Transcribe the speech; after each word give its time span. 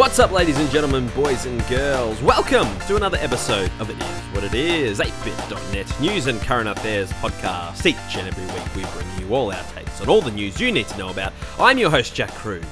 What's 0.00 0.18
up, 0.18 0.32
ladies 0.32 0.58
and 0.58 0.70
gentlemen, 0.70 1.08
boys 1.08 1.44
and 1.44 1.62
girls? 1.68 2.22
Welcome 2.22 2.66
to 2.86 2.96
another 2.96 3.18
episode 3.18 3.70
of 3.78 3.90
It 3.90 4.02
Is 4.02 4.34
What 4.34 4.44
It 4.44 4.54
Is, 4.54 4.98
8bit.net 4.98 6.00
news 6.00 6.26
and 6.26 6.40
current 6.40 6.70
affairs 6.70 7.12
podcast. 7.12 7.84
Each 7.84 8.16
and 8.16 8.26
every 8.26 8.46
week, 8.46 8.74
we 8.74 8.82
bring 8.94 9.06
you 9.18 9.34
all 9.34 9.52
our 9.52 9.62
takes 9.74 10.00
on 10.00 10.08
all 10.08 10.22
the 10.22 10.30
news 10.30 10.58
you 10.58 10.72
need 10.72 10.88
to 10.88 10.96
know 10.96 11.10
about. 11.10 11.34
I'm 11.58 11.76
your 11.76 11.90
host, 11.90 12.14
Jack 12.14 12.32
Cruz, 12.32 12.64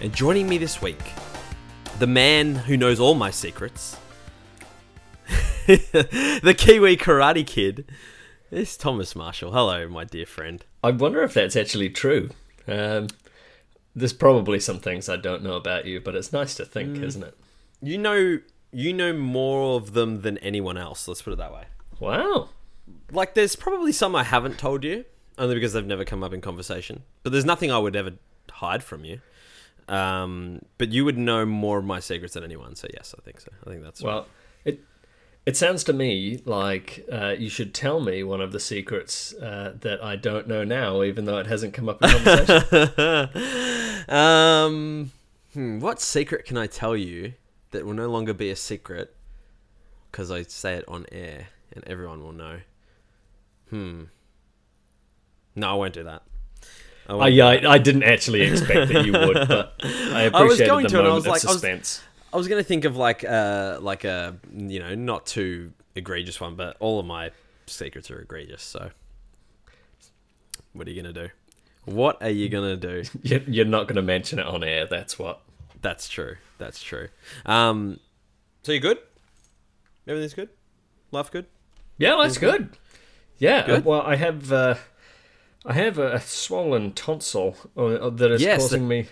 and 0.00 0.12
joining 0.12 0.48
me 0.48 0.58
this 0.58 0.82
week, 0.82 0.98
the 2.00 2.08
man 2.08 2.56
who 2.56 2.76
knows 2.76 2.98
all 2.98 3.14
my 3.14 3.30
secrets, 3.30 3.96
the 5.68 6.54
Kiwi 6.58 6.96
Karate 6.96 7.46
Kid, 7.46 7.88
is 8.50 8.76
Thomas 8.76 9.14
Marshall. 9.14 9.52
Hello, 9.52 9.86
my 9.86 10.02
dear 10.02 10.26
friend. 10.26 10.64
I 10.82 10.90
wonder 10.90 11.22
if 11.22 11.32
that's 11.32 11.54
actually 11.54 11.90
true. 11.90 12.30
Um, 12.66 13.06
there's 13.94 14.12
probably 14.12 14.58
some 14.60 14.78
things 14.80 15.08
I 15.08 15.16
don't 15.16 15.42
know 15.42 15.54
about 15.54 15.84
you, 15.86 16.00
but 16.00 16.14
it's 16.14 16.32
nice 16.32 16.54
to 16.56 16.64
think, 16.64 16.96
Mm. 16.96 17.04
isn't 17.04 17.22
it? 17.22 17.36
You 17.82 17.98
know, 17.98 18.38
you 18.72 18.92
know 18.92 19.12
more 19.12 19.76
of 19.76 19.92
them 19.92 20.22
than 20.22 20.38
anyone 20.38 20.76
else. 20.78 21.06
Let's 21.08 21.22
put 21.22 21.32
it 21.32 21.36
that 21.36 21.52
way. 21.52 21.64
Wow. 22.00 22.48
like 23.12 23.34
there's 23.34 23.54
probably 23.56 23.92
some 23.92 24.16
I 24.16 24.24
haven't 24.24 24.58
told 24.58 24.82
you, 24.84 25.04
only 25.38 25.54
because 25.54 25.72
they've 25.74 25.86
never 25.86 26.04
come 26.04 26.22
up 26.24 26.32
in 26.32 26.40
conversation. 26.40 27.02
But 27.22 27.32
there's 27.32 27.44
nothing 27.44 27.70
I 27.70 27.78
would 27.78 27.94
ever 27.94 28.12
hide 28.50 28.82
from 28.82 29.04
you. 29.04 29.20
Um, 29.88 30.60
but 30.78 30.90
you 30.92 31.04
would 31.04 31.18
know 31.18 31.44
more 31.44 31.78
of 31.78 31.84
my 31.84 32.00
secrets 32.00 32.34
than 32.34 32.44
anyone. 32.44 32.74
So 32.76 32.88
yes, 32.94 33.14
I 33.16 33.22
think 33.22 33.40
so. 33.40 33.50
I 33.66 33.70
think 33.70 33.82
that's 33.82 34.02
Well, 34.02 34.26
it 34.64 34.80
it 35.44 35.56
sounds 35.56 35.82
to 35.84 35.92
me 35.92 36.40
like 36.44 37.04
uh, 37.10 37.34
you 37.38 37.48
should 37.48 37.74
tell 37.74 38.00
me 38.00 38.22
one 38.22 38.40
of 38.40 38.52
the 38.52 38.60
secrets 38.60 39.34
uh, 39.34 39.74
that 39.80 40.02
I 40.02 40.16
don't 40.16 40.46
know 40.46 40.62
now, 40.64 41.02
even 41.02 41.24
though 41.24 41.38
it 41.38 41.46
hasn't 41.46 41.74
come 41.74 41.88
up 41.88 42.02
in 42.02 42.10
conversation. 42.10 44.04
um, 44.08 45.12
hmm, 45.52 45.80
what 45.80 46.00
secret 46.00 46.44
can 46.44 46.56
I 46.56 46.66
tell 46.66 46.96
you 46.96 47.34
that 47.72 47.84
will 47.86 47.94
no 47.94 48.08
longer 48.08 48.32
be 48.34 48.50
a 48.50 48.56
secret 48.56 49.14
because 50.10 50.30
I 50.30 50.42
say 50.42 50.74
it 50.74 50.84
on 50.88 51.06
air 51.10 51.48
and 51.72 51.82
everyone 51.86 52.22
will 52.22 52.32
know? 52.32 52.60
Hmm. 53.70 54.02
No, 55.56 55.70
I 55.70 55.74
won't 55.74 55.94
do 55.94 56.04
that. 56.04 56.22
I 57.08 57.14
I, 57.14 57.28
yeah, 57.28 57.46
I, 57.48 57.72
I 57.72 57.78
didn't 57.78 58.04
actually 58.04 58.42
expect 58.42 58.92
that 58.92 59.04
you 59.04 59.12
would, 59.12 59.48
but 59.48 59.74
I 59.82 60.22
appreciated 60.22 60.66
going 60.66 60.82
the 60.84 60.88
to, 60.90 60.98
and 61.00 61.08
I 61.08 61.10
moment 61.10 61.14
was 61.14 61.26
of 61.26 61.30
like- 61.32 61.44
I 61.44 61.48
was- 61.48 61.52
suspense. 61.60 62.02
I 62.32 62.36
was 62.36 62.48
gonna 62.48 62.62
think 62.62 62.84
of 62.84 62.96
like 62.96 63.24
uh 63.24 63.78
like 63.80 64.04
a 64.04 64.36
you 64.54 64.78
know 64.80 64.94
not 64.94 65.26
too 65.26 65.72
egregious 65.94 66.40
one, 66.40 66.56
but 66.56 66.76
all 66.80 66.98
of 66.98 67.06
my 67.06 67.30
secrets 67.66 68.10
are 68.10 68.20
egregious. 68.20 68.62
So, 68.62 68.90
what 70.72 70.86
are 70.86 70.90
you 70.90 71.02
gonna 71.02 71.12
do? 71.12 71.28
What 71.84 72.22
are 72.22 72.30
you 72.30 72.48
gonna 72.48 72.76
do? 72.76 73.02
You're, 73.22 73.40
you're 73.40 73.64
not 73.66 73.88
going 73.88 73.96
to 73.96 74.02
mention 74.02 74.38
it 74.38 74.46
on 74.46 74.62
air. 74.62 74.86
That's 74.86 75.18
what. 75.18 75.40
That's 75.80 76.08
true. 76.08 76.36
That's 76.58 76.80
true. 76.80 77.08
Um, 77.44 77.98
so 78.62 78.70
you 78.70 78.78
good? 78.78 78.98
Everything's 80.06 80.34
good. 80.34 80.48
Life 81.10 81.32
good. 81.32 81.46
Yeah, 81.98 82.16
that's 82.22 82.38
good. 82.38 82.70
Yeah, 83.38 83.66
Good? 83.66 83.84
well, 83.84 84.02
I 84.02 84.14
have 84.14 84.52
uh, 84.52 84.76
I 85.66 85.72
have 85.72 85.98
a, 85.98 86.12
a 86.14 86.20
swollen 86.20 86.92
tonsil 86.92 87.56
uh, 87.76 88.08
that 88.10 88.30
is 88.30 88.40
Yes, 88.42 88.60
causing 88.60 88.86
me 88.86 89.08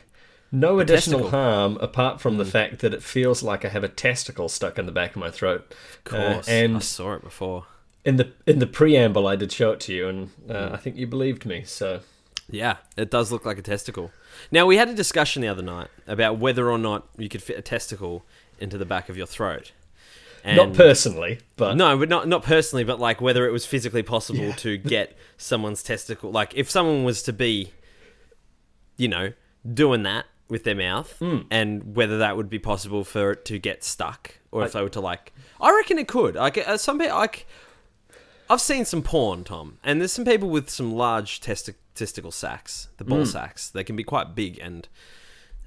no 0.53 0.79
additional 0.81 1.21
testicle. 1.21 1.31
harm 1.31 1.79
apart 1.81 2.21
from 2.21 2.37
the 2.39 2.45
fact 2.45 2.81
that 2.81 2.93
it 2.95 3.03
feels 3.03 3.43
like 3.43 3.65
I 3.65 3.69
have 3.69 3.85
a 3.85 3.89
testicle 3.89 4.49
stuck 4.49 4.79
in 4.79 4.87
the 4.87 4.93
back 4.93 5.11
of 5.11 5.17
my 5.17 5.31
throat. 5.31 5.73
Of 6.07 6.13
Uh, 6.15 6.33
course. 6.33 6.49
I 6.49 6.79
saw 6.81 7.15
it 7.15 7.23
before. 7.23 7.67
in 8.05 8.17
the 8.17 8.33
in 8.47 8.59
the 8.59 8.67
preamble, 8.67 9.27
I 9.27 9.37
did 9.37 9.53
show 9.53 9.73
it 9.73 9.81
to 9.81 9.93
you, 9.95 10.09
and 10.09 10.31
uh, 10.49 10.71
I 10.73 10.77
think 10.77 10.97
you 10.97 11.07
believed 11.07 11.45
me. 11.47 11.65
So 11.65 12.01
Yeah, 12.49 12.77
it 12.97 13.11
does 13.11 13.31
look 13.31 13.45
like 13.45 13.59
a 13.59 13.63
testicle. 13.63 14.11
Now 14.51 14.67
we 14.67 14.77
had 14.77 14.89
a 14.89 14.95
discussion 14.95 15.43
the 15.43 15.49
other 15.49 15.63
night 15.63 15.89
about 16.07 16.39
whether 16.39 16.71
or 16.71 16.79
not 16.79 17.07
you 17.17 17.29
could 17.29 17.43
fit 17.43 17.57
a 17.59 17.63
testicle 17.63 18.25
into 18.59 18.77
the 18.79 18.85
back 18.87 19.09
of 19.09 19.17
your 19.17 19.27
throat. 19.27 19.73
And 20.43 20.57
not 20.57 20.73
personally, 20.73 21.39
but 21.57 21.77
No, 21.77 21.99
but 21.99 22.09
not 22.09 22.27
not 22.27 22.43
personally, 22.43 22.83
but 22.85 22.99
like 22.99 23.21
whether 23.21 23.47
it 23.47 23.53
was 23.53 23.67
physically 23.67 24.03
possible 24.03 24.47
Yeah. 24.47 24.53
to 24.65 24.79
get 24.97 25.17
someone's 25.37 25.83
testicle. 25.83 26.31
Like 26.33 26.55
if 26.57 26.71
someone 26.71 27.05
was 27.05 27.23
to 27.25 27.33
be, 27.35 27.73
you 28.97 29.09
know, 29.09 29.33
doing 29.71 30.03
that 30.05 30.25
with 30.51 30.65
their 30.65 30.75
mouth, 30.75 31.17
Hmm. 31.19 31.39
and 31.51 31.95
whether 31.97 32.19
that 32.19 32.37
would 32.37 32.51
be 32.51 32.59
possible 32.59 33.05
for 33.05 33.33
it 33.33 33.45
to 33.47 33.59
get 33.59 33.85
stuck, 33.85 34.35
or 34.51 34.65
if 34.65 34.73
they 34.73 34.83
were 34.83 34.89
to 34.91 35.01
like, 35.01 35.33
I 35.61 35.71
reckon 35.75 35.99
it 35.99 36.09
could. 36.09 36.35
Like 36.35 36.59
uh, 36.59 36.77
some 36.77 36.99
people, 36.99 37.17
like 37.17 37.47
I've 38.51 38.61
seen 38.61 38.85
some 38.85 39.03
porn, 39.03 39.45
Tom, 39.45 39.79
and 39.85 40.01
there's 40.01 40.13
some 40.13 40.25
people 40.25 40.51
with 40.51 40.69
some 40.69 40.93
large 40.93 41.41
testi- 41.41 41.75
testicle 41.95 42.33
sacs, 42.33 42.89
the 42.97 43.05
ball 43.05 43.25
sacks. 43.27 43.71
They 43.71 43.85
can 43.85 43.95
be 43.97 44.03
quite 44.05 44.35
big 44.35 44.59
and 44.59 44.89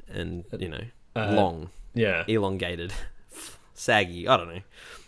and 0.08 0.44
you 0.60 0.68
know 0.70 0.84
Uh, 1.16 1.32
long 1.32 1.70
yeah, 1.94 2.24
elongated, 2.28 2.92
saggy. 3.74 4.28
I 4.28 4.36
don't 4.38 4.50
know, 4.54 4.62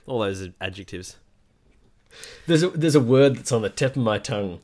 all 0.07 0.19
those 0.19 0.47
adjectives. 0.61 1.17
there's 2.47 2.63
a, 2.63 2.69
there's 2.69 2.95
a 2.95 2.99
word 3.01 3.35
that's 3.35 3.51
on 3.51 3.61
the 3.61 3.69
tip 3.69 3.97
of 3.97 4.03
my 4.03 4.19
tongue, 4.19 4.61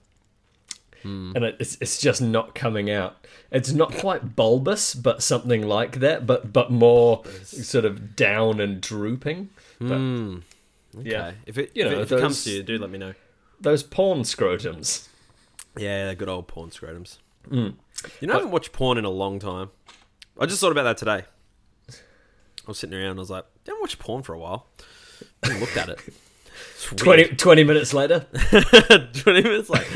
Hmm. 1.04 1.32
and 1.36 1.46
it's 1.46 1.78
it's 1.82 2.00
just 2.00 2.22
not 2.22 2.54
coming 2.56 2.90
out. 2.92 3.26
It's 3.52 3.72
not 3.72 3.94
quite 3.94 4.36
bulbous, 4.36 4.94
but 4.96 5.22
something 5.24 5.68
like 5.68 6.00
that, 6.00 6.26
but 6.28 6.54
but 6.54 6.72
more 6.72 7.24
sort 7.44 7.86
of 7.86 8.16
down 8.16 8.60
and 8.60 8.80
drooping. 8.82 9.50
But 9.80 9.98
Hmm. 9.98 10.38
yeah, 11.00 11.32
If 11.46 11.58
it 11.58 11.72
You 11.74 11.86
know, 11.86 11.92
know 11.92 12.02
if 12.02 12.12
it 12.12 12.20
comes 12.20 12.44
to 12.46 12.52
you, 12.52 12.64
do 12.64 12.78
let 12.78 12.90
me 12.90 12.98
know. 12.98 13.14
those 13.60 13.84
porn 13.84 14.20
scrotums. 14.22 15.08
Yeah, 15.78 16.14
good 16.14 16.30
old 16.30 16.48
porn 16.48 16.70
scrotums. 16.70 17.18
Mm. 17.50 17.76
You 18.20 18.28
know, 18.28 18.34
I 18.34 18.38
haven't 18.38 18.52
watched 18.52 18.72
porn 18.74 18.98
in 18.98 19.06
a 19.06 19.10
long 19.10 19.40
time. 19.40 19.70
I 20.40 20.46
just 20.46 20.60
thought 20.62 20.72
about 20.72 20.84
that 20.84 20.98
today. 20.98 21.24
I 21.90 22.68
was 22.68 22.78
sitting 22.80 22.96
around. 22.96 23.12
and 23.12 23.20
I 23.20 23.22
was 23.22 23.30
like, 23.30 23.44
I 23.44 23.70
haven't 23.72 23.82
watched 23.82 24.00
porn 24.00 24.22
for 24.24 24.34
a 24.34 24.40
while. 24.40 24.68
I 25.44 25.58
looked 25.60 25.78
at 25.78 25.90
it. 25.90 26.00
It's 26.76 26.86
20, 27.02 27.36
20 27.36 27.64
minutes 27.64 27.94
later. 27.94 28.20
20 29.14 29.42
minutes 29.42 29.70
like, 29.70 29.88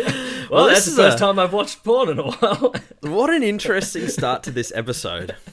Well, 0.49 0.65
well, 0.65 0.73
that's 0.73 0.85
the 0.85 0.95
first 0.95 1.17
a- 1.17 1.19
time 1.19 1.39
I've 1.39 1.53
watched 1.53 1.83
porn 1.83 2.09
in 2.09 2.19
a 2.19 2.23
while. 2.23 2.73
What 3.01 3.29
an 3.29 3.43
interesting 3.43 4.07
start 4.07 4.43
to 4.43 4.51
this 4.51 4.71
episode. 4.75 5.35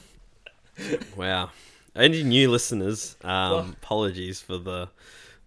Wow. 1.15 1.51
Any 1.95 2.23
new 2.23 2.49
listeners, 2.49 3.15
um, 3.23 3.75
apologies 3.79 4.41
for 4.41 4.57
the 4.57 4.89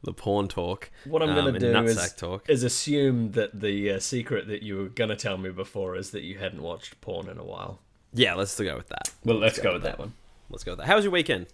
the 0.05 0.13
porn 0.13 0.47
talk. 0.47 0.89
What 1.05 1.21
I'm 1.21 1.31
um, 1.31 1.35
going 1.35 1.55
to 1.55 1.59
do 1.59 1.83
is, 1.83 2.13
talk. 2.13 2.49
is 2.49 2.63
assume 2.63 3.33
that 3.33 3.61
the 3.61 3.91
uh, 3.91 3.99
secret 3.99 4.47
that 4.47 4.63
you 4.63 4.77
were 4.77 4.89
going 4.89 5.11
to 5.11 5.17
tell 5.17 5.37
me 5.37 5.51
before 5.51 5.97
is 5.97 6.13
that 6.13 6.23
you 6.23 6.39
hadn't 6.39 6.63
watched 6.63 7.01
porn 7.01 7.29
in 7.29 7.39
a 7.39 7.45
while. 7.45 7.81
Yeah, 8.15 8.35
let's 8.35 8.59
go 8.59 8.77
with 8.77 8.89
that. 8.89 9.11
Well, 9.25 9.39
let's, 9.39 9.59
go 9.59 9.73
with 9.73 9.83
that 9.83 9.99
one. 9.99 10.13
Let's 10.49 10.63
go 10.63 10.73
with 10.73 10.79
that. 10.79 10.87
How 10.87 10.95
was 10.95 11.05
your 11.05 11.11
weekend? 11.11 11.47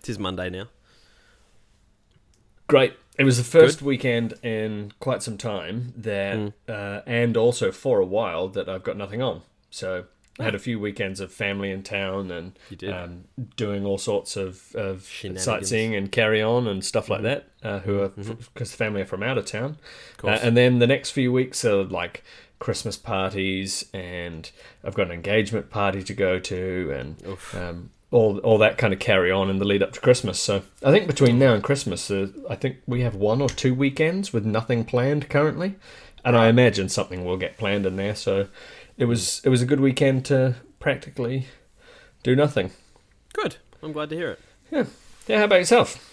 It 0.00 0.08
is 0.08 0.18
Monday 0.18 0.48
now. 0.48 0.68
Great. 2.66 2.94
It 3.18 3.24
was 3.24 3.36
the 3.36 3.44
first 3.44 3.82
weekend 3.82 4.34
in 4.44 4.92
quite 5.00 5.22
some 5.22 5.36
time 5.36 5.92
that, 5.96 6.36
Mm. 6.36 6.52
uh, 6.68 7.02
and 7.06 7.36
also 7.36 7.72
for 7.72 7.98
a 8.00 8.06
while 8.06 8.48
that 8.48 8.68
I've 8.68 8.84
got 8.84 8.96
nothing 8.96 9.20
on. 9.22 9.42
So 9.70 10.04
I 10.38 10.44
had 10.44 10.54
a 10.54 10.58
few 10.60 10.78
weekends 10.78 11.18
of 11.18 11.32
family 11.32 11.72
in 11.72 11.82
town 11.82 12.30
and 12.30 12.52
Um, 12.86 13.24
doing 13.56 13.84
all 13.84 13.98
sorts 13.98 14.36
of, 14.36 14.72
of 14.76 15.10
sightseeing 15.36 15.96
and 15.96 16.12
carry 16.12 16.40
on 16.40 16.68
and 16.68 16.84
stuff 16.84 17.08
like 17.08 17.22
that. 17.22 17.48
Uh, 17.62 17.80
who 17.80 18.00
are 18.02 18.08
because 18.08 18.70
the 18.70 18.76
family 18.76 19.02
are 19.02 19.06
from 19.06 19.24
out 19.24 19.36
of 19.36 19.46
town, 19.46 19.78
Of. 20.22 20.24
Uh, 20.26 20.38
and 20.40 20.56
then 20.56 20.78
the 20.78 20.86
next 20.86 21.10
few 21.10 21.32
weeks 21.32 21.64
are 21.64 21.82
like 21.82 22.22
Christmas 22.60 22.96
parties, 22.96 23.84
and 23.92 24.48
I've 24.84 24.94
got 24.94 25.06
an 25.08 25.12
engagement 25.12 25.70
party 25.70 26.04
to 26.04 26.14
go 26.14 26.38
to, 26.38 26.92
and 26.96 27.16
um, 27.54 27.90
all 28.10 28.38
all 28.38 28.58
that 28.58 28.78
kind 28.78 28.92
of 28.92 28.98
carry 28.98 29.30
on 29.30 29.50
in 29.50 29.58
the 29.58 29.64
lead 29.64 29.82
up 29.82 29.92
to 29.92 30.00
Christmas. 30.00 30.40
So 30.40 30.62
I 30.82 30.90
think 30.90 31.06
between 31.06 31.38
now 31.38 31.54
and 31.54 31.62
Christmas, 31.62 32.10
uh, 32.10 32.28
I 32.48 32.54
think 32.54 32.78
we 32.86 33.02
have 33.02 33.14
one 33.14 33.40
or 33.40 33.48
two 33.48 33.74
weekends 33.74 34.32
with 34.32 34.44
nothing 34.44 34.84
planned 34.84 35.28
currently, 35.28 35.76
and 36.24 36.36
I 36.36 36.48
imagine 36.48 36.88
something 36.88 37.24
will 37.24 37.36
get 37.36 37.58
planned 37.58 37.86
in 37.86 37.96
there. 37.96 38.14
So 38.14 38.48
it 38.96 39.04
was 39.04 39.40
it 39.44 39.50
was 39.50 39.62
a 39.62 39.66
good 39.66 39.80
weekend 39.80 40.24
to 40.26 40.56
practically 40.80 41.46
do 42.22 42.34
nothing. 42.34 42.70
Good. 43.32 43.56
I'm 43.82 43.92
glad 43.92 44.10
to 44.10 44.16
hear 44.16 44.30
it. 44.30 44.40
Yeah, 44.70 44.84
yeah. 45.26 45.38
How 45.38 45.44
about 45.44 45.56
yourself? 45.56 46.04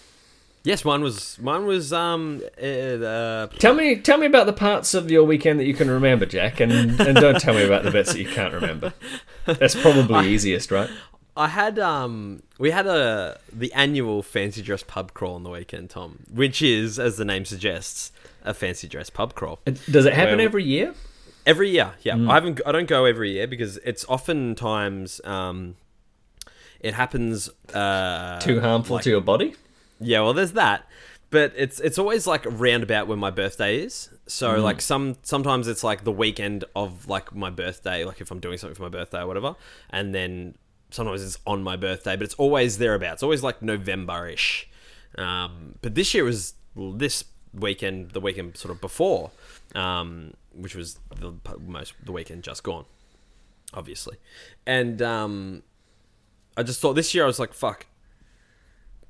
Yes, 0.63 0.83
mine 0.83 1.01
was 1.01 1.38
mine 1.39 1.65
was 1.65 1.94
um 1.94 2.41
uh, 2.62 2.65
uh, 2.65 3.48
Tell 3.59 3.75
me 3.75 3.98
tell 3.98 4.18
me 4.18 4.25
about 4.25 4.48
the 4.48 4.53
parts 4.53 4.95
of 4.95 5.12
your 5.12 5.24
weekend 5.24 5.59
that 5.59 5.65
you 5.65 5.75
can 5.75 5.89
remember, 5.89 6.25
Jack, 6.25 6.59
and 6.59 7.00
and 7.00 7.15
don't 7.15 7.39
tell 7.39 7.53
me 7.53 7.63
about 7.63 7.83
the 7.83 7.91
bits 7.91 8.13
that 8.13 8.19
you 8.19 8.27
can't 8.27 8.53
remember. 8.53 8.94
That's 9.45 9.75
probably 9.75 10.27
easiest, 10.27 10.71
right? 10.71 10.89
I 11.38 11.48
had 11.50 11.78
um 11.80 12.44
we 12.58 12.72
had 12.72 12.88
a 12.88 13.40
the 13.52 13.74
annual 13.74 14.24
fancy 14.24 14.62
dress 14.62 14.84
pub 14.84 15.14
crawl 15.14 15.36
on 15.36 15.44
the 15.44 15.50
weekend, 15.50 15.90
Tom, 15.90 16.20
which 16.32 16.62
is 16.62 16.98
as 17.00 17.18
the 17.18 17.26
name 17.26 17.44
suggests 17.46 18.12
a 18.44 18.54
fancy 18.54 18.88
dress 18.88 19.10
pub 19.10 19.34
crawl. 19.36 19.60
Does 19.90 20.06
it 20.06 20.14
happen 20.14 20.38
Well- 20.38 20.46
every 20.46 20.64
year? 20.64 20.94
Every 21.46 21.70
year, 21.70 21.92
yeah. 22.02 22.16
I 22.16 22.34
haven't. 22.36 22.60
I 22.66 22.72
don't 22.72 22.88
go 22.88 23.06
every 23.06 23.34
year 23.34 23.46
because 23.46 23.78
it's 23.86 24.04
oftentimes 24.10 25.22
um, 25.26 25.76
it 26.80 26.96
happens. 26.96 27.50
Uh, 27.72 28.40
Too 28.40 28.60
harmful 28.62 28.96
like- 28.96 29.04
to 29.04 29.12
your 29.12 29.22
body? 29.22 29.54
Yeah, 30.00 30.22
well, 30.22 30.34
there's 30.34 30.54
that, 30.54 30.88
but 31.30 31.54
it's 31.56 31.80
it's 31.80 32.00
always 32.00 32.26
like 32.26 32.46
roundabout 32.50 33.06
when 33.08 33.20
my 33.20 33.30
birthday 33.30 33.78
is. 33.78 34.10
So 34.26 34.60
like 34.60 34.82
some 34.82 35.18
sometimes 35.22 35.68
it's 35.68 35.84
like 35.84 36.04
the 36.04 36.12
weekend 36.12 36.66
of 36.76 37.08
like 37.08 37.36
my 37.36 37.52
birthday, 37.52 38.06
like 38.06 38.22
if 38.22 38.32
I'm 38.32 38.40
doing 38.40 38.58
something 38.58 38.76
for 38.76 38.82
my 38.82 38.90
birthday 38.90 39.20
or 39.22 39.28
whatever, 39.28 39.56
and 39.92 40.16
then 40.16 40.56
sometimes 40.95 41.24
it's 41.24 41.38
on 41.45 41.62
my 41.62 41.75
birthday, 41.75 42.15
but 42.15 42.24
it's 42.24 42.33
always 42.36 42.77
thereabouts. 42.77 43.21
Always 43.21 43.44
like 43.44 43.62
November 43.62 44.27
ish. 44.27 44.68
Um, 45.18 45.75
but 45.81 45.95
this 45.95 46.13
year 46.13 46.24
was 46.24 46.53
this 46.75 47.25
weekend, 47.53 48.12
the 48.12 48.19
weekend 48.19 48.57
sort 48.57 48.71
of 48.71 48.81
before, 48.81 49.31
um, 49.75 50.33
which 50.53 50.75
was 50.75 51.00
the 51.15 51.33
most 51.65 51.94
the 52.03 52.12
weekend 52.12 52.44
just 52.44 52.63
gone, 52.63 52.86
obviously, 53.74 54.18
and 54.65 55.01
um, 55.01 55.63
I 56.57 56.63
just 56.63 56.81
thought 56.81 56.94
this 56.94 57.13
year 57.13 57.24
I 57.24 57.27
was 57.27 57.39
like, 57.39 57.53
fuck, 57.53 57.86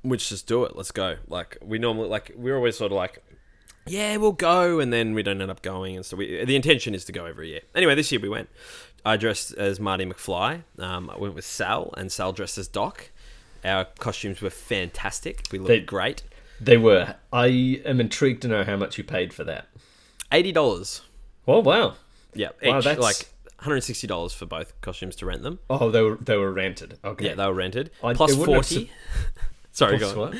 let's 0.04 0.28
just 0.28 0.46
do 0.46 0.64
it. 0.64 0.76
Let's 0.76 0.92
go. 0.92 1.16
Like 1.28 1.58
we 1.62 1.78
normally 1.78 2.08
like 2.08 2.32
we're 2.36 2.56
always 2.56 2.76
sort 2.76 2.92
of 2.92 2.96
like. 2.96 3.22
Yeah, 3.88 4.16
we'll 4.16 4.32
go, 4.32 4.80
and 4.80 4.92
then 4.92 5.14
we 5.14 5.22
don't 5.22 5.40
end 5.40 5.48
up 5.48 5.62
going, 5.62 5.94
and 5.94 6.04
so 6.04 6.16
we, 6.16 6.44
the 6.44 6.56
intention 6.56 6.92
is 6.92 7.04
to 7.04 7.12
go 7.12 7.24
every 7.24 7.50
year. 7.50 7.60
Anyway, 7.72 7.94
this 7.94 8.10
year 8.10 8.20
we 8.20 8.28
went. 8.28 8.48
I 9.06 9.16
dressed 9.16 9.52
as 9.54 9.78
Marty 9.80 10.04
McFly. 10.04 10.62
Um, 10.78 11.08
I 11.10 11.16
went 11.16 11.34
with 11.34 11.44
Sal, 11.44 11.94
and 11.96 12.10
Sal 12.10 12.32
dressed 12.32 12.58
as 12.58 12.68
Doc. 12.68 13.10
Our 13.64 13.84
costumes 13.98 14.40
were 14.42 14.50
fantastic. 14.50 15.44
We 15.52 15.58
looked 15.58 15.68
They- 15.68 15.80
great. 15.80 16.22
They 16.60 16.76
were. 16.76 17.14
I 17.32 17.46
am 17.84 18.00
intrigued 18.00 18.42
to 18.42 18.48
know 18.48 18.64
how 18.64 18.76
much 18.76 18.96
you 18.98 19.04
paid 19.04 19.32
for 19.34 19.44
that. 19.44 19.68
Eighty 20.32 20.52
dollars. 20.52 21.02
Oh 21.46 21.60
wow! 21.60 21.94
Yeah, 22.34 22.48
Wow, 22.62 22.78
each, 22.78 22.84
that's- 22.84 22.98
like 22.98 23.16
one 23.58 23.64
hundred 23.64 23.82
sixty 23.82 24.06
dollars 24.06 24.32
for 24.32 24.46
both 24.46 24.78
costumes 24.80 25.16
to 25.16 25.26
rent 25.26 25.42
them. 25.42 25.58
Oh, 25.70 25.90
they 25.90 26.02
were 26.02 26.16
they 26.16 26.36
were 26.36 26.50
rented. 26.52 26.98
Okay. 27.04 27.26
Yeah, 27.26 27.34
they 27.34 27.46
were 27.46 27.54
rented. 27.54 27.90
I- 28.02 28.14
Plus 28.14 28.32
it 28.32 28.38
wouldn't 28.38 28.64
forty. 28.66 28.90
Sorry, 29.72 29.98
Plus 29.98 30.12
go 30.14 30.22
on. 30.24 30.30
what? 30.30 30.38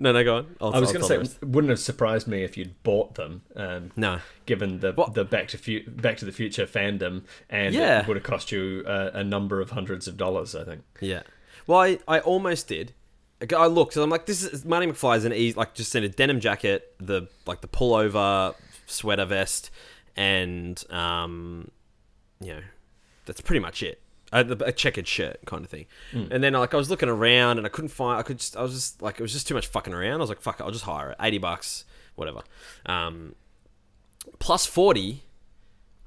No, 0.00 0.12
no, 0.12 0.22
go 0.22 0.36
on. 0.36 0.56
I'll, 0.60 0.74
I 0.76 0.78
was 0.78 0.92
going 0.92 1.02
to 1.02 1.08
say, 1.08 1.16
it 1.42 1.44
wouldn't 1.44 1.70
have 1.70 1.80
surprised 1.80 2.28
me 2.28 2.44
if 2.44 2.56
you'd 2.56 2.80
bought 2.84 3.16
them. 3.16 3.42
Um, 3.56 3.90
no. 3.96 4.20
Given 4.46 4.78
the 4.78 4.92
What? 4.92 5.14
the 5.14 5.24
Back 5.24 5.48
to 5.48 5.58
Fu- 5.58 5.82
Back 5.90 6.18
to 6.18 6.24
the 6.24 6.30
Future 6.32 6.66
fandom, 6.66 7.24
and 7.50 7.74
Yeah. 7.74 8.00
it 8.02 8.06
would 8.06 8.16
have 8.16 8.24
cost 8.24 8.52
you 8.52 8.84
uh, 8.86 9.10
a 9.12 9.24
number 9.24 9.60
of 9.60 9.70
hundreds 9.70 10.06
of 10.06 10.16
dollars, 10.16 10.54
I 10.54 10.62
think. 10.64 10.82
Yeah. 11.00 11.22
Well, 11.66 11.80
I, 11.80 11.98
I 12.06 12.20
almost 12.20 12.68
did. 12.68 12.92
I 13.56 13.66
looked, 13.66 13.96
and 13.96 14.02
I'm 14.04 14.10
like, 14.10 14.26
this 14.26 14.42
is 14.44 14.64
Marty 14.64 14.86
McFly's 14.86 15.24
an 15.24 15.32
easy, 15.32 15.56
like 15.56 15.74
just 15.74 15.94
in 15.94 16.02
a 16.04 16.08
denim 16.08 16.40
jacket, 16.40 16.94
the 16.98 17.28
like 17.46 17.60
the 17.60 17.68
pullover, 17.68 18.54
sweater 18.86 19.24
vest, 19.24 19.70
and 20.16 20.82
um, 20.90 21.70
you 22.40 22.54
know, 22.54 22.60
that's 23.26 23.40
pretty 23.40 23.60
much 23.60 23.82
it. 23.82 24.00
A, 24.32 24.40
a 24.40 24.72
checkered 24.72 25.08
shirt 25.08 25.38
kind 25.46 25.64
of 25.64 25.70
thing. 25.70 25.86
And 26.30 26.44
then 26.44 26.52
like 26.52 26.74
I 26.74 26.76
was 26.76 26.90
looking 26.90 27.08
around 27.08 27.58
and 27.58 27.66
I 27.66 27.70
couldn't 27.70 27.88
find. 27.90 28.18
I 28.18 28.22
could 28.22 28.38
just. 28.38 28.56
I 28.56 28.62
was 28.62 28.72
just 28.72 29.02
like 29.02 29.18
it 29.18 29.22
was 29.22 29.32
just 29.32 29.48
too 29.48 29.54
much 29.54 29.66
fucking 29.66 29.94
around. 29.94 30.14
I 30.14 30.18
was 30.18 30.28
like, 30.28 30.40
fuck 30.40 30.60
it, 30.60 30.62
I'll 30.64 30.70
just 30.70 30.84
hire 30.84 31.10
it. 31.10 31.16
Eighty 31.20 31.38
bucks, 31.38 31.84
whatever. 32.14 32.42
Um, 32.86 33.34
plus 34.38 34.66
forty 34.66 35.22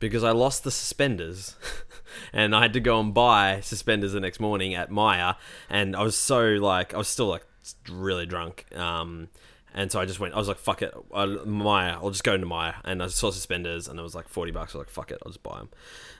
because 0.02 0.24
I 0.24 0.32
lost 0.32 0.64
the 0.66 0.72
suspenders 0.72 1.56
and 2.34 2.54
I 2.54 2.64
had 2.64 2.74
to 2.74 2.82
go 2.82 3.00
and 3.00 3.14
buy 3.14 3.62
suspenders 3.62 4.12
the 4.12 4.20
next 4.20 4.42
morning 4.42 4.74
at 4.74 4.92
Myer 4.92 5.36
and 5.70 5.96
I 5.96 6.02
was 6.02 6.18
so 6.18 6.42
like 6.44 6.94
I 6.94 6.98
was 6.98 7.08
still 7.08 7.28
like 7.28 7.46
really 7.90 8.26
drunk 8.26 8.66
um 8.76 9.30
and 9.74 9.92
so 9.92 10.02
I 10.02 10.06
just 10.06 10.20
went 10.20 10.34
I 10.34 10.38
was 10.38 10.48
like 10.48 10.58
fuck 10.58 10.82
it 10.82 10.94
I, 11.14 11.26
Myer 11.26 11.92
I'll 12.02 12.10
just 12.10 12.24
go 12.24 12.34
into 12.34 12.48
Myer 12.48 12.76
and 12.84 13.02
I 13.02 13.08
saw 13.08 13.30
suspenders 13.32 13.88
and 13.88 13.98
it 14.00 14.02
was 14.02 14.16
like 14.16 14.28
40 14.28 14.52
bucks 14.52 14.76
I 14.76 14.80
was 14.80 14.88
like 14.88 14.94
fuck 14.94 15.12
it 15.12 15.20
I'll 15.24 15.32
just 15.32 15.44
buy 15.44 15.60
them 15.60 15.70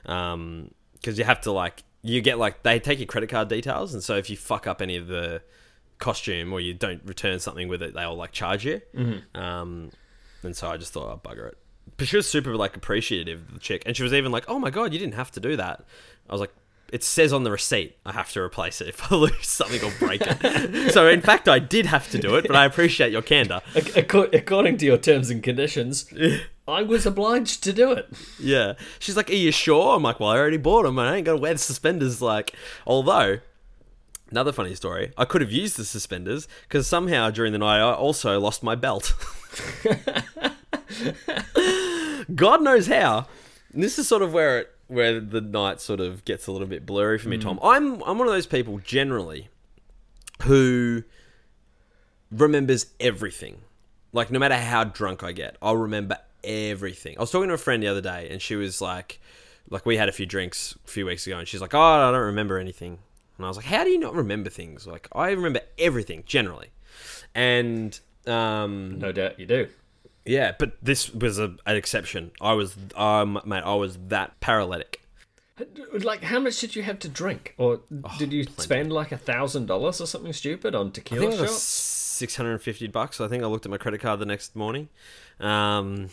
um 0.06 0.70
because 0.94 1.18
you 1.18 1.24
have 1.24 1.40
to 1.42 1.52
like 1.52 1.82
you 2.02 2.20
get 2.20 2.38
like 2.38 2.62
they 2.62 2.78
take 2.78 2.98
your 2.98 3.06
credit 3.06 3.30
card 3.30 3.48
details 3.48 3.94
and 3.94 4.02
so 4.02 4.16
if 4.16 4.28
you 4.28 4.36
fuck 4.36 4.66
up 4.66 4.82
any 4.82 4.96
of 4.96 5.06
the 5.06 5.40
costume 5.98 6.52
or 6.52 6.60
you 6.60 6.74
don't 6.74 7.00
return 7.04 7.38
something 7.38 7.68
with 7.68 7.80
it 7.82 7.94
they'll 7.94 8.16
like 8.16 8.32
charge 8.32 8.64
you 8.64 8.80
um 9.34 9.90
and 10.44 10.56
so 10.56 10.68
I 10.68 10.76
just 10.76 10.92
thought 10.92 11.12
I'd 11.12 11.22
bugger 11.22 11.48
it. 11.48 11.58
But 11.96 12.08
she 12.08 12.16
was 12.16 12.28
super 12.28 12.56
like 12.56 12.76
appreciative, 12.76 13.40
of 13.40 13.54
the 13.54 13.60
chick, 13.60 13.82
and 13.86 13.96
she 13.96 14.02
was 14.02 14.12
even 14.12 14.32
like, 14.32 14.44
"Oh 14.48 14.58
my 14.58 14.70
god, 14.70 14.92
you 14.92 14.98
didn't 14.98 15.14
have 15.14 15.30
to 15.32 15.40
do 15.40 15.56
that." 15.56 15.84
I 16.28 16.32
was 16.32 16.40
like, 16.40 16.52
"It 16.92 17.04
says 17.04 17.32
on 17.32 17.44
the 17.44 17.50
receipt 17.50 17.96
I 18.04 18.12
have 18.12 18.32
to 18.32 18.40
replace 18.40 18.80
it 18.80 18.88
if 18.88 19.12
I 19.12 19.16
lose 19.16 19.46
something 19.46 19.82
or 19.82 19.92
break 19.98 20.22
it." 20.24 20.92
so 20.92 21.08
in 21.08 21.20
fact, 21.20 21.48
I 21.48 21.58
did 21.58 21.86
have 21.86 22.10
to 22.10 22.18
do 22.18 22.36
it, 22.36 22.46
but 22.46 22.56
I 22.56 22.64
appreciate 22.64 23.12
your 23.12 23.22
candor. 23.22 23.60
According 23.96 24.78
to 24.78 24.86
your 24.86 24.98
terms 24.98 25.30
and 25.30 25.42
conditions, 25.42 26.12
I 26.66 26.82
was 26.82 27.06
obliged 27.06 27.62
to 27.64 27.72
do 27.72 27.92
it. 27.92 28.08
Yeah, 28.38 28.74
she's 28.98 29.16
like, 29.16 29.30
"Are 29.30 29.34
you 29.34 29.52
sure?" 29.52 29.96
I'm 29.96 30.02
like, 30.02 30.20
"Well, 30.20 30.30
I 30.30 30.38
already 30.38 30.58
bought 30.58 30.84
them. 30.84 30.98
I 30.98 31.16
ain't 31.16 31.26
gonna 31.26 31.40
wear 31.40 31.54
the 31.54 31.58
suspenders." 31.58 32.22
Like, 32.22 32.54
although. 32.86 33.38
Another 34.30 34.52
funny 34.52 34.74
story. 34.74 35.12
I 35.18 35.26
could 35.26 35.42
have 35.42 35.52
used 35.52 35.76
the 35.76 35.84
suspenders 35.84 36.48
because 36.62 36.86
somehow 36.86 37.28
during 37.28 37.52
the 37.52 37.58
night 37.58 37.80
I 37.80 37.92
also 37.92 38.40
lost 38.40 38.62
my 38.62 38.74
belt. 38.74 39.12
God 42.34 42.62
knows 42.62 42.86
how. 42.86 43.26
And 43.74 43.82
this 43.82 43.98
is 43.98 44.08
sort 44.08 44.22
of 44.22 44.32
where 44.32 44.60
it, 44.60 44.70
where 44.88 45.20
the 45.20 45.42
night 45.42 45.82
sort 45.82 46.00
of 46.00 46.24
gets 46.24 46.46
a 46.46 46.52
little 46.52 46.66
bit 46.66 46.86
blurry 46.86 47.18
for 47.18 47.28
me, 47.28 47.36
mm. 47.36 47.42
Tom. 47.42 47.60
I'm 47.62 48.02
I'm 48.04 48.18
one 48.18 48.26
of 48.26 48.32
those 48.32 48.46
people 48.46 48.78
generally 48.78 49.50
who 50.44 51.02
remembers 52.30 52.86
everything. 53.00 53.62
Like 54.12 54.30
no 54.30 54.38
matter 54.38 54.56
how 54.56 54.84
drunk 54.84 55.22
I 55.22 55.32
get, 55.32 55.56
I'll 55.60 55.76
remember 55.76 56.16
everything. 56.44 57.16
I 57.16 57.20
was 57.20 57.30
talking 57.30 57.48
to 57.48 57.54
a 57.54 57.58
friend 57.58 57.82
the 57.82 57.88
other 57.88 58.00
day, 58.00 58.28
and 58.30 58.40
she 58.40 58.56
was 58.56 58.80
like, 58.80 59.20
like 59.70 59.86
we 59.86 59.96
had 59.96 60.08
a 60.08 60.12
few 60.12 60.26
drinks 60.26 60.76
a 60.84 60.88
few 60.90 61.06
weeks 61.06 61.26
ago, 61.26 61.38
and 61.38 61.46
she's 61.48 61.60
like, 61.60 61.74
"Oh, 61.74 61.80
I 61.80 62.10
don't 62.10 62.20
remember 62.20 62.58
anything." 62.58 62.98
And 63.38 63.44
I 63.46 63.48
was 63.48 63.56
like, 63.56 63.66
"How 63.66 63.84
do 63.84 63.90
you 63.90 63.98
not 63.98 64.14
remember 64.14 64.50
things?" 64.50 64.86
Like 64.86 65.08
I 65.12 65.30
remember 65.30 65.60
everything 65.78 66.24
generally, 66.26 66.70
and 67.34 67.98
um, 68.26 68.98
No 68.98 69.12
doubt 69.12 69.38
you 69.40 69.46
do. 69.46 69.68
yeah, 70.24 70.52
but 70.58 70.72
this 70.82 71.12
was 71.12 71.38
a, 71.38 71.54
an 71.66 71.76
exception. 71.76 72.30
I 72.40 72.52
was, 72.52 72.76
um, 72.94 73.40
mate, 73.44 73.62
I 73.64 73.74
was 73.74 73.98
that 74.08 74.38
paralytic. 74.40 75.00
Like, 75.92 76.22
how 76.24 76.40
much 76.40 76.60
did 76.60 76.74
you 76.74 76.82
have 76.82 76.98
to 77.00 77.08
drink, 77.08 77.54
or 77.58 77.80
did 78.18 78.32
you 78.32 78.44
spend 78.44 78.92
like 78.92 79.12
a 79.12 79.18
thousand 79.18 79.66
dollars 79.66 80.00
or 80.00 80.06
something 80.06 80.32
stupid 80.32 80.74
on 80.74 80.88
I 80.88 80.90
tequila 80.90 81.20
think 81.20 81.34
it 81.34 81.40
was 81.42 81.50
shots? 81.50 81.62
six 81.62 82.36
hundred 82.36 82.52
and 82.52 82.62
fifty 82.62 82.86
bucks. 82.88 83.20
I 83.20 83.28
think 83.28 83.44
I 83.44 83.46
looked 83.46 83.64
at 83.66 83.70
my 83.70 83.76
credit 83.78 84.00
card 84.00 84.18
the 84.18 84.26
next 84.26 84.56
morning. 84.56 84.88
Um, 85.40 86.08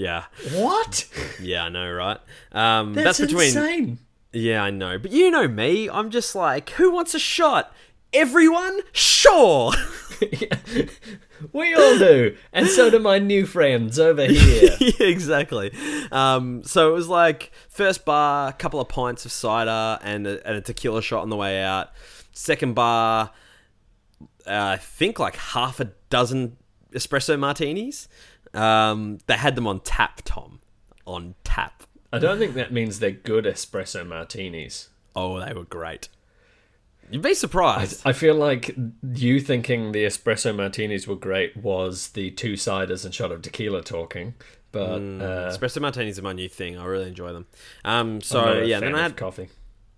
yeah, 0.00 0.24
What? 0.54 1.06
yeah, 1.40 1.64
I 1.64 1.68
know, 1.68 1.90
right? 1.92 2.18
Um, 2.52 2.94
That's, 2.94 3.18
that's, 3.18 3.20
between. 3.32 3.48
insane. 3.48 3.98
Yeah, 4.32 4.62
I 4.62 4.70
know, 4.70 4.98
but 4.98 5.10
you 5.10 5.30
know 5.30 5.46
me. 5.48 5.90
I'm 5.90 6.10
just 6.10 6.34
like, 6.34 6.70
who 6.70 6.90
wants 6.92 7.14
a 7.14 7.18
shot? 7.18 7.72
Everyone, 8.12 8.80
sure. 8.92 9.72
we 11.52 11.74
all 11.74 11.98
do, 11.98 12.36
and 12.52 12.66
so 12.68 12.90
do 12.90 12.98
my 12.98 13.18
new 13.18 13.46
friends 13.46 13.98
over 13.98 14.24
here. 14.26 14.76
yeah, 14.80 15.06
exactly. 15.06 15.72
Um, 16.12 16.62
so 16.64 16.90
it 16.90 16.94
was 16.94 17.08
like 17.08 17.50
first 17.68 18.04
bar, 18.04 18.52
couple 18.52 18.80
of 18.80 18.88
pints 18.88 19.24
of 19.24 19.32
cider 19.32 19.98
and 20.02 20.26
a, 20.26 20.46
and 20.46 20.56
a 20.56 20.60
tequila 20.60 21.02
shot 21.02 21.22
on 21.22 21.30
the 21.30 21.36
way 21.36 21.62
out. 21.62 21.88
Second 22.32 22.74
bar, 22.74 23.30
uh, 24.46 24.74
I 24.74 24.76
think 24.76 25.18
like 25.18 25.36
half 25.36 25.80
a 25.80 25.86
dozen 26.10 26.56
espresso 26.92 27.38
martinis. 27.38 28.08
Um, 28.54 29.18
they 29.26 29.36
had 29.36 29.54
them 29.54 29.66
on 29.66 29.80
tap, 29.80 30.22
Tom, 30.24 30.60
on 31.06 31.34
tap. 31.44 31.84
I 32.12 32.18
don't 32.18 32.38
think 32.38 32.54
that 32.54 32.72
means 32.72 32.98
they're 32.98 33.10
good 33.10 33.44
espresso 33.44 34.06
martinis. 34.06 34.88
Oh, 35.14 35.38
they 35.44 35.52
were 35.52 35.64
great. 35.64 36.08
You'd 37.10 37.22
be 37.22 37.34
surprised. 37.34 38.02
I 38.04 38.12
feel 38.12 38.34
like 38.34 38.76
you 39.14 39.40
thinking 39.40 39.92
the 39.92 40.04
espresso 40.04 40.54
martinis 40.54 41.08
were 41.08 41.16
great 41.16 41.56
was 41.56 42.08
the 42.08 42.30
two 42.30 42.52
ciders 42.54 43.04
and 43.04 43.12
shot 43.12 43.32
of 43.32 43.42
tequila 43.42 43.82
talking, 43.82 44.34
but 44.72 44.98
uh, 44.98 45.50
Espresso 45.50 45.80
martinis 45.80 46.18
are 46.18 46.22
my 46.22 46.32
new 46.32 46.48
thing. 46.48 46.78
I 46.78 46.84
really 46.84 47.08
enjoy 47.08 47.32
them. 47.32 47.46
Um, 47.84 48.08
I'm 48.08 48.20
so 48.20 48.44
not 48.44 48.56
a 48.58 48.66
yeah, 48.66 48.78
fan 48.78 48.92
then 48.92 49.00
I 49.00 49.02
had 49.02 49.16
coffee. 49.16 49.48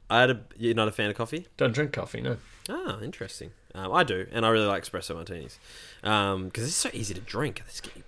I 0.09 0.21
had 0.21 0.31
a. 0.31 0.41
You're 0.57 0.75
not 0.75 0.89
a 0.89 0.93
fan 0.93 1.11
of 1.11 1.17
coffee? 1.17 1.47
Don't 1.57 1.73
drink 1.73 1.93
coffee, 1.93 2.23
no. 2.23 2.39
Ah, 2.71 3.01
interesting. 3.01 3.51
Um, 3.75 3.93
I 3.93 4.05
do, 4.05 4.27
and 4.33 4.47
I 4.47 4.49
really 4.51 4.67
like 4.67 4.85
espresso 4.85 5.15
martinis 5.15 5.59
because 6.03 6.65
it's 6.65 6.75
so 6.75 6.91
easy 6.93 7.15
to 7.15 7.21
drink. 7.21 7.57
They 7.59 7.65
just 7.71 7.83
get 7.83 7.97
you. 7.97 8.03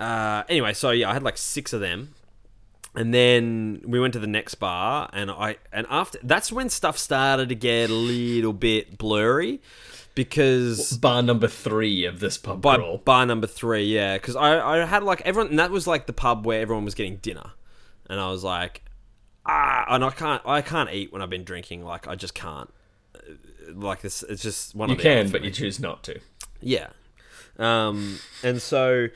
Uh, 0.00 0.42
anyway, 0.48 0.72
so 0.72 0.90
yeah, 0.90 1.10
I 1.10 1.12
had 1.12 1.22
like 1.22 1.36
six 1.36 1.72
of 1.74 1.80
them, 1.80 2.14
and 2.94 3.12
then 3.12 3.82
we 3.86 4.00
went 4.00 4.14
to 4.14 4.18
the 4.18 4.26
next 4.26 4.54
bar, 4.56 5.10
and 5.12 5.30
I 5.30 5.56
and 5.72 5.86
after 5.90 6.18
that's 6.22 6.50
when 6.50 6.70
stuff 6.70 6.96
started 6.98 7.50
to 7.50 7.54
get 7.54 7.90
a 7.90 7.94
little 7.94 8.54
bit 8.54 8.96
blurry 8.96 9.60
because 10.14 10.96
Bar 10.98 11.22
number 11.22 11.46
three 11.48 12.04
of 12.04 12.18
this 12.20 12.36
pub 12.38 12.60
by 12.62 12.76
crawl. 12.76 12.98
bar 12.98 13.26
number 13.26 13.46
three, 13.46 13.84
yeah, 13.84 14.16
because 14.16 14.36
I, 14.36 14.58
I 14.82 14.84
had 14.86 15.02
like 15.02 15.20
everyone, 15.22 15.50
and 15.50 15.58
that 15.58 15.70
was 15.70 15.86
like 15.86 16.06
the 16.06 16.12
pub 16.12 16.46
where 16.46 16.60
everyone 16.62 16.84
was 16.84 16.94
getting 16.94 17.16
dinner, 17.18 17.50
and 18.08 18.18
I 18.18 18.30
was 18.30 18.42
like, 18.42 18.82
ah, 19.46 19.84
and 19.88 20.02
I 20.04 20.10
can't, 20.10 20.42
I 20.46 20.62
can't 20.62 20.90
eat 20.92 21.12
when 21.12 21.20
I've 21.22 21.30
been 21.30 21.44
drinking, 21.44 21.84
like 21.84 22.08
I 22.08 22.14
just 22.16 22.34
can't, 22.34 22.72
Uh, 23.14 23.34
like 23.74 24.00
this, 24.00 24.22
it's 24.24 24.42
just 24.42 24.74
one 24.74 24.88
You 24.88 24.94
of 24.96 25.02
the 25.02 25.08
you 25.08 25.14
can, 25.24 25.30
but 25.30 25.42
me. 25.42 25.48
you 25.48 25.52
choose 25.54 25.78
not 25.78 26.02
to. 26.04 26.18
yeah, 26.60 26.88
um, 27.58 28.18
and 28.42 28.60
so 28.60 29.08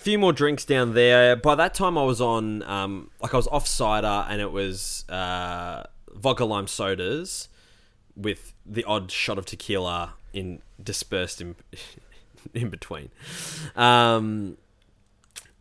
few 0.00 0.18
more 0.18 0.32
drinks 0.32 0.64
down 0.64 0.94
there. 0.94 1.36
By 1.36 1.54
that 1.56 1.74
time, 1.74 1.98
I 1.98 2.04
was 2.04 2.20
on, 2.20 2.62
um, 2.62 3.10
like 3.20 3.34
I 3.34 3.36
was 3.36 3.46
off 3.48 3.66
cider, 3.66 4.26
and 4.28 4.40
it 4.40 4.50
was 4.50 5.04
uh, 5.08 5.84
vodka 6.14 6.44
lime 6.44 6.66
sodas 6.66 7.48
with 8.16 8.54
the 8.64 8.84
odd 8.84 9.10
shot 9.10 9.38
of 9.38 9.46
tequila 9.46 10.14
in 10.32 10.62
dispersed 10.82 11.40
in 11.40 11.54
in 12.54 12.70
between. 12.70 13.10
Um, 13.76 14.56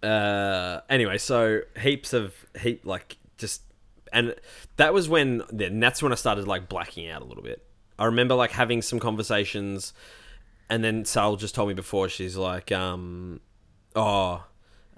uh, 0.02 0.80
anyway, 0.90 1.18
so 1.18 1.62
heaps 1.80 2.14
of 2.14 2.34
heap 2.62 2.86
like 2.86 3.18
just 3.38 3.62
and 4.14 4.36
that 4.78 4.94
was 4.94 5.10
when 5.10 5.44
then 5.52 5.80
that's 5.80 6.02
when 6.02 6.12
I 6.12 6.16
started 6.16 6.48
like 6.48 6.70
blacking 6.70 7.10
out 7.10 7.22
a 7.22 7.26
little 7.26 7.44
bit. 7.44 7.66
I 7.98 8.06
remember 8.06 8.36
like 8.36 8.52
having 8.52 8.82
some 8.82 9.00
conversations, 9.00 9.94
and 10.70 10.84
then 10.84 11.04
Sal 11.04 11.36
just 11.36 11.54
told 11.54 11.68
me 11.68 11.74
before 11.74 12.08
she's 12.08 12.38
like, 12.38 12.72
um, 12.72 13.42
"Oh, 13.96 14.44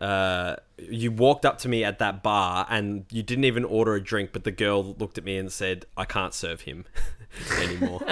uh, 0.02 0.56
you 0.78 1.12
walked 1.12 1.46
up 1.46 1.60
to 1.60 1.70
me 1.70 1.84
at 1.84 2.00
that 2.00 2.24
bar 2.24 2.66
and 2.70 3.06
you 3.12 3.22
didn't 3.22 3.44
even 3.44 3.64
order 3.64 3.94
a 3.94 4.04
drink, 4.04 4.32
but 4.34 4.44
the 4.44 4.52
girl 4.52 4.84
looked 4.84 5.20
at 5.20 5.24
me 5.24 5.38
and 5.38 5.52
said, 5.52 5.86
I 5.96 6.06
can't 6.06 6.34
serve 6.34 6.62
him 6.62 6.86
anymore. 7.62 8.02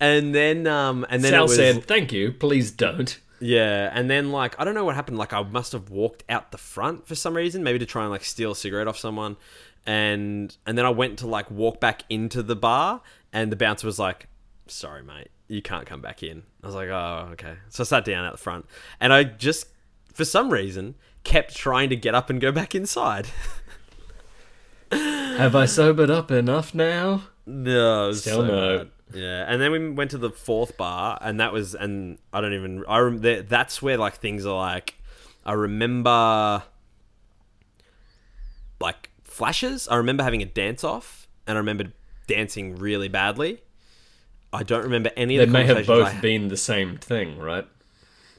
and 0.00 0.34
then, 0.34 0.68
um, 0.68 1.04
and 1.10 1.24
then 1.24 1.32
Sal 1.32 1.42
was, 1.44 1.56
said, 1.56 1.84
"Thank 1.84 2.12
you, 2.12 2.32
please 2.32 2.70
don't." 2.70 3.18
yeah, 3.40 3.90
and 3.92 4.08
then 4.08 4.30
like 4.30 4.58
I 4.58 4.64
don't 4.64 4.74
know 4.74 4.84
what 4.84 4.94
happened. 4.94 5.18
Like 5.18 5.32
I 5.32 5.42
must 5.42 5.72
have 5.72 5.90
walked 5.90 6.24
out 6.28 6.52
the 6.52 6.58
front 6.58 7.06
for 7.06 7.14
some 7.14 7.34
reason, 7.36 7.64
maybe 7.64 7.78
to 7.80 7.86
try 7.86 8.02
and 8.02 8.10
like 8.10 8.24
steal 8.24 8.52
a 8.52 8.56
cigarette 8.56 8.88
off 8.88 8.98
someone, 8.98 9.36
and 9.86 10.56
and 10.66 10.78
then 10.78 10.86
I 10.86 10.90
went 10.90 11.18
to 11.20 11.26
like 11.26 11.50
walk 11.50 11.80
back 11.80 12.04
into 12.08 12.42
the 12.42 12.56
bar, 12.56 13.00
and 13.32 13.50
the 13.50 13.56
bouncer 13.56 13.86
was 13.86 13.98
like, 13.98 14.28
"Sorry, 14.66 15.02
mate, 15.02 15.30
you 15.48 15.60
can't 15.62 15.86
come 15.86 16.00
back 16.00 16.22
in." 16.22 16.42
I 16.62 16.66
was 16.66 16.74
like, 16.74 16.88
"Oh, 16.88 17.30
okay." 17.32 17.54
So 17.68 17.82
I 17.82 17.84
sat 17.86 18.04
down 18.04 18.24
at 18.24 18.32
the 18.32 18.38
front, 18.38 18.66
and 19.00 19.12
I 19.12 19.24
just 19.24 19.66
for 20.14 20.24
some 20.24 20.50
reason 20.50 20.94
kept 21.24 21.54
trying 21.56 21.88
to 21.90 21.96
get 21.96 22.14
up 22.14 22.30
and 22.30 22.40
go 22.40 22.52
back 22.52 22.74
inside. 22.74 23.28
Have 24.92 25.54
I 25.54 25.66
sobered 25.66 26.10
up 26.10 26.30
enough 26.30 26.74
now? 26.74 27.24
No, 27.46 28.12
Still 28.12 28.40
so 28.40 28.46
no. 28.46 28.78
bad. 28.78 28.90
Yeah, 29.14 29.44
and 29.46 29.60
then 29.60 29.72
we 29.72 29.90
went 29.90 30.10
to 30.12 30.18
the 30.18 30.30
fourth 30.30 30.76
bar, 30.76 31.18
and 31.22 31.40
that 31.40 31.52
was, 31.52 31.74
and 31.74 32.18
I 32.32 32.40
don't 32.42 32.52
even, 32.52 32.84
I 32.88 32.98
rem- 32.98 33.46
that's 33.48 33.80
where 33.80 33.96
like 33.96 34.16
things 34.16 34.44
are 34.44 34.54
like, 34.56 34.94
I 35.46 35.52
remember, 35.54 36.62
like 38.80 39.10
flashes. 39.24 39.88
I 39.88 39.96
remember 39.96 40.22
having 40.22 40.42
a 40.42 40.46
dance 40.46 40.84
off, 40.84 41.26
and 41.46 41.56
I 41.56 41.60
remember 41.60 41.92
dancing 42.26 42.76
really 42.76 43.08
badly. 43.08 43.62
I 44.52 44.62
don't 44.62 44.82
remember 44.84 45.10
any 45.16 45.36
They 45.36 45.42
of 45.44 45.50
the. 45.50 45.58
They 45.58 45.64
may 45.66 45.74
have 45.74 45.86
both 45.86 46.06
I- 46.14 46.20
been 46.20 46.48
the 46.48 46.56
same 46.56 46.96
thing, 46.96 47.38
right? 47.38 47.66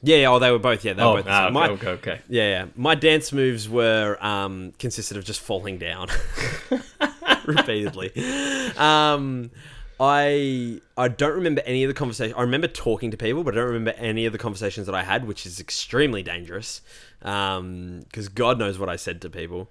Yeah, 0.01 0.16
yeah, 0.18 0.30
oh, 0.30 0.39
they 0.39 0.50
were 0.50 0.60
both. 0.60 0.86
Yeah, 0.86 0.94
they 0.94 1.04
were 1.04 1.10
Oh, 1.10 1.16
both. 1.18 1.25
the 1.25 1.32
ah. 1.32 1.50
My- 1.50 1.70
okay, 1.70 1.89
okay. 1.89 2.20
Yeah, 2.30 2.48
yeah. 2.50 2.66
My 2.75 2.96
dance 2.96 3.34
moves 3.34 3.68
were 3.68 4.18
um, 4.25 4.72
consisted 4.80 5.18
of 5.18 5.25
just 5.25 5.42
falling 5.42 5.78
down 5.78 6.08
repeatedly. 7.46 8.12
Um, 8.78 9.51
I 10.00 10.80
I 10.98 11.10
don't 11.10 11.34
remember 11.34 11.62
any 11.66 11.84
of 11.84 11.89
the 11.89 11.94
conversation. 11.94 12.34
I 12.38 12.42
remember 12.42 12.68
talking 12.68 13.12
to 13.12 13.18
people, 13.18 13.44
but 13.44 13.54
I 13.54 13.58
don't 13.58 13.68
remember 13.68 13.92
any 13.98 14.25
of 14.25 14.32
the 14.32 14.38
conversations 14.39 14.86
that 14.86 14.96
I 14.96 15.04
had, 15.04 15.28
which 15.28 15.46
is 15.46 15.60
extremely 15.60 16.24
dangerous. 16.24 16.82
Because 17.20 18.30
God 18.34 18.58
knows 18.60 18.80
what 18.80 18.88
I 18.89 18.96
said 18.96 19.22
to 19.24 19.30
people. 19.30 19.70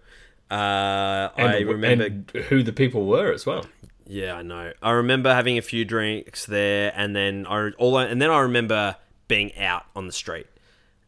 Uh, 0.51 1.29
And, 1.37 1.49
I 1.51 1.61
remember. 1.61 2.41
who 2.49 2.63
the 2.63 2.73
people 2.73 3.07
were 3.07 3.33
as 3.33 3.45
well. 3.47 3.65
Yeah, 4.11 4.37
I 4.37 4.43
know. 4.43 4.73
I 4.83 4.91
remember 4.93 5.35
having 5.35 5.59
a 5.59 5.63
few 5.63 5.85
drinks 5.85 6.47
there, 6.47 6.93
and 6.97 7.15
then 7.15 7.47
I 7.47 7.71
all 7.79 7.99
and 7.99 8.21
then 8.21 8.31
I 8.31 8.41
remember 8.41 8.97
being 9.29 9.57
out 9.59 9.85
on 9.95 10.07
the 10.07 10.13
street 10.13 10.47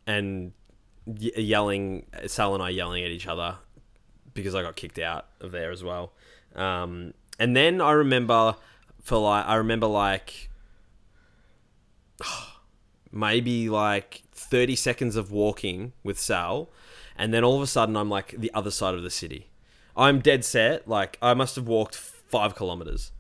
and 0.07 0.53
yelling, 1.07 2.05
Sal 2.27 2.55
and 2.55 2.63
I 2.63 2.69
yelling 2.69 3.03
at 3.03 3.11
each 3.11 3.27
other 3.27 3.57
because 4.35 4.55
I 4.55 4.61
got 4.61 4.77
kicked 4.77 4.99
out 4.99 5.27
of 5.41 5.51
there 5.51 5.71
as 5.71 5.83
well. 5.83 6.13
Um, 6.55 7.15
and 7.39 7.57
then 7.57 7.81
I 7.81 7.93
remember 7.93 8.57
for 9.03 9.17
like 9.17 9.47
I 9.47 9.55
remember 9.55 9.87
like 9.87 10.51
maybe 13.11 13.71
like 13.71 14.25
30 14.33 14.77
seconds 14.77 15.17
of 15.17 15.33
walking 15.33 15.95
with 16.05 16.19
Sal, 16.19 16.69
and 17.17 17.33
then 17.33 17.45
all 17.45 17.57
of 17.57 17.63
a 17.63 17.67
sudden 17.67 17.97
I'm 17.97 18.11
like 18.11 18.35
the 18.37 18.51
other 18.53 18.71
side 18.71 18.95
of 18.95 19.03
the 19.03 19.11
city. 19.11 19.49
I'm 19.97 20.21
dead 20.21 20.45
set. 20.45 20.87
Like 20.87 21.17
I 21.23 21.33
must 21.33 21.57
have 21.57 21.67
walked 21.67 21.95
five 22.31 22.55
kilometers. 22.55 23.13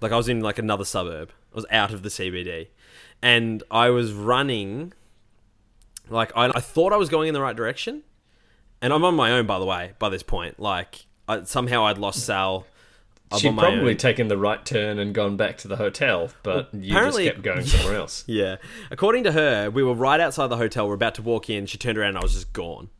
Like 0.00 0.12
I 0.12 0.16
was 0.16 0.28
in 0.28 0.40
like 0.40 0.58
another 0.58 0.84
suburb. 0.84 1.30
I 1.52 1.56
was 1.56 1.66
out 1.70 1.92
of 1.92 2.02
the 2.02 2.08
CBD, 2.08 2.68
and 3.22 3.62
I 3.70 3.90
was 3.90 4.12
running. 4.12 4.92
Like 6.08 6.32
I, 6.36 6.46
I 6.46 6.60
thought 6.60 6.92
I 6.92 6.96
was 6.96 7.08
going 7.08 7.28
in 7.28 7.34
the 7.34 7.40
right 7.40 7.56
direction, 7.56 8.02
and 8.80 8.92
I'm 8.92 9.04
on 9.04 9.14
my 9.14 9.32
own 9.32 9.46
by 9.46 9.58
the 9.58 9.66
way. 9.66 9.92
By 9.98 10.08
this 10.08 10.22
point, 10.22 10.58
like 10.58 11.06
I, 11.28 11.44
somehow 11.44 11.84
I'd 11.86 11.98
lost 11.98 12.24
Sal. 12.24 12.66
I'm 13.32 13.38
She'd 13.38 13.56
probably 13.56 13.92
own. 13.92 13.96
taken 13.96 14.26
the 14.26 14.36
right 14.36 14.64
turn 14.66 14.98
and 14.98 15.14
gone 15.14 15.36
back 15.36 15.56
to 15.58 15.68
the 15.68 15.76
hotel, 15.76 16.30
but 16.42 16.74
you 16.74 16.94
just 16.94 17.16
kept 17.16 17.42
going 17.42 17.64
somewhere 17.64 17.94
else. 17.94 18.24
Yeah. 18.26 18.56
According 18.90 19.22
to 19.22 19.32
her, 19.32 19.70
we 19.70 19.84
were 19.84 19.94
right 19.94 20.18
outside 20.18 20.48
the 20.48 20.56
hotel. 20.56 20.88
We're 20.88 20.94
about 20.94 21.14
to 21.14 21.22
walk 21.22 21.48
in. 21.48 21.66
She 21.66 21.78
turned 21.78 21.96
around 21.96 22.08
and 22.08 22.18
I 22.18 22.22
was 22.22 22.34
just 22.34 22.52
gone. 22.52 22.90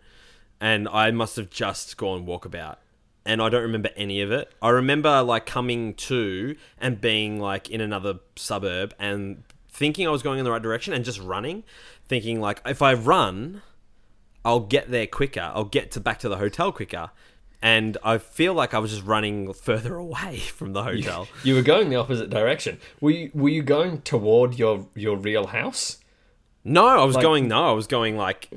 And 0.61 0.87
I 0.89 1.11
must 1.11 1.35
have 1.35 1.51
just 1.51 1.97
gone 1.97 2.27
walkabout. 2.27 2.77
And 3.27 3.43
I 3.43 3.49
don't 3.51 3.63
remember 3.63 3.91
any 3.97 4.23
of 4.23 4.31
it. 4.33 4.51
I 4.63 4.71
remember 4.71 5.23
like 5.23 5.45
coming 5.47 5.95
to 5.95 6.57
and 6.79 7.01
being 7.01 7.39
like 7.39 7.69
in 7.71 7.81
another 7.81 8.21
suburb 8.37 8.95
and 8.99 9.43
thinking 9.69 10.07
I 10.07 10.11
was 10.11 10.23
going 10.23 10.39
in 10.39 10.45
the 10.45 10.51
right 10.51 10.63
direction 10.63 10.95
and 10.95 11.05
just 11.05 11.21
running, 11.21 11.65
thinking 12.07 12.41
like 12.41 12.63
if 12.65 12.81
I 12.83 12.95
run, 12.95 13.63
I'll 14.45 14.61
get 14.61 14.91
there 14.91 15.07
quicker. 15.07 15.53
I'll 15.55 15.65
get 15.65 15.91
to 15.93 16.01
back 16.01 16.19
to 16.21 16.29
the 16.29 16.39
hotel 16.39 16.73
quicker. 16.73 17.11
And 17.63 17.99
I 18.03 18.17
feel 18.17 18.55
like 18.55 18.73
I 18.73 18.79
was 18.79 18.91
just 18.91 19.05
running 19.05 19.53
further 19.69 19.97
away 19.97 20.39
from 20.39 20.73
the 20.73 20.83
hotel. 20.83 21.29
You 21.45 21.57
were 21.57 21.63
going 21.63 21.91
the 21.91 21.97
opposite 21.97 22.31
direction. 22.31 22.79
Were 23.03 23.11
you, 23.11 23.31
were 23.35 23.51
you 23.51 23.63
going 23.63 24.01
toward 24.01 24.59
your 24.59 24.89
your 24.95 25.17
real 25.19 25.49
house? 25.49 25.99
No, 26.65 26.87
I 26.87 27.05
was 27.05 27.17
Like- 27.17 27.23
going 27.23 27.49
no, 27.49 27.69
I 27.69 27.73
was 27.73 27.87
going 27.87 28.17
like 28.17 28.49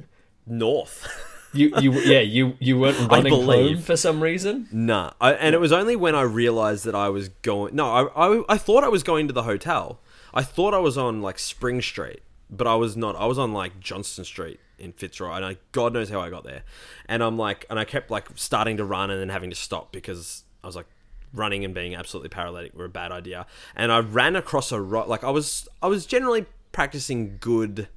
north. 0.48 1.06
You 1.54 1.72
you 1.80 1.92
yeah 2.02 2.20
you 2.20 2.56
you 2.60 2.80
weren't 2.80 3.10
running 3.10 3.34
home 3.34 3.78
for 3.78 3.96
some 3.96 4.22
reason. 4.22 4.68
Nah, 4.72 5.12
I, 5.22 5.34
and 5.34 5.54
it 5.54 5.60
was 5.60 5.72
only 5.72 5.96
when 5.96 6.16
I 6.16 6.22
realized 6.22 6.86
that 6.86 6.96
I 6.96 7.10
was 7.10 7.30
going. 7.30 7.76
No, 7.76 7.92
I, 7.92 8.28
I, 8.28 8.44
I 8.50 8.58
thought 8.58 8.84
I 8.84 8.90
was 8.90 9.04
going 9.04 9.28
to 9.28 9.34
the 9.34 9.44
hotel. 9.44 10.00
I 10.34 10.42
thought 10.42 10.74
I 10.74 10.80
was 10.80 10.98
on 10.98 11.22
like 11.22 11.38
Spring 11.38 11.82
Street, 11.82 12.22
but 12.50 12.66
I 12.66 12.76
was 12.76 12.98
not. 12.98 13.16
I 13.16 13.26
was 13.26 13.38
on 13.38 13.54
like 13.54 13.80
Johnston 13.80 14.26
Street 14.26 14.60
in 14.80 14.94
Fitzroy, 14.94 15.36
and 15.36 15.46
I, 15.46 15.58
God 15.72 15.94
knows 15.94 16.10
how 16.10 16.22
I 16.22 16.30
got 16.30 16.44
there. 16.44 16.64
And 17.08 17.24
I'm 17.24 17.38
like, 17.38 17.66
and 17.70 17.78
I 17.80 17.86
kept 17.86 18.10
like 18.10 18.28
starting 18.36 18.78
to 18.78 18.84
run 18.84 19.12
and 19.12 19.22
then 19.22 19.30
having 19.30 19.50
to 19.52 19.56
stop 19.56 19.92
because 19.92 20.44
I 20.64 20.68
was 20.68 20.76
like, 20.76 20.88
running 21.34 21.66
and 21.66 21.74
being 21.74 21.96
absolutely 21.96 22.30
paralytic 22.30 22.76
were 22.76 22.86
a 22.86 22.90
bad 22.90 23.12
idea. 23.12 23.46
And 23.76 23.92
I 23.92 24.00
ran 24.00 24.36
across 24.36 24.72
a 24.72 24.80
road. 24.80 25.08
Like 25.08 25.24
I 25.24 25.30
was, 25.30 25.68
I 25.82 25.88
was 25.88 26.06
generally 26.06 26.46
practicing 26.72 27.38
good. 27.40 27.88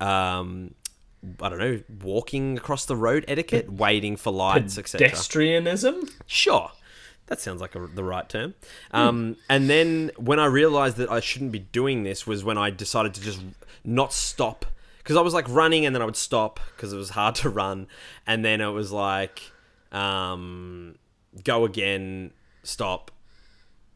Um, 0.00 0.74
I 1.40 1.48
don't 1.48 1.58
know, 1.58 1.80
walking 2.02 2.56
across 2.56 2.84
the 2.84 2.96
road 2.96 3.24
etiquette, 3.28 3.72
waiting 3.72 4.16
for 4.16 4.32
lights, 4.32 4.78
etc. 4.78 5.08
Pedestrianism. 5.08 6.10
Sure. 6.26 6.70
That 7.26 7.40
sounds 7.40 7.60
like 7.60 7.74
a, 7.74 7.86
the 7.86 8.04
right 8.04 8.28
term. 8.28 8.54
Um, 8.90 9.36
and 9.48 9.70
then 9.70 10.10
when 10.16 10.38
I 10.38 10.46
realized 10.46 10.98
that 10.98 11.10
I 11.10 11.20
shouldn't 11.20 11.52
be 11.52 11.60
doing 11.60 12.02
this 12.02 12.26
was 12.26 12.44
when 12.44 12.58
I 12.58 12.70
decided 12.70 13.14
to 13.14 13.20
just 13.20 13.40
not 13.82 14.12
stop. 14.12 14.66
Because 14.98 15.16
I 15.16 15.20
was 15.20 15.34
like 15.34 15.48
running 15.48 15.84
and 15.84 15.94
then 15.94 16.02
I 16.02 16.06
would 16.06 16.16
stop 16.16 16.60
because 16.74 16.92
it 16.92 16.96
was 16.96 17.10
hard 17.10 17.34
to 17.36 17.48
run. 17.48 17.86
And 18.26 18.44
then 18.44 18.60
it 18.60 18.68
was 18.68 18.92
like, 18.92 19.42
um, 19.92 20.96
go 21.42 21.64
again, 21.64 22.32
stop. 22.62 23.10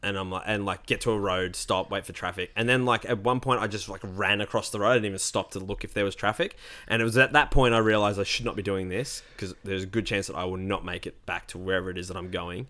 And 0.01 0.17
I'm 0.17 0.31
like, 0.31 0.43
and 0.45 0.65
like 0.65 0.85
get 0.85 1.01
to 1.01 1.11
a 1.11 1.19
road, 1.19 1.57
stop, 1.57 1.91
wait 1.91 2.05
for 2.05 2.13
traffic. 2.13 2.51
And 2.55 2.69
then 2.69 2.85
like 2.85 3.03
at 3.03 3.19
one 3.19 3.41
point 3.41 3.59
I 3.61 3.67
just 3.67 3.89
like 3.89 3.99
ran 4.03 4.39
across 4.39 4.69
the 4.69 4.79
road. 4.79 4.93
Didn't 4.93 5.07
even 5.07 5.19
stop 5.19 5.51
to 5.51 5.59
look 5.59 5.83
if 5.83 5.93
there 5.93 6.05
was 6.05 6.15
traffic. 6.15 6.55
And 6.87 7.01
it 7.01 7.05
was 7.05 7.17
at 7.17 7.33
that 7.33 7.51
point 7.51 7.73
I 7.73 7.79
realized 7.79 8.17
I 8.17 8.23
should 8.23 8.45
not 8.45 8.55
be 8.55 8.61
doing 8.63 8.87
this 8.87 9.23
because 9.33 9.53
there's 9.63 9.83
a 9.83 9.87
good 9.87 10.05
chance 10.05 10.27
that 10.27 10.37
I 10.37 10.45
will 10.45 10.57
not 10.57 10.85
make 10.85 11.05
it 11.05 11.25
back 11.25 11.47
to 11.47 11.57
wherever 11.57 11.89
it 11.89 11.97
is 11.97 12.07
that 12.07 12.15
I'm 12.15 12.31
going. 12.31 12.67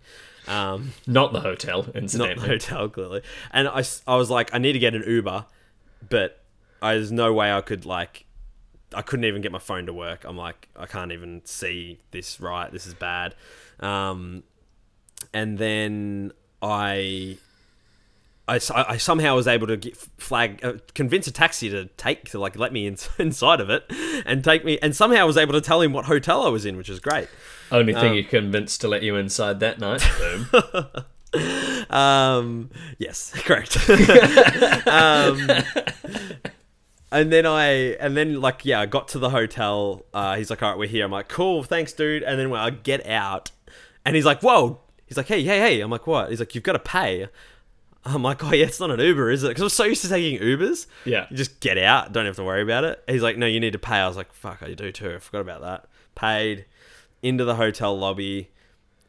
Um, 0.48 0.92
Not 1.06 1.32
the 1.32 1.40
hotel, 1.40 1.86
incidentally. 1.94 2.34
not 2.34 2.42
the 2.42 2.48
hotel 2.48 2.88
clearly. 2.88 3.22
And 3.52 3.68
I, 3.68 3.84
I 4.08 4.16
was 4.16 4.30
like, 4.30 4.52
I 4.52 4.58
need 4.58 4.72
to 4.72 4.78
get 4.80 4.94
an 4.94 5.04
Uber, 5.06 5.44
but 6.08 6.42
I, 6.82 6.94
there's 6.94 7.12
no 7.12 7.32
way 7.32 7.52
I 7.52 7.60
could 7.60 7.84
like, 7.86 8.24
I 8.92 9.02
couldn't 9.02 9.26
even 9.26 9.42
get 9.42 9.52
my 9.52 9.58
phone 9.60 9.86
to 9.86 9.92
work. 9.92 10.24
I'm 10.24 10.36
like, 10.36 10.68
I 10.74 10.86
can't 10.86 11.12
even 11.12 11.42
see 11.44 12.00
this 12.10 12.40
right. 12.40 12.72
This 12.72 12.86
is 12.86 12.94
bad. 12.94 13.36
Um, 13.78 14.42
and 15.32 15.58
then 15.58 16.32
I, 16.62 17.38
I, 18.48 18.58
I 18.72 18.96
somehow 18.96 19.36
was 19.36 19.46
able 19.46 19.66
to 19.68 19.76
get 19.76 19.96
flag, 19.96 20.64
uh, 20.64 20.74
convince 20.94 21.26
a 21.26 21.32
taxi 21.32 21.70
to 21.70 21.86
take 21.96 22.28
to 22.30 22.38
like 22.38 22.56
let 22.58 22.72
me 22.72 22.86
in, 22.86 22.96
inside 23.18 23.60
of 23.60 23.70
it, 23.70 23.84
and 24.26 24.42
take 24.44 24.64
me, 24.64 24.78
and 24.82 24.94
somehow 24.94 25.20
I 25.22 25.24
was 25.24 25.36
able 25.36 25.52
to 25.54 25.60
tell 25.60 25.80
him 25.80 25.92
what 25.92 26.06
hotel 26.06 26.42
I 26.44 26.48
was 26.48 26.64
in, 26.66 26.76
which 26.76 26.88
is 26.88 27.00
great. 27.00 27.28
Only 27.72 27.94
Um, 27.94 28.00
thing 28.00 28.14
you 28.14 28.24
convinced 28.24 28.80
to 28.82 28.88
let 28.88 29.02
you 29.02 29.16
inside 29.16 29.60
that 29.60 29.78
night. 29.78 30.04
Boom. 30.52 31.86
Um, 31.90 32.70
yes, 32.98 33.32
correct. 33.44 33.76
um, 34.88 35.48
and 37.12 37.32
then 37.32 37.46
I, 37.46 37.66
and 38.00 38.16
then 38.16 38.40
like, 38.40 38.64
yeah, 38.64 38.80
I 38.80 38.86
got 38.86 39.08
to 39.08 39.18
the 39.18 39.30
hotel. 39.30 40.04
Uh, 40.14 40.36
he's 40.36 40.50
like, 40.50 40.62
all 40.62 40.70
right, 40.70 40.78
we're 40.78 40.88
here. 40.88 41.04
I'm 41.04 41.10
like, 41.10 41.28
cool, 41.28 41.62
thanks, 41.62 41.92
dude. 41.92 42.22
And 42.22 42.38
then 42.38 42.50
when 42.50 42.60
I 42.60 42.70
get 42.70 43.06
out, 43.06 43.50
and 44.04 44.14
he's 44.16 44.24
like, 44.24 44.42
whoa. 44.42 44.80
He's 45.10 45.16
like, 45.16 45.26
hey, 45.26 45.42
hey, 45.42 45.58
hey. 45.58 45.80
I'm 45.80 45.90
like, 45.90 46.06
what? 46.06 46.30
He's 46.30 46.38
like, 46.38 46.54
you've 46.54 46.62
got 46.64 46.72
to 46.74 46.78
pay. 46.78 47.26
I'm 48.04 48.22
like, 48.22 48.42
oh 48.44 48.52
yeah, 48.54 48.64
it's 48.64 48.78
not 48.80 48.90
an 48.92 49.00
Uber, 49.00 49.30
is 49.30 49.42
it? 49.42 49.48
Because 49.48 49.62
I'm 49.64 49.68
so 49.68 49.84
used 49.84 50.02
to 50.02 50.08
taking 50.08 50.40
Ubers. 50.40 50.86
Yeah. 51.04 51.26
You 51.30 51.36
just 51.36 51.60
get 51.60 51.76
out, 51.76 52.12
don't 52.12 52.24
have 52.26 52.36
to 52.36 52.44
worry 52.44 52.62
about 52.62 52.84
it. 52.84 53.02
He's 53.08 53.20
like, 53.22 53.36
no, 53.36 53.44
you 53.44 53.58
need 53.60 53.72
to 53.72 53.78
pay. 53.78 53.96
I 53.96 54.06
was 54.08 54.16
like, 54.16 54.32
fuck, 54.32 54.62
I 54.62 54.72
do 54.72 54.90
too. 54.92 55.16
I 55.16 55.18
forgot 55.18 55.40
about 55.40 55.60
that. 55.62 55.86
Paid 56.14 56.64
into 57.22 57.44
the 57.44 57.56
hotel 57.56 57.98
lobby. 57.98 58.50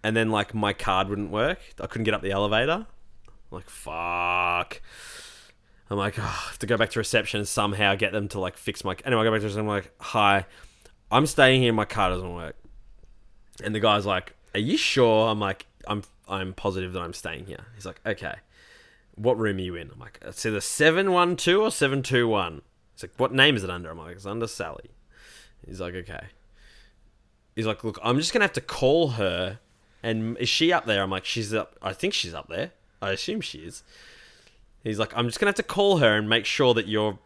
and 0.04 0.16
then 0.18 0.30
like 0.32 0.54
my 0.54 0.74
card 0.74 1.08
wouldn't 1.08 1.30
work. 1.32 1.60
I 1.80 1.88
couldn't 1.88 2.06
get 2.06 2.14
up 2.14 2.22
the 2.22 2.32
elevator. 2.32 2.86
I'm 3.28 3.52
like 3.52 3.70
fuck. 3.70 4.82
I'm 5.90 5.98
like, 5.98 6.18
oh, 6.18 6.24
I 6.24 6.48
have 6.50 6.60
to 6.60 6.66
go 6.66 6.78
back 6.78 6.90
to 6.92 7.00
reception 7.00 7.40
and 7.40 7.48
somehow 7.48 7.96
get 7.96 8.12
them 8.14 8.28
to 8.30 8.40
like 8.40 8.58
fix 8.58 8.84
my. 8.84 8.96
Anyway, 9.06 9.22
I 9.22 9.26
go 9.26 9.32
back 9.32 9.42
to 9.42 9.46
reception. 9.46 9.62
I'm 9.62 9.68
like, 9.68 9.92
hi, 10.00 10.46
I'm 11.12 11.26
staying 11.28 11.62
here. 11.62 11.74
My 11.74 11.86
car 11.86 12.10
doesn't 12.10 12.34
work. 12.34 12.56
And 13.64 13.76
the 13.76 13.80
guy's 13.80 14.06
like, 14.06 14.34
"Are 14.56 14.60
you 14.60 14.78
sure?" 14.78 15.30
I'm 15.30 15.40
like, 15.40 15.66
"I'm 15.88 16.04
I'm 16.28 16.54
positive 16.54 16.94
that 16.94 17.02
I'm 17.02 17.14
staying 17.14 17.46
here." 17.46 17.66
He's 17.76 17.86
like, 17.86 18.02
"Okay, 18.06 18.36
what 19.16 19.38
room 19.38 19.58
are 19.58 19.62
you 19.62 19.76
in?" 19.76 19.92
I'm 19.92 20.00
like, 20.00 20.20
"It's 20.22 20.46
either 20.46 20.62
seven 20.62 21.12
one 21.12 21.36
two 21.36 21.62
or 21.62 21.72
seven 21.72 22.04
two 22.04 22.28
one." 22.28 22.62
He's 22.94 23.04
like, 23.04 23.14
"What 23.18 23.34
name 23.34 23.56
is 23.56 23.64
it 23.64 23.70
under?" 23.70 23.90
I'm 23.90 23.98
like, 23.98 24.16
"It's 24.16 24.26
under 24.26 24.48
Sally." 24.48 24.92
He's 25.66 25.82
like, 25.82 25.94
"Okay." 25.96 26.28
He's 27.56 27.66
like, 27.66 27.84
"Look, 27.84 28.00
I'm 28.04 28.18
just 28.18 28.34
gonna 28.34 28.46
have 28.46 28.54
to 28.54 28.62
call 28.62 29.10
her." 29.10 29.60
And 30.04 30.38
is 30.38 30.50
she 30.50 30.74
up 30.74 30.86
there? 30.86 31.04
I'm 31.04 31.12
like, 31.12 31.26
"She's 31.26 31.54
up. 31.54 31.78
I 31.82 31.94
think 31.94 32.14
she's 32.14 32.34
up 32.34 32.48
there. 32.48 32.72
I 33.02 33.12
assume 33.12 33.42
she 33.42 33.60
is." 33.60 33.84
He's 34.84 35.00
like, 35.00 35.16
"I'm 35.16 35.28
just 35.28 35.40
gonna 35.40 35.50
have 35.50 35.56
to 35.56 35.64
call 35.64 35.98
her 35.98 36.18
and 36.18 36.28
make 36.28 36.46
sure 36.46 36.74
that 36.74 36.88
you're 36.88 37.20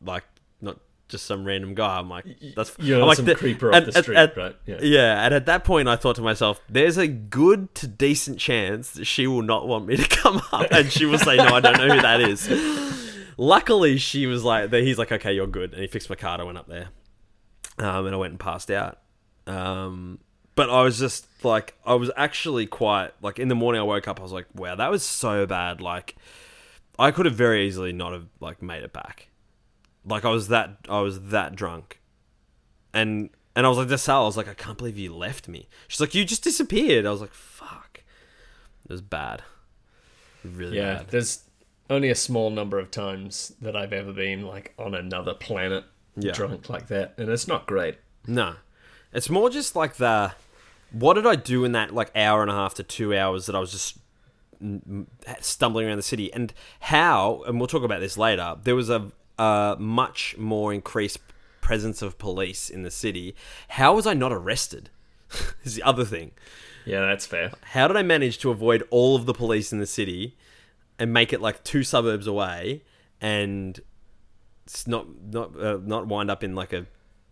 like 0.00 0.24
not 0.60 0.78
just 1.08 1.26
some 1.26 1.44
random 1.44 1.74
guy." 1.74 1.98
I'm 1.98 2.08
like, 2.08 2.24
"That's 2.54 2.74
You're 2.78 3.00
I'm 3.00 3.06
like 3.08 3.16
some 3.16 3.24
the- 3.26 3.34
creeper 3.34 3.72
off 3.74 3.84
the 3.84 3.92
street, 3.92 4.16
and- 4.16 4.32
right? 4.36 4.56
Yeah. 4.66 4.78
yeah, 4.82 5.24
and 5.24 5.34
at 5.34 5.46
that 5.46 5.64
point, 5.64 5.88
I 5.88 5.96
thought 5.96 6.16
to 6.16 6.22
myself, 6.22 6.60
"There's 6.68 6.96
a 6.98 7.06
good 7.08 7.74
to 7.76 7.86
decent 7.86 8.38
chance 8.38 8.92
that 8.92 9.04
she 9.06 9.26
will 9.26 9.42
not 9.42 9.66
want 9.66 9.86
me 9.86 9.96
to 9.96 10.08
come 10.16 10.40
up, 10.52 10.66
and 10.70 10.90
she 10.92 11.04
will 11.06 11.18
say, 11.18 11.36
no, 11.36 11.46
I 11.54 11.60
don't 11.60 11.76
know 11.78 11.94
who 11.94 12.00
that 12.02 12.20
is." 12.20 12.48
Luckily, 13.36 13.98
she 13.98 14.26
was 14.26 14.42
like, 14.44 14.72
"He's 14.72 14.98
like, 14.98 15.12
okay, 15.12 15.32
you're 15.32 15.46
good," 15.46 15.72
and 15.72 15.80
he 15.82 15.86
fixed 15.88 16.10
my 16.10 16.16
card. 16.16 16.40
I 16.40 16.44
went 16.44 16.58
up 16.58 16.66
there, 16.68 16.88
um, 17.78 18.06
and 18.06 18.14
I 18.14 18.18
went 18.18 18.32
and 18.32 18.40
passed 18.40 18.70
out. 18.70 18.98
Um, 19.46 20.18
but 20.56 20.68
I 20.70 20.82
was 20.82 20.98
just 20.98 21.26
like, 21.44 21.74
I 21.86 21.94
was 21.94 22.10
actually 22.16 22.66
quite 22.66 23.10
like 23.22 23.38
in 23.38 23.46
the 23.48 23.54
morning. 23.54 23.80
I 23.80 23.84
woke 23.84 24.08
up, 24.08 24.18
I 24.18 24.22
was 24.24 24.32
like, 24.32 24.46
"Wow, 24.54 24.74
that 24.74 24.90
was 24.90 25.04
so 25.04 25.46
bad." 25.46 25.80
Like, 25.80 26.16
I 26.98 27.12
could 27.12 27.26
have 27.26 27.36
very 27.36 27.66
easily 27.68 27.92
not 27.92 28.12
have 28.12 28.26
like 28.40 28.60
made 28.60 28.82
it 28.82 28.92
back. 28.92 29.27
Like, 30.04 30.24
I 30.24 30.30
was 30.30 30.48
that 30.48 30.78
I 30.88 31.00
was 31.00 31.20
that 31.28 31.54
drunk 31.56 32.00
and 32.94 33.30
and 33.56 33.66
I 33.66 33.68
was 33.68 33.78
like 33.78 33.88
to 33.88 33.98
Sal, 33.98 34.22
I 34.22 34.26
was 34.26 34.36
like, 34.36 34.48
I 34.48 34.54
can't 34.54 34.78
believe 34.78 34.96
you 34.96 35.14
left 35.14 35.48
me. 35.48 35.68
She's 35.88 36.00
like, 36.00 36.14
you 36.14 36.24
just 36.24 36.44
disappeared. 36.44 37.04
I 37.06 37.10
was 37.10 37.20
like, 37.20 37.34
fuck. 37.34 38.02
It 38.84 38.90
was 38.92 39.02
bad. 39.02 39.42
Really 40.44 40.76
Yeah, 40.78 40.98
bad. 40.98 41.08
there's 41.08 41.42
only 41.90 42.08
a 42.10 42.14
small 42.14 42.50
number 42.50 42.78
of 42.78 42.90
times 42.90 43.52
that 43.60 43.74
I've 43.76 43.92
ever 43.92 44.12
been 44.12 44.42
like 44.42 44.74
on 44.78 44.94
another 44.94 45.34
planet 45.34 45.84
Yeah. 46.16 46.32
drunk 46.32 46.68
like 46.70 46.86
that, 46.88 47.14
and 47.18 47.28
it's 47.28 47.48
not 47.48 47.66
great. 47.66 47.96
No. 48.26 48.54
It's 49.12 49.28
more 49.30 49.50
just 49.50 49.74
like 49.74 49.96
the 49.96 50.32
what 50.92 51.14
did 51.14 51.26
I 51.26 51.34
do 51.36 51.64
in 51.64 51.72
that 51.72 51.92
like 51.94 52.10
hour 52.16 52.42
and 52.42 52.50
a 52.50 52.54
half 52.54 52.74
to 52.74 52.82
two 52.82 53.16
hours 53.16 53.46
that 53.46 53.54
I 53.56 53.58
was 53.58 53.72
just 53.72 53.98
stumbling 55.40 55.86
around 55.86 55.96
the 55.98 56.02
city 56.02 56.32
and 56.32 56.52
how 56.80 57.42
and 57.46 57.58
we'll 57.58 57.68
talk 57.68 57.84
about 57.84 58.00
this 58.00 58.16
later 58.18 58.56
there 58.64 58.74
was 58.74 58.90
a, 58.90 59.10
a 59.38 59.76
much 59.78 60.36
more 60.38 60.72
increased 60.74 61.18
presence 61.60 62.02
of 62.02 62.18
police 62.18 62.70
in 62.70 62.82
the 62.82 62.90
city 62.90 63.34
how 63.68 63.94
was 63.94 64.06
I 64.06 64.14
not 64.14 64.32
arrested 64.32 64.90
is 65.64 65.74
the 65.74 65.82
other 65.82 66.04
thing 66.04 66.30
Yeah, 66.86 67.00
that's 67.00 67.26
fair. 67.26 67.52
how 67.62 67.88
did 67.88 67.96
I 67.96 68.02
manage 68.02 68.38
to 68.38 68.50
avoid 68.50 68.82
all 68.90 69.16
of 69.16 69.26
the 69.26 69.34
police 69.34 69.72
in 69.72 69.78
the 69.78 69.86
city 69.86 70.36
and 70.98 71.12
make 71.12 71.32
it 71.32 71.40
like 71.40 71.62
two 71.64 71.82
suburbs 71.84 72.26
away 72.26 72.82
and 73.20 73.78
it's 74.66 74.86
not 74.86 75.06
not 75.30 75.58
uh, 75.60 75.78
not 75.82 76.06
wind 76.06 76.30
up 76.30 76.42
in 76.42 76.54
like 76.54 76.72
a 76.72 76.86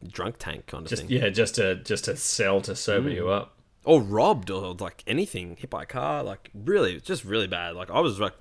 drunk 0.07 0.37
tank 0.39 0.67
kind 0.67 0.85
of 0.85 0.91
Just 0.91 1.03
thing 1.03 1.11
yeah, 1.11 1.29
just 1.31 1.55
to 1.57 1.77
just 1.77 2.05
to 2.05 2.17
sell 2.17 2.61
to 2.63 2.77
sober 2.77 3.09
Mm. 3.09 3.15
you 3.15 3.29
up. 3.31 3.57
or 3.85 4.03
robbed 4.03 4.51
or 4.51 4.75
like 4.75 5.03
anything 5.07 5.57
hit 5.59 5.71
by 5.71 5.85
a 5.85 5.87
car 5.87 6.23
like 6.23 6.51
really 6.55 7.01
just 7.01 7.25
really 7.25 7.47
bad 7.47 7.75
like 7.75 7.91
I 7.91 8.01
was 8.01 8.21
like 8.21 8.35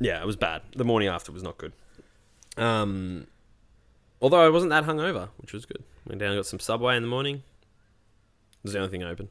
yeah 0.00 0.20
it 0.20 0.26
was 0.26 0.36
bad 0.36 0.62
the 0.74 0.84
morning 0.84 1.08
after 1.08 1.32
was 1.32 1.42
not 1.42 1.58
good 1.58 1.72
um 2.56 3.26
although 4.20 4.44
I 4.44 4.48
wasn't 4.48 4.70
that 4.70 4.84
hungover 4.84 5.28
which 5.38 5.52
was 5.52 5.66
good 5.66 5.82
went 6.06 6.20
down 6.20 6.30
and 6.30 6.38
got 6.38 6.46
some 6.46 6.60
subway 6.60 6.96
in 6.96 7.02
the 7.02 7.08
morning 7.08 7.36
it 7.36 7.42
was 8.62 8.72
the 8.72 8.78
only 8.78 8.90
thing 8.90 9.02
open 9.02 9.28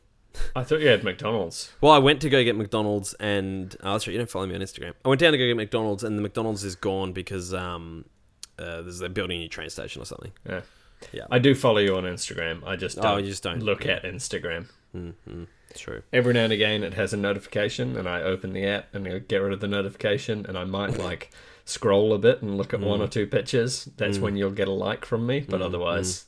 I 0.56 0.64
thought 0.64 0.82
you 0.82 0.88
had 0.88 1.04
McDonald's. 1.04 1.72
Well, 1.82 1.92
I 1.92 2.00
went 2.00 2.22
to 2.22 2.30
go 2.30 2.44
get 2.44 2.56
McDonald's, 2.56 3.14
and 3.16 3.76
oh, 3.84 3.94
that's 3.94 4.08
right. 4.08 4.14
You 4.14 4.20
don't 4.20 4.30
follow 4.30 4.48
me 4.48 4.56
on 4.56 4.62
Instagram. 4.62 4.94
I 5.06 5.10
went 5.10 5.22
down 5.22 5.32
to 5.32 5.38
go 5.38 5.46
get 5.46 5.56
McDonald's, 5.56 6.04
and 6.04 6.18
the 6.18 6.22
McDonald's 6.22 6.64
is 6.64 6.76
gone 6.76 7.14
because 7.14 7.54
um, 7.54 8.06
uh, 8.58 8.82
there's 8.82 9.00
they're 9.00 9.10
building 9.10 9.38
a 9.38 9.42
new 9.42 9.48
train 9.48 9.70
station 9.70 10.02
or 10.02 10.06
something. 10.06 10.32
Yeah. 10.48 10.62
Yeah. 11.12 11.26
I 11.32 11.40
do 11.40 11.54
follow 11.56 11.80
you 11.80 11.96
on 11.98 12.04
Instagram. 12.04 12.66
I 12.66 12.76
just 12.76 12.98
Oh, 13.00 13.02
don't 13.02 13.24
you 13.24 13.30
just 13.30 13.44
don't- 13.44 13.62
look 13.62 13.86
at 13.86 14.04
Instagram. 14.04 14.70
Mm-hmm. 14.96 15.44
True. 15.76 16.04
Every 16.14 16.34
now 16.34 16.44
and 16.44 16.54
again, 16.54 16.84
it 16.84 16.94
has 16.94 17.14
a 17.14 17.18
notification, 17.18 17.98
and 17.98 18.08
I 18.08 18.22
open 18.22 18.54
the 18.54 18.64
app 18.66 18.94
and 18.94 19.08
I 19.08 19.18
get 19.20 19.38
rid 19.38 19.54
of 19.54 19.60
the 19.60 19.68
notification, 19.68 20.46
and 20.46 20.56
I 20.58 20.66
might 20.66 20.98
like 21.00 21.32
scroll 21.66 22.14
a 22.14 22.20
bit 22.20 22.42
and 22.44 22.58
look 22.58 22.74
at 22.74 22.80
one 22.80 23.00
Mm. 23.00 23.04
or 23.04 23.08
two 23.08 23.26
pictures. 23.26 23.86
That's 23.98 24.20
when 24.20 24.36
you'll 24.36 24.52
get 24.52 24.68
a 24.68 24.72
like 24.72 25.04
from 25.06 25.26
me. 25.26 25.40
But 25.40 25.62
Mm, 25.62 25.66
otherwise, 25.66 26.26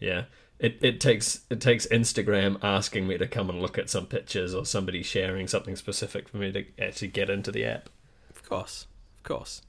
yeah, 0.00 0.24
it, 0.58 0.78
it 0.80 1.00
takes 1.00 1.42
it 1.48 1.60
takes 1.60 1.86
Instagram 1.88 2.58
asking 2.62 3.06
me 3.06 3.18
to 3.18 3.26
come 3.28 3.48
and 3.50 3.60
look 3.62 3.78
at 3.78 3.88
some 3.90 4.06
pictures 4.06 4.52
or 4.54 4.64
somebody 4.66 5.02
sharing 5.04 5.46
something 5.46 5.76
specific 5.76 6.28
for 6.28 6.38
me 6.38 6.50
to 6.52 6.64
actually 6.80 7.08
get 7.08 7.30
into 7.30 7.52
the 7.52 7.64
app. 7.64 7.88
Of 8.30 8.42
course, 8.48 8.86
of 9.18 9.22
course. 9.22 9.62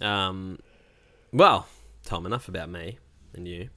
Um, 0.00 0.60
well, 1.32 1.66
Tom, 2.04 2.24
enough 2.24 2.48
about 2.48 2.70
me 2.70 2.98
and 3.34 3.46
you. 3.48 3.68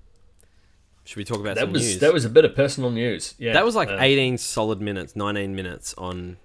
Should 1.04 1.18
we 1.18 1.24
talk 1.26 1.40
about 1.40 1.56
That 1.56 1.62
some 1.62 1.72
was 1.74 1.82
news? 1.82 2.00
that 2.00 2.14
was 2.14 2.26
a 2.26 2.30
bit 2.30 2.46
of 2.46 2.56
personal 2.56 2.92
news. 2.92 3.34
Yeah, 3.40 3.54
that 3.54 3.66
was 3.66 3.76
like 3.76 3.90
uh, 3.90 3.98
18 4.00 4.38
solid 4.38 4.80
minutes, 4.82 5.16
19 5.16 5.56
minutes 5.56 5.94
on 5.98 6.38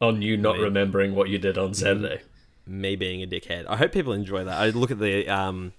on 0.00 0.22
you 0.22 0.36
not 0.36 0.56
Me. 0.56 0.62
remembering 0.64 1.14
what 1.14 1.28
you 1.28 1.38
did 1.38 1.58
on 1.58 1.74
Saturday. 1.74 2.20
me 2.66 2.94
being 2.96 3.22
a 3.22 3.26
dickhead. 3.26 3.64
I 3.68 3.76
hope 3.76 3.92
people 3.92 4.12
enjoy 4.12 4.44
that. 4.44 4.56
I 4.60 4.70
look 4.70 4.90
at 4.90 4.98
the 4.98 5.28
um, 5.28 5.72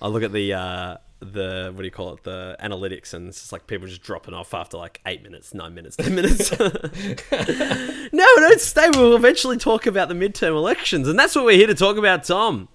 I 0.00 0.06
look 0.08 0.22
at 0.22 0.32
the 0.32 0.54
uh, 0.54 0.96
the 1.18 1.72
what 1.74 1.80
do 1.82 1.84
you 1.84 1.90
call 1.90 2.14
it? 2.14 2.22
The 2.22 2.56
analytics, 2.62 3.12
and 3.12 3.28
it's 3.28 3.40
just 3.40 3.52
like 3.52 3.66
people 3.66 3.88
just 3.88 4.02
dropping 4.02 4.34
off 4.34 4.54
after 4.54 4.76
like 4.76 5.00
eight 5.06 5.22
minutes, 5.24 5.52
nine 5.52 5.74
minutes, 5.74 5.96
ten 5.96 6.14
minutes. 6.14 6.50
no, 8.12 8.24
don't 8.36 8.60
stay. 8.60 8.88
We'll 8.94 9.16
eventually 9.16 9.56
talk 9.56 9.86
about 9.86 10.08
the 10.08 10.14
midterm 10.14 10.54
elections, 10.56 11.08
and 11.08 11.18
that's 11.18 11.34
what 11.34 11.44
we're 11.44 11.56
here 11.56 11.66
to 11.66 11.74
talk 11.74 11.96
about, 11.96 12.24
Tom. 12.24 12.68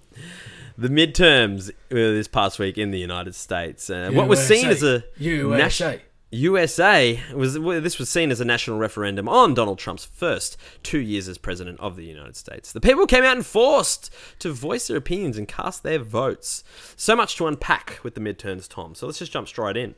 The 0.78 0.88
midterms 0.88 1.70
uh, 1.70 1.74
this 1.90 2.28
past 2.28 2.58
week 2.58 2.76
in 2.76 2.90
the 2.90 2.98
United 2.98 3.34
States. 3.34 3.88
Uh, 3.88 4.10
what 4.12 4.28
was 4.28 4.46
seen 4.46 4.66
as 4.66 4.82
a 4.82 5.04
USA. 5.18 6.00
USA 6.32 7.20
was 7.34 7.58
well, 7.58 7.80
this 7.80 7.98
was 7.98 8.08
seen 8.08 8.30
as 8.30 8.40
a 8.40 8.44
national 8.44 8.78
referendum 8.78 9.28
on 9.28 9.54
Donald 9.54 9.78
Trump's 9.78 10.04
first 10.04 10.56
two 10.82 10.98
years 10.98 11.28
as 11.28 11.38
president 11.38 11.78
of 11.80 11.96
the 11.96 12.04
United 12.04 12.36
States. 12.36 12.72
The 12.72 12.80
people 12.80 13.06
came 13.06 13.22
out 13.22 13.36
and 13.36 13.46
forced 13.46 14.12
to 14.40 14.52
voice 14.52 14.88
their 14.88 14.96
opinions 14.96 15.38
and 15.38 15.46
cast 15.46 15.82
their 15.82 16.00
votes. 16.00 16.64
So 16.96 17.14
much 17.14 17.36
to 17.36 17.46
unpack 17.46 18.00
with 18.02 18.14
the 18.14 18.20
midterms, 18.20 18.68
Tom. 18.68 18.94
So 18.94 19.06
let's 19.06 19.20
just 19.20 19.32
jump 19.32 19.46
straight 19.46 19.76
in. 19.76 19.94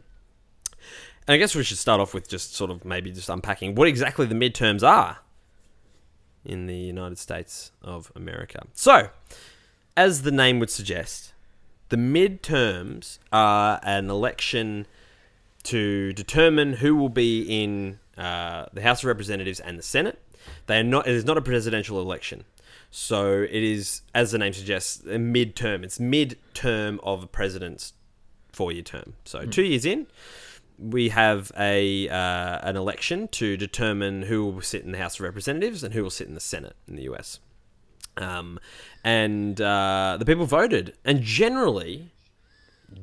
And 1.26 1.34
I 1.34 1.36
guess 1.38 1.54
we 1.54 1.64
should 1.64 1.78
start 1.78 2.00
off 2.00 2.14
with 2.14 2.28
just 2.28 2.54
sort 2.54 2.70
of 2.70 2.84
maybe 2.84 3.10
just 3.10 3.28
unpacking 3.28 3.74
what 3.74 3.88
exactly 3.88 4.26
the 4.26 4.34
midterms 4.34 4.86
are 4.86 5.18
in 6.44 6.66
the 6.66 6.76
United 6.76 7.18
States 7.18 7.72
of 7.82 8.12
America. 8.14 8.66
So, 8.74 9.10
as 9.98 10.22
the 10.22 10.30
name 10.30 10.60
would 10.60 10.70
suggest, 10.70 11.32
the 11.88 11.96
midterms 11.96 13.18
are 13.32 13.80
an 13.82 14.08
election 14.08 14.86
to 15.64 16.12
determine 16.12 16.74
who 16.74 16.94
will 16.94 17.08
be 17.08 17.42
in 17.42 17.98
uh, 18.16 18.66
the 18.72 18.80
House 18.80 19.00
of 19.00 19.06
Representatives 19.06 19.58
and 19.58 19.76
the 19.76 19.82
Senate. 19.82 20.22
They 20.66 20.78
are 20.78 20.84
not. 20.84 21.08
It 21.08 21.14
is 21.14 21.24
not 21.24 21.36
a 21.36 21.42
presidential 21.42 22.00
election, 22.00 22.44
so 22.92 23.42
it 23.42 23.50
is, 23.50 24.02
as 24.14 24.30
the 24.30 24.38
name 24.38 24.52
suggests, 24.52 25.04
a 25.04 25.18
mid-term. 25.18 25.82
It's 25.82 25.98
mid-term 25.98 27.00
of 27.02 27.24
a 27.24 27.26
president's 27.26 27.92
four-year 28.52 28.82
term. 28.82 29.14
So 29.24 29.46
two 29.46 29.64
years 29.64 29.84
in, 29.84 30.06
we 30.78 31.08
have 31.08 31.50
a 31.58 32.08
uh, 32.08 32.60
an 32.62 32.76
election 32.76 33.26
to 33.28 33.56
determine 33.56 34.22
who 34.22 34.46
will 34.46 34.62
sit 34.62 34.84
in 34.84 34.92
the 34.92 34.98
House 34.98 35.16
of 35.16 35.22
Representatives 35.22 35.82
and 35.82 35.92
who 35.92 36.04
will 36.04 36.10
sit 36.10 36.28
in 36.28 36.34
the 36.34 36.40
Senate 36.40 36.76
in 36.86 36.94
the 36.94 37.02
U.S. 37.02 37.40
Um, 38.18 38.58
and 39.08 39.60
uh, 39.60 40.16
the 40.18 40.24
people 40.24 40.44
voted, 40.46 40.86
and 41.04 41.22
generally, 41.22 42.10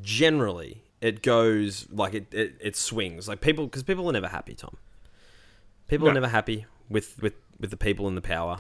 generally 0.02 0.82
it 1.02 1.22
goes 1.22 1.88
like 1.92 2.14
it, 2.14 2.34
it, 2.34 2.56
it 2.60 2.76
swings 2.76 3.28
like 3.28 3.42
people 3.42 3.66
because 3.66 3.84
people 3.84 4.08
are 4.10 4.14
never 4.14 4.28
happy 4.30 4.56
tom 4.56 4.78
people 5.88 6.08
are 6.08 6.14
never 6.14 6.28
happy 6.28 6.66
with 6.90 7.22
with 7.22 7.34
with 7.60 7.70
the 7.70 7.78
people 7.78 8.08
in 8.08 8.16
the 8.16 8.22
power 8.22 8.58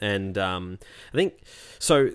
and 0.00 0.38
um 0.38 0.78
i 1.12 1.16
think 1.16 1.34
so 1.78 2.10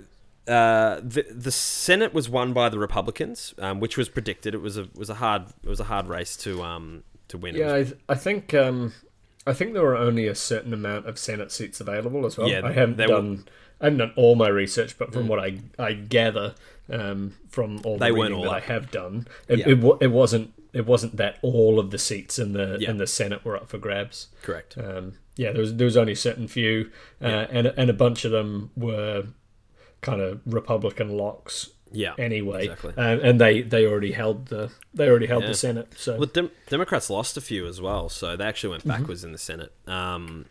uh, 0.48 1.02
the 1.02 1.26
the 1.32 1.52
Senate 1.52 2.14
was 2.14 2.30
won 2.30 2.54
by 2.54 2.70
the 2.70 2.78
Republicans, 2.78 3.56
um, 3.58 3.80
which 3.80 3.98
was 3.98 4.10
predicted. 4.10 4.54
It 4.54 4.62
was 4.62 4.78
a 4.78 4.88
was 4.94 5.10
a 5.10 5.16
hard 5.16 5.42
it 5.64 5.68
was 5.68 5.80
a 5.80 5.86
hard 5.86 6.06
race 6.08 6.38
to 6.46 6.62
um 6.62 7.04
to 7.30 7.38
win. 7.40 7.56
Yeah, 7.56 7.74
was- 7.78 7.94
I, 8.08 8.14
I 8.14 8.16
think 8.16 8.54
um, 8.54 8.94
I 9.48 9.54
think 9.54 9.74
there 9.74 9.82
were 9.82 9.98
only 9.98 10.28
a 10.28 10.36
certain 10.36 10.72
amount 10.72 11.08
of 11.08 11.18
Senate 11.18 11.52
seats 11.52 11.82
available 11.82 12.28
as 12.28 12.38
well. 12.38 12.48
Yeah, 12.48 12.62
I 12.64 12.74
haven't 12.74 12.98
there 12.98 13.10
were- 13.10 13.16
done 13.16 13.46
I 13.86 13.90
haven't 13.90 14.00
done 14.00 14.14
all 14.16 14.36
my 14.36 14.48
research, 14.50 14.98
but 14.98 15.14
from 15.14 15.28
what 15.28 15.40
I 15.40 15.60
I 15.80 15.94
gather 15.94 16.56
um, 16.90 17.34
from 17.50 17.82
all 17.84 17.98
the 17.98 18.06
They 18.06 18.12
weren't 18.12 18.32
reading 18.34 18.38
all 18.38 18.44
that 18.54 18.64
I 18.64 18.74
have 18.74 18.92
done, 18.92 19.28
it, 19.48 19.60
Yeah. 19.60 19.70
it, 19.70 19.98
it 20.02 20.12
wasn't 20.12 20.54
it 20.74 20.86
wasn't 20.86 21.16
that 21.18 21.38
all 21.42 21.80
of 21.80 21.90
the 21.92 21.98
seats 21.98 22.38
in 22.38 22.54
the 22.54 22.78
Yeah. 22.80 22.90
in 22.92 22.98
the 22.98 23.08
Senate 23.08 23.46
were 23.46 23.56
up 23.56 23.70
for 23.70 23.78
grabs. 23.78 24.28
Correct. 24.42 24.78
Um, 24.78 25.14
yeah, 25.38 25.52
there 25.52 25.62
was 25.62 25.76
there 25.76 25.86
was 25.86 25.98
only 25.98 26.14
a 26.14 26.18
certain 26.28 26.48
few, 26.48 26.90
uh, 27.22 27.46
and 27.58 27.68
and 27.78 27.90
a 27.90 27.94
bunch 27.94 28.26
of 28.26 28.32
them 28.32 28.72
were 28.76 29.26
kind 30.02 30.22
of 30.22 30.42
Republican 30.46 31.10
locks 31.18 31.70
Yeah. 31.92 32.14
anyway, 32.18 32.64
exactly. 32.66 32.94
um, 32.98 33.20
and 33.24 33.40
they 33.42 33.62
they 33.62 33.86
already 33.86 34.12
held 34.12 34.48
the 34.48 34.72
they 34.94 35.08
already 35.10 35.28
held 35.28 35.44
Yeah. 35.44 35.50
the 35.50 35.56
Senate. 35.56 35.88
So 35.98 36.18
Well, 36.18 36.28
Dem- 36.38 36.52
Democrats 36.70 37.10
lost 37.10 37.38
a 37.38 37.42
few 37.42 37.66
as 37.68 37.80
well, 37.82 38.10
so 38.10 38.36
they 38.38 38.46
actually 38.46 38.78
Mm-hmm. 38.78 38.90
went 38.90 39.00
backwards 39.02 39.24
in 39.24 39.32
the 39.32 39.38
Senate. 39.38 39.72
Um, 39.88 40.46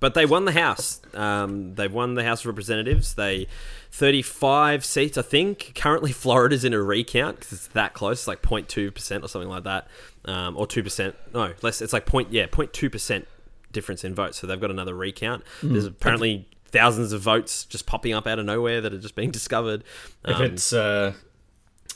but 0.00 0.14
they 0.14 0.26
won 0.26 0.46
the 0.46 0.52
House. 0.52 1.00
Um, 1.14 1.74
they 1.74 1.86
won 1.86 2.14
the 2.14 2.24
House 2.24 2.40
of 2.40 2.46
Representatives. 2.46 3.14
They 3.14 3.46
thirty-five 3.92 4.84
seats, 4.84 5.16
I 5.18 5.22
think. 5.22 5.72
Currently, 5.74 6.12
Florida's 6.24 6.64
in 6.64 6.72
a 6.72 6.82
recount 6.82 7.36
because 7.40 7.52
it's 7.52 7.66
that 7.68 7.94
close. 7.94 8.20
It's 8.20 8.28
like 8.28 8.42
02 8.42 8.90
percent 8.90 9.24
or 9.24 9.28
something 9.28 9.50
like 9.50 9.64
that, 9.64 9.88
um, 10.24 10.56
or 10.56 10.66
two 10.66 10.82
percent. 10.82 11.14
No, 11.32 11.52
less. 11.62 11.80
It's 11.80 11.92
like 11.92 12.06
point 12.06 12.32
yeah, 12.32 12.46
02 12.46 12.90
percent 12.90 13.28
difference 13.72 14.02
in 14.02 14.14
votes. 14.14 14.38
So 14.38 14.46
they've 14.46 14.60
got 14.60 14.70
another 14.70 14.94
recount. 14.94 15.44
Mm. 15.60 15.72
There's 15.72 15.86
apparently 15.86 16.48
thousands 16.66 17.12
of 17.12 17.20
votes 17.20 17.64
just 17.64 17.86
popping 17.86 18.14
up 18.14 18.26
out 18.26 18.38
of 18.38 18.46
nowhere 18.46 18.80
that 18.80 18.92
are 18.92 18.98
just 18.98 19.14
being 19.14 19.30
discovered. 19.32 19.84
if 20.24 20.36
Um, 20.36 20.42
it's 20.42 20.72
uh, 20.72 21.14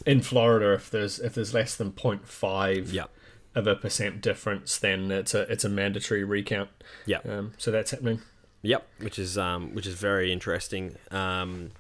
in 0.04 0.20
Florida, 0.20 0.74
if 0.74 0.90
there's 0.90 1.18
if 1.18 1.34
there's 1.34 1.54
less 1.54 1.76
than 1.76 1.92
0.5 1.92 2.92
yeah, 2.92 3.04
of 3.54 3.66
a 3.66 3.74
percent 3.76 4.20
difference, 4.20 4.76
then 4.78 5.10
it's 5.10 5.34
a 5.34 5.42
it's 5.42 5.64
a 5.64 5.68
mandatory 5.68 6.24
recount. 6.24 6.70
yeah. 7.06 7.18
Um, 7.28 7.52
so 7.58 7.70
that's 7.70 7.90
happening. 7.92 8.20
Yep, 8.62 8.86
which 9.00 9.18
is 9.18 9.36
um, 9.36 9.74
which 9.74 9.86
is 9.86 9.94
very 9.94 10.32
interesting. 10.32 10.96
Um, 11.10 11.72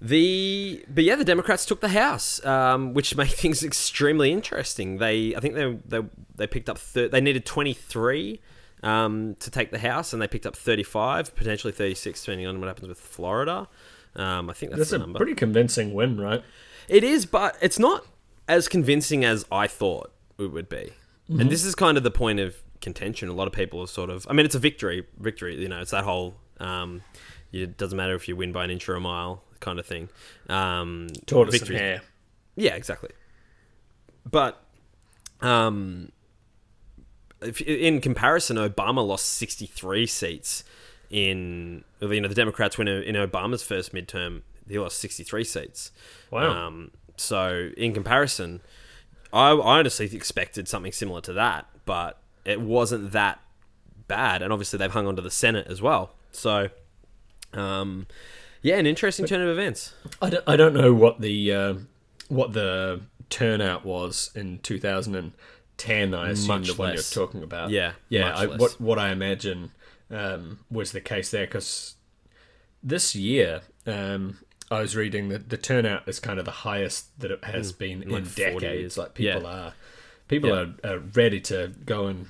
the 0.00 0.84
but 0.88 1.04
yeah, 1.04 1.16
the 1.16 1.24
Democrats 1.24 1.66
took 1.66 1.80
the 1.80 1.88
House, 1.88 2.44
um, 2.44 2.94
which 2.94 3.16
made 3.22 3.28
things 3.30 3.62
extremely 3.64 4.32
interesting. 4.32 4.98
They 4.98 5.34
I 5.34 5.40
think 5.40 5.54
they 5.54 5.78
they, 5.86 6.06
they 6.36 6.46
picked 6.46 6.68
up 6.68 6.78
thir- 6.78 7.08
they 7.08 7.20
needed 7.20 7.44
twenty 7.44 7.74
three 7.74 8.40
um, 8.82 9.34
to 9.40 9.50
take 9.50 9.70
the 9.70 9.78
House, 9.80 10.12
and 10.12 10.22
they 10.22 10.28
picked 10.28 10.46
up 10.46 10.56
thirty 10.56 10.82
five, 10.84 11.34
potentially 11.34 11.72
thirty 11.72 11.94
six, 11.94 12.22
depending 12.24 12.46
on 12.46 12.60
what 12.60 12.68
happens 12.68 12.88
with 12.88 13.00
Florida. 13.00 13.68
Um, 14.16 14.48
I 14.48 14.52
think 14.52 14.70
that's 14.70 14.80
That's 14.80 14.92
a 14.92 14.98
number. 14.98 15.18
pretty 15.18 15.34
convincing 15.34 15.94
win, 15.94 16.20
right? 16.20 16.42
It 16.88 17.04
is, 17.04 17.26
but 17.26 17.56
it's 17.60 17.78
not 17.78 18.06
as 18.48 18.66
convincing 18.66 19.24
as 19.24 19.44
I 19.52 19.66
thought 19.66 20.10
it 20.38 20.52
would 20.52 20.68
be. 20.68 20.92
And 21.28 21.50
this 21.50 21.62
is 21.62 21.74
kind 21.74 21.98
of 21.98 22.04
the 22.04 22.10
point 22.10 22.40
of 22.40 22.56
contention. 22.80 23.28
A 23.28 23.34
lot 23.34 23.46
of 23.46 23.52
people 23.52 23.80
are 23.82 23.86
sort 23.86 24.08
of. 24.08 24.26
I 24.30 24.32
mean, 24.32 24.46
it's 24.46 24.54
a 24.54 24.58
victory. 24.58 25.06
Victory. 25.18 25.60
You 25.60 25.68
know, 25.68 25.80
it's 25.80 25.90
that 25.90 26.04
whole. 26.04 26.36
Um, 26.58 27.02
it 27.52 27.76
doesn't 27.76 27.96
matter 27.96 28.14
if 28.14 28.28
you 28.28 28.36
win 28.36 28.52
by 28.52 28.64
an 28.64 28.70
inch 28.70 28.88
or 28.88 28.94
a 28.94 29.00
mile 29.00 29.42
kind 29.60 29.78
of 29.78 29.86
thing. 29.86 30.08
Um, 30.48 31.08
Tortoise 31.26 31.58
victory- 31.58 31.76
and 31.76 31.84
hare. 31.84 32.00
yeah, 32.56 32.74
exactly. 32.74 33.10
But 34.30 34.62
um, 35.40 36.12
if, 37.42 37.60
in 37.60 38.00
comparison, 38.00 38.56
Obama 38.56 39.06
lost 39.06 39.26
63 39.26 40.06
seats 40.06 40.64
in 41.10 41.84
you 42.00 42.20
know 42.20 42.28
the 42.28 42.34
Democrats 42.34 42.76
when 42.76 42.86
in 42.88 43.14
Obama's 43.14 43.62
first 43.62 43.94
midterm 43.94 44.42
he 44.68 44.78
lost 44.78 44.98
63 44.98 45.44
seats. 45.44 45.90
Wow. 46.30 46.66
Um, 46.66 46.90
so 47.16 47.70
in 47.76 47.94
comparison, 47.94 48.60
I, 49.32 49.50
I 49.50 49.78
honestly 49.78 50.06
expected 50.14 50.68
something 50.68 50.92
similar 50.92 51.20
to 51.22 51.32
that, 51.34 51.66
but 51.84 52.18
it 52.44 52.60
wasn't 52.60 53.12
that 53.12 53.40
bad. 54.06 54.42
And 54.42 54.52
obviously 54.52 54.78
they've 54.78 54.90
hung 54.90 55.06
on 55.06 55.16
to 55.16 55.22
the 55.22 55.30
Senate 55.30 55.66
as 55.68 55.82
well. 55.82 56.14
So 56.32 56.68
um, 57.52 58.06
yeah, 58.62 58.76
an 58.76 58.86
interesting 58.86 59.26
turn 59.26 59.40
of 59.40 59.48
events. 59.48 59.94
I 60.20 60.30
don't, 60.30 60.44
I 60.46 60.56
don't 60.56 60.74
know 60.74 60.92
what 60.92 61.20
the 61.20 61.52
uh, 61.52 61.74
what 62.28 62.52
the 62.52 63.02
turnout 63.30 63.84
was 63.84 64.30
in 64.34 64.58
2010. 64.60 66.14
I 66.14 66.30
assume 66.30 66.48
Much 66.48 66.68
the 66.68 66.74
one 66.74 66.94
you're 66.94 67.02
talking 67.02 67.42
about. 67.42 67.70
Yeah, 67.70 67.92
yeah. 68.08 68.34
I, 68.34 68.46
what 68.46 68.80
what 68.80 68.98
I 68.98 69.10
imagine 69.10 69.72
um, 70.10 70.60
was 70.70 70.92
the 70.92 71.00
case 71.00 71.30
there 71.30 71.46
because 71.46 71.94
this 72.82 73.14
year 73.14 73.62
um, 73.86 74.38
I 74.70 74.80
was 74.80 74.94
reading 74.96 75.28
that 75.30 75.48
the 75.48 75.56
turnout 75.56 76.08
is 76.08 76.20
kind 76.20 76.38
of 76.38 76.44
the 76.44 76.50
highest 76.50 77.18
that 77.20 77.30
it 77.30 77.42
has 77.44 77.72
been 77.72 78.02
in 78.02 78.10
40 78.24 78.34
decades. 78.34 78.62
years. 78.62 78.98
Like 78.98 79.14
people 79.14 79.42
Yeah. 79.42 79.48
are 79.48 79.74
people 80.28 80.50
Yeah. 80.50 80.66
are, 80.84 80.94
are 80.94 80.98
ready 80.98 81.40
to 81.42 81.72
go 81.86 82.06
and 82.06 82.26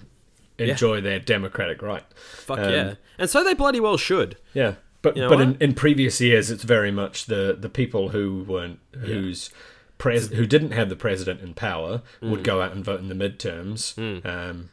enjoy 0.58 1.00
their 1.00 1.18
democratic 1.18 1.82
right. 1.82 2.04
Fuck 2.16 2.58
Um, 2.60 2.72
yeah. 2.72 2.94
And 3.18 3.28
so 3.28 3.42
they 3.42 3.54
bloody 3.54 3.80
well 3.80 3.96
should. 3.96 4.36
Yeah, 4.54 4.74
but 5.02 5.16
You 5.16 5.22
know 5.22 5.28
but 5.28 5.40
in, 5.40 5.56
in 5.60 5.74
previous 5.74 6.20
years, 6.20 6.50
it's 6.50 6.64
very 6.64 6.90
much 6.92 7.26
the 7.26 7.56
the 7.58 7.68
people 7.68 8.10
who 8.10 8.44
weren't 8.46 8.78
whose 9.00 9.50
pres 9.98 10.28
who 10.30 10.46
didn't 10.46 10.70
have 10.72 10.88
the 10.88 10.96
president 10.96 11.40
in 11.40 11.54
power 11.54 12.02
Mm. 12.22 12.30
would 12.30 12.44
go 12.44 12.62
out 12.62 12.72
and 12.72 12.84
vote 12.84 13.00
in 13.00 13.08
the 13.08 13.14
midterms, 13.16 13.98
um, 14.24 14.70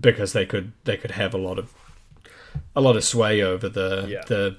because 0.00 0.32
they 0.32 0.46
could 0.46 0.72
they 0.84 0.96
could 0.96 1.12
have 1.12 1.34
a 1.34 1.38
lot 1.38 1.58
of 1.58 1.72
a 2.74 2.80
lot 2.80 2.96
of 2.96 3.04
sway 3.04 3.42
over 3.42 3.68
the 3.68 4.06
Yeah. 4.08 4.22
the 4.26 4.56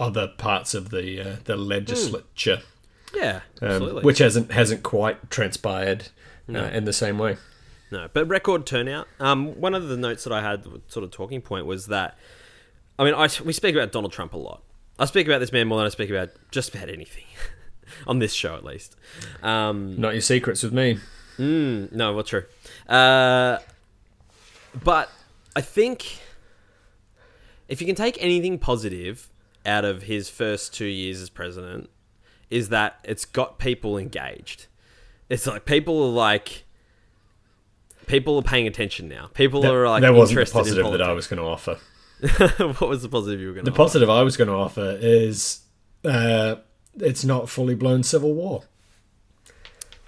other 0.00 0.26
parts 0.26 0.74
of 0.74 0.90
the 0.90 1.20
uh, 1.20 1.36
the 1.44 1.56
legislature, 1.56 2.62
Yeah, 3.14 3.42
um, 3.62 4.02
which 4.02 4.18
hasn't 4.18 4.50
hasn't 4.50 4.82
quite 4.82 5.30
transpired 5.30 6.08
uh, 6.52 6.58
in 6.72 6.84
the 6.84 6.92
same 6.92 7.18
way. 7.18 7.36
No, 7.92 8.08
but 8.12 8.26
record 8.26 8.66
turnout. 8.66 9.06
Um, 9.18 9.60
one 9.60 9.74
of 9.74 9.88
the 9.88 9.96
notes 9.96 10.24
that 10.24 10.32
I 10.32 10.42
had, 10.42 10.64
sort 10.88 11.04
of 11.04 11.10
talking 11.10 11.40
point, 11.42 11.66
was 11.66 11.86
that 11.86 12.16
I 12.98 13.04
mean, 13.04 13.14
I 13.14 13.28
we 13.44 13.52
speak 13.52 13.74
about 13.74 13.92
Donald 13.92 14.12
Trump 14.12 14.32
a 14.34 14.38
lot. 14.38 14.62
I 14.98 15.06
speak 15.06 15.26
about 15.26 15.38
this 15.38 15.52
man 15.52 15.68
more 15.68 15.78
than 15.78 15.86
I 15.86 15.90
speak 15.90 16.10
about 16.10 16.28
just 16.50 16.74
about 16.74 16.90
anything 16.90 17.24
on 18.06 18.18
this 18.18 18.34
show, 18.34 18.54
at 18.54 18.64
least. 18.64 18.96
Um, 19.42 19.98
Not 19.98 20.12
your 20.12 20.20
secrets 20.20 20.62
with 20.62 20.74
me. 20.74 20.98
Mm, 21.38 21.90
no, 21.92 22.12
well, 22.12 22.22
true. 22.22 22.44
Uh, 22.86 23.58
but 24.84 25.10
I 25.56 25.62
think 25.62 26.20
if 27.68 27.80
you 27.80 27.86
can 27.86 27.96
take 27.96 28.22
anything 28.22 28.58
positive 28.58 29.29
out 29.66 29.84
of 29.84 30.02
his 30.02 30.28
first 30.28 30.74
two 30.74 30.86
years 30.86 31.20
as 31.20 31.30
president, 31.30 31.90
is 32.48 32.68
that 32.70 32.98
it's 33.04 33.24
got 33.24 33.58
people 33.58 33.96
engaged. 33.98 34.66
It's 35.28 35.46
like 35.46 35.64
people 35.64 36.02
are 36.04 36.10
like. 36.10 36.64
People 38.06 38.36
are 38.38 38.42
paying 38.42 38.66
attention 38.66 39.08
now. 39.08 39.28
People 39.34 39.62
That, 39.62 39.72
are 39.72 39.88
like 39.88 40.02
that 40.02 40.12
wasn't 40.14 40.44
the 40.44 40.52
positive 40.52 40.84
in 40.84 40.92
that 40.92 41.02
I 41.02 41.12
was 41.12 41.28
going 41.28 41.38
to 41.38 41.44
offer. 41.46 41.78
what 42.78 42.88
was 42.88 43.02
the 43.02 43.08
positive 43.08 43.40
you 43.40 43.46
were 43.46 43.52
going 43.54 43.64
The 43.64 43.70
to? 43.70 43.76
positive 43.76 44.10
I 44.10 44.22
was 44.22 44.36
going 44.36 44.48
to 44.48 44.54
offer 44.54 44.98
is 45.00 45.60
uh, 46.04 46.56
it's 46.96 47.24
not 47.24 47.48
fully 47.48 47.76
blown 47.76 48.02
civil 48.02 48.34
war. 48.34 48.64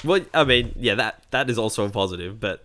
Well, 0.05 0.23
I 0.35 0.43
mean, 0.43 0.73
yeah, 0.77 0.97
that 0.97 1.23
that 1.31 1.49
is 1.49 1.59
also 1.59 1.87
a 1.87 1.91
positive, 1.91 2.41
but 2.41 2.65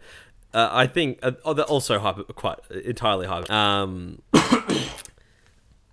uh, 0.55 0.69
I 0.71 0.87
think 0.87 1.19
uh, 1.21 1.33
oh, 1.45 1.53
also 1.61 1.99
hyper, 1.99 2.23
quite 2.23 2.57
entirely 2.71 3.27
hyper. 3.27 3.51
Um, 3.53 4.23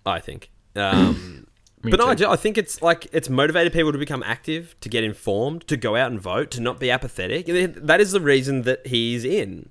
I 0.07 0.19
think. 0.19 0.49
Um, 0.75 1.47
but 1.81 1.99
no. 1.99 2.07
I, 2.07 2.15
ju- 2.15 2.29
I 2.29 2.35
think 2.35 2.57
it's 2.57 2.81
like 2.81 3.07
it's 3.11 3.29
motivated 3.29 3.73
people 3.73 3.91
to 3.91 3.97
become 3.97 4.23
active, 4.23 4.75
to 4.81 4.89
get 4.89 5.03
informed, 5.03 5.67
to 5.67 5.77
go 5.77 5.95
out 5.95 6.11
and 6.11 6.19
vote, 6.19 6.51
to 6.51 6.61
not 6.61 6.79
be 6.79 6.89
apathetic. 6.91 7.45
That 7.47 8.01
is 8.01 8.11
the 8.11 8.21
reason 8.21 8.63
that 8.63 8.87
he's 8.87 9.23
in 9.25 9.69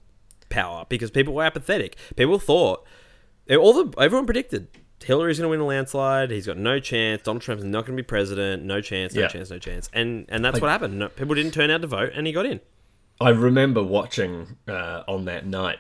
power 0.49 0.87
because 0.88 1.11
people 1.11 1.35
were 1.35 1.45
apathetic. 1.45 1.97
People 2.17 2.38
thought 2.38 2.87
all 3.51 3.85
the 3.85 4.01
everyone 4.01 4.27
predicted 4.27 4.69
Hillary's 5.03 5.38
going 5.38 5.47
to 5.47 5.51
win 5.51 5.61
a 5.61 5.67
landslide. 5.67 6.31
He's 6.31 6.47
got 6.47 6.57
no 6.57 6.79
chance. 6.81 7.21
Donald 7.23 7.43
Trump's 7.43 7.62
not 7.64 7.85
going 7.85 7.95
to 7.97 8.03
be 8.03 8.07
president. 8.07 8.62
No 8.64 8.81
chance. 8.81 9.12
No 9.14 9.23
Yeah. 9.23 9.29
chance. 9.29 9.51
No 9.51 9.59
chance. 9.59 9.90
And 9.93 10.25
and 10.31 10.43
that's 10.45 10.55
Like- 10.55 10.62
what 10.62 10.71
happened. 10.71 10.99
No, 10.99 11.09
people 11.09 11.35
didn't 11.35 11.53
turn 11.53 11.71
out 11.71 11.83
to 11.83 11.87
vote, 11.88 12.12
and 12.14 12.27
he 12.27 12.33
got 12.33 12.47
in. 12.47 12.61
I 13.21 13.31
remember 13.31 13.83
watching 13.83 14.57
uh, 14.67 15.03
on 15.07 15.25
that 15.27 15.47
night, 15.47 15.79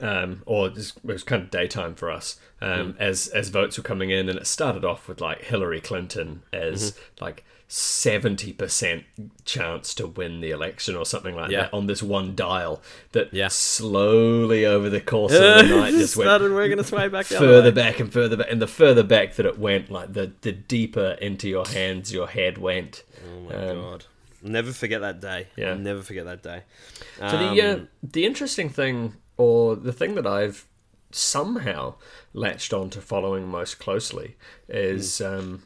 um, 0.00 0.42
or 0.46 0.68
it 0.68 0.92
was, 1.04 1.22
kind 1.24 1.42
of 1.42 1.50
daytime 1.50 1.94
for 1.94 2.10
us, 2.10 2.38
um, 2.60 2.96
as 2.98 3.28
as 3.28 3.48
votes 3.48 3.76
were 3.76 3.84
coming 3.84 4.10
in, 4.10 4.28
and 4.28 4.38
it 4.38 4.46
started 4.46 4.84
off 4.84 5.08
with 5.08 5.20
like 5.20 5.42
Hillary 5.44 5.80
Clinton 5.80 6.42
as 6.52 6.96
like 7.20 7.44
seventy 7.68 8.52
percent 8.52 9.04
chance 9.44 9.94
to 9.94 10.06
win 10.06 10.40
the 10.40 10.50
election 10.50 10.96
or 10.96 11.06
something 11.06 11.36
like 11.36 11.50
Yeah. 11.52 11.62
that 11.62 11.74
on 11.74 11.86
this 11.86 12.02
one 12.02 12.34
dial. 12.34 12.82
That 13.12 13.32
Yeah. 13.32 13.46
slowly 13.48 14.66
over 14.66 14.90
the 14.90 15.00
course 15.00 15.32
of 15.32 15.40
the 15.40 15.62
night 15.76 15.92
just 15.92 16.16
went 16.16 16.26
started 16.26 16.52
working 16.52 16.78
its 16.78 16.90
way 16.90 17.08
back 17.08 17.26
further 17.26 17.70
back 17.72 18.00
and 18.00 18.12
further 18.12 18.36
back, 18.36 18.50
and 18.50 18.60
the 18.60 18.66
further 18.66 19.02
back 19.04 19.34
that 19.36 19.46
it 19.46 19.58
went, 19.58 19.90
like 19.90 20.12
the 20.14 20.32
the 20.40 20.52
deeper 20.52 21.16
into 21.20 21.48
your 21.48 21.66
hands 21.66 22.12
your 22.12 22.26
head 22.28 22.58
went. 22.58 23.04
Oh 23.24 23.40
my 23.42 23.54
Um, 23.54 23.76
god! 23.76 24.04
Never 24.42 24.72
forget 24.72 25.00
that 25.02 25.20
day. 25.20 25.48
Yeah. 25.56 25.74
never 25.74 26.02
forget 26.02 26.24
that 26.24 26.42
day. 26.42 26.62
So 27.18 27.36
the 27.36 27.60
uh, 27.62 27.74
Um, 27.74 27.88
the 28.02 28.24
interesting 28.24 28.68
thing, 28.70 29.14
or 29.40 29.74
the 29.74 29.92
thing 29.92 30.16
that 30.16 30.26
I've 30.26 30.66
somehow 31.12 31.94
latched 32.34 32.74
on 32.74 32.90
to 32.90 33.00
following 33.00 33.48
most 33.48 33.78
closely, 33.78 34.36
is 34.68 35.22
um, 35.22 35.62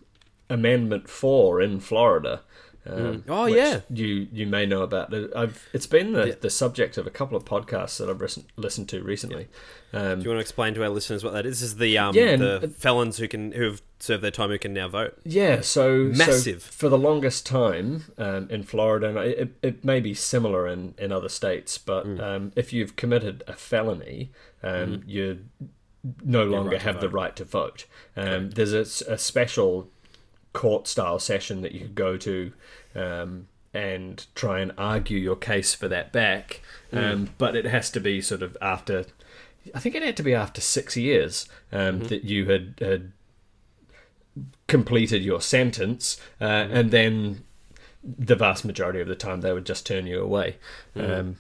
Amendment 0.48 1.08
Four 1.08 1.60
in 1.60 1.80
Florida, 1.80 2.42
Um, 2.86 3.24
Oh, 3.28 3.44
which 3.44 3.54
yeah. 3.54 3.80
you 3.88 4.28
you 4.32 4.46
may 4.46 4.66
know 4.66 4.82
about. 4.82 5.12
It. 5.12 5.30
I've 5.34 5.66
it's 5.72 5.86
been 5.86 6.12
the, 6.12 6.36
the 6.40 6.50
subject 6.50 6.98
of 6.98 7.06
a 7.06 7.10
couple 7.10 7.36
of 7.36 7.44
podcasts 7.44 7.98
that 7.98 8.10
I've 8.10 8.20
listen, 8.20 8.44
listened 8.56 8.88
to 8.90 9.02
recently. 9.02 9.48
Um, 9.92 10.18
Do 10.18 10.24
you 10.24 10.30
want 10.30 10.38
to 10.38 10.40
explain 10.40 10.74
to 10.74 10.82
our 10.82 10.88
listeners 10.90 11.24
what 11.24 11.32
that 11.32 11.46
is? 11.46 11.60
This 11.60 11.70
is 11.70 11.76
the 11.76 11.96
um, 11.96 12.14
Yeah, 12.14 12.30
and- 12.30 12.42
the 12.42 12.74
felons 12.76 13.16
who 13.18 13.26
can 13.28 13.52
who 13.52 13.64
have 13.64 13.82
served 14.00 14.22
their 14.22 14.30
time 14.30 14.50
who 14.50 14.58
can 14.58 14.74
now 14.74 14.88
vote. 14.88 15.18
Yeah, 15.24 15.62
so 15.62 16.12
so 16.12 16.18
Massive. 16.18 16.62
for 16.62 16.88
the 16.90 16.98
longest 16.98 17.46
time 17.46 18.04
um, 18.18 18.48
in 18.50 18.64
Florida, 18.64 19.08
and 19.08 19.18
it, 19.18 19.56
it 19.62 19.84
may 19.84 20.00
be 20.00 20.12
similar 20.12 20.68
in, 20.68 20.94
in 20.98 21.10
other 21.12 21.28
states, 21.30 21.78
but 21.78 22.06
Mm. 22.06 22.20
um, 22.20 22.52
if 22.54 22.72
you've 22.72 22.96
committed 22.96 23.42
a 23.46 23.54
felony, 23.54 24.30
um, 24.62 25.02
you 25.06 25.44
no 26.22 26.44
longer 26.44 26.72
right 26.72 26.82
have 26.82 27.00
the 27.00 27.08
right 27.08 27.34
to 27.36 27.44
vote. 27.44 27.86
Um, 28.14 28.50
there's 28.50 28.72
a 28.74 29.16
special 29.16 29.88
court 30.54 30.88
style 30.88 31.18
session 31.18 31.60
that 31.60 31.72
you 31.72 31.80
could 31.80 31.94
go 31.94 32.16
to 32.16 32.52
um, 32.94 33.48
and 33.74 34.24
try 34.34 34.60
and 34.60 34.72
argue 34.78 35.18
your 35.18 35.36
case 35.36 35.74
for 35.74 35.88
that 35.88 36.12
back, 36.12 36.62
Mm. 36.92 37.12
um, 37.12 37.30
but 37.38 37.54
it 37.56 37.64
has 37.66 37.90
to 37.90 38.00
be 38.00 38.20
sort 38.22 38.40
of 38.42 38.56
after. 38.62 39.04
I 39.74 39.80
think 39.80 39.94
it 39.94 40.02
had 40.02 40.16
to 40.18 40.22
be 40.22 40.34
after 40.34 40.60
six 40.60 40.96
years 40.96 41.48
um, 41.72 41.98
Mm-hmm. 41.98 42.06
that 42.08 42.24
you 42.24 42.46
had, 42.50 42.74
had 42.80 43.12
completed 44.68 45.22
your 45.22 45.40
sentence, 45.40 46.20
uh, 46.40 46.44
and 46.44 46.90
then 46.90 47.44
the 48.02 48.36
vast 48.36 48.64
majority 48.64 49.00
of 49.00 49.08
the 49.08 49.14
time 49.14 49.40
they 49.40 49.52
would 49.52 49.66
just 49.66 49.86
turn 49.86 50.06
you 50.06 50.20
away. 50.20 50.56
Um, 50.96 51.36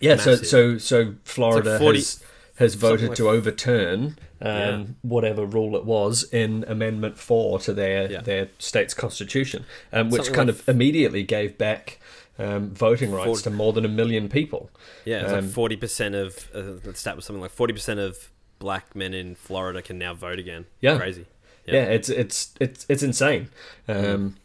yeah, 0.00 0.16
so 0.16 0.30
massive. 0.32 0.46
so 0.46 0.78
so 0.78 1.14
Florida 1.24 1.78
40 1.78 1.98
has 1.98 2.22
has 2.60 2.74
voted 2.76 3.08
like- 3.08 3.16
to 3.18 3.28
overturn 3.28 4.16
um, 4.42 4.50
Yeah. 4.52 4.84
whatever 5.02 5.44
rule 5.44 5.76
it 5.76 5.84
was 5.84 6.22
in 6.32 6.64
Amendment 6.68 7.18
Four 7.18 7.58
to 7.60 7.72
their 7.74 8.10
Yeah. 8.10 8.20
their 8.22 8.48
state's 8.58 8.94
constitution, 8.94 9.64
um, 9.92 10.08
which 10.10 10.22
Something 10.22 10.34
kind 10.34 10.48
like 10.48 10.58
of 10.60 10.68
immediately 10.68 11.22
gave 11.24 11.58
back. 11.58 11.98
Um, 12.38 12.70
voting 12.74 13.12
rights 13.12 13.42
to 13.42 13.50
more 13.50 13.74
than 13.74 13.84
a 13.84 13.88
million 13.88 14.30
people. 14.30 14.70
Yeah, 15.04 15.26
Um, 15.26 15.32
like 15.32 15.52
forty 15.52 15.76
percent 15.76 16.14
of 16.14 16.48
uh, 16.54 16.62
the 16.82 16.94
stat 16.94 17.14
was 17.16 17.26
something 17.26 17.42
like 17.42 17.50
forty 17.50 17.74
percent 17.74 18.00
of 18.00 18.30
black 18.58 18.96
men 18.96 19.12
in 19.12 19.34
Florida 19.34 19.82
can 19.82 19.98
now 19.98 20.14
vote 20.14 20.38
again. 20.38 20.64
Yeah. 20.80 20.96
crazy. 20.96 21.26
Yeah, 21.66 21.84
it's 21.84 22.08
it's 22.08 22.54
it's 22.58 22.86
it's 22.88 23.02
insane. 23.02 23.48
Um, 23.88 24.36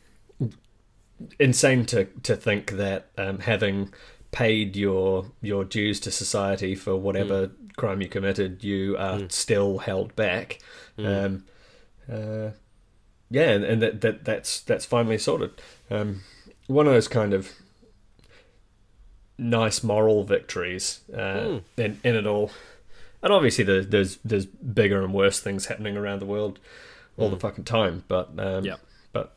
Insane 1.40 1.86
to 1.86 2.06
to 2.24 2.36
think 2.36 2.72
that 2.72 3.08
um, 3.18 3.40
having 3.40 3.94
paid 4.36 4.76
your 4.76 5.32
your 5.42 5.64
dues 5.64 6.00
to 6.02 6.12
society 6.12 6.76
for 6.76 6.96
whatever 6.98 7.52
crime 7.78 8.02
you 8.02 8.10
committed, 8.10 8.64
you 8.64 8.98
are 8.98 9.22
still 9.30 9.78
held 9.80 10.14
back. 10.16 10.60
Um, 10.98 11.46
uh, 12.12 12.50
yeah, 13.30 13.50
and, 13.52 13.64
and 13.64 13.82
that, 13.82 14.02
that 14.02 14.26
that's 14.26 14.60
that's 14.62 14.86
finally 14.86 15.18
sorted. 15.18 15.52
Um, 15.90 16.22
one 16.68 16.86
of 16.86 16.94
those 16.94 17.08
kind 17.08 17.34
of 17.34 17.52
nice 19.38 19.84
moral 19.84 20.24
victories 20.24 21.00
uh, 21.16 21.60
in 21.78 22.00
in 22.04 22.16
it 22.16 22.28
all. 22.28 22.52
And 23.24 23.32
obviously, 23.34 23.64
there's 23.64 23.88
there's 23.88 24.18
there's 24.26 24.46
bigger 24.46 25.02
and 25.04 25.14
worse 25.14 25.40
things 25.40 25.68
happening 25.68 25.98
around 25.98 26.20
the 26.20 26.26
world 26.26 26.60
all 27.18 27.30
the 27.30 27.40
fucking 27.40 27.64
time. 27.64 28.04
But 28.08 28.30
um, 28.38 28.66
Yeah. 28.66 28.76
but 29.14 29.34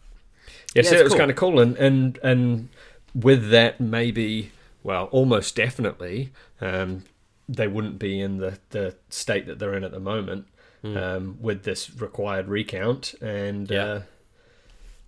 yeah, 0.75 0.83
so 0.83 0.97
it 0.97 1.05
was 1.05 1.13
cool. 1.13 1.19
kind 1.21 1.31
of 1.31 1.37
cool, 1.37 1.61
and 1.61 1.77
and 1.77 2.19
and 2.23 2.69
with 3.15 3.51
that, 3.51 3.81
maybe 3.81 4.51
well, 4.83 5.05
almost 5.07 5.55
definitely, 5.57 6.33
um, 6.61 7.05
they 7.49 7.67
wouldn't 7.69 7.99
be 7.99 8.21
in 8.21 8.39
the 8.39 8.59
the 8.71 8.97
state 9.11 9.47
that 9.47 9.59
they're 9.59 9.75
in 9.75 9.85
at 9.85 9.93
the 9.93 10.01
moment 10.01 10.47
um, 10.85 11.37
with 11.41 11.65
this 11.65 11.95
required 12.01 12.49
recount, 12.49 13.15
and 13.21 13.71
Yeah. 13.71 13.85
uh, 13.85 14.03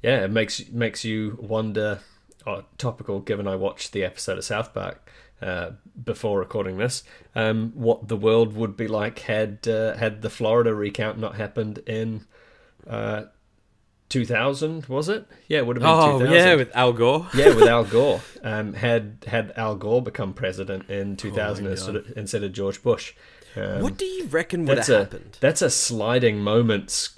yeah, 0.02 0.24
it 0.24 0.30
makes 0.30 0.68
makes 0.70 1.04
you 1.04 1.38
wonder. 1.40 2.00
Oh, 2.46 2.64
topical, 2.78 3.20
given 3.20 3.46
I 3.46 3.54
watched 3.56 3.92
the 3.92 4.02
episode 4.02 4.38
of 4.38 4.44
South 4.46 4.72
Park 4.72 5.10
uh, 5.42 5.72
before 6.02 6.38
recording 6.38 6.78
this, 6.78 7.02
um, 7.34 7.70
what 7.74 8.08
the 8.08 8.16
world 8.16 8.54
would 8.56 8.78
be 8.78 8.88
like 8.88 9.18
had 9.20 9.68
uh, 9.68 9.94
had 9.96 10.22
the 10.22 10.30
Florida 10.30 10.74
recount 10.74 11.18
not 11.18 11.34
happened 11.36 11.78
in 11.86 12.24
uh, 12.86 13.24
2000. 14.10 14.86
Was 14.86 15.08
it? 15.08 15.26
Yeah, 15.48 15.58
it 15.58 15.66
would 15.66 15.76
have 15.76 15.82
been. 15.82 15.90
Oh 15.90 16.18
2000. 16.18 16.34
yeah, 16.34 16.54
with 16.56 16.70
Al 16.76 16.92
Gore. 16.92 17.26
yeah, 17.34 17.54
with 17.54 17.64
Al 17.66 17.84
Gore. 17.96 18.20
Um, 18.42 18.74
had 18.74 19.24
had 19.26 19.52
Al 19.56 19.74
Gore 19.76 20.02
become 20.02 20.34
president 20.34 20.90
in 20.90 21.16
2000 21.16 21.66
Oh 21.66 21.70
instead 21.70 21.96
of, 21.96 22.12
instead 22.16 22.42
of 22.44 22.52
George 22.52 22.82
Bush. 22.82 23.14
Um, 23.56 23.80
what 23.82 23.96
do 23.96 24.04
you 24.04 24.26
reckon 24.26 24.64
would 24.66 24.78
have 24.78 24.86
happened? 24.86 25.36
that's 25.40 25.60
a 25.62 25.70
sliding 25.70 26.38
moments 26.38 27.12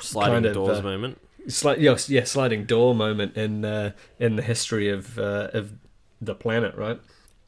Sliding 0.00 0.32
kind 0.34 0.46
of, 0.46 0.54
doors 0.54 0.78
uh, 0.78 0.82
moment. 0.82 1.20
Sli- 1.46 1.78
yes, 1.80 2.08
yeah, 2.10 2.24
sliding 2.24 2.64
door 2.64 2.94
moment 2.94 3.36
in 3.36 3.64
uh, 3.64 3.92
in 4.18 4.36
the 4.36 4.42
history 4.42 4.88
of 4.90 5.18
uh, 5.18 5.50
of 5.52 5.72
the 6.20 6.34
planet, 6.34 6.74
right? 6.76 7.00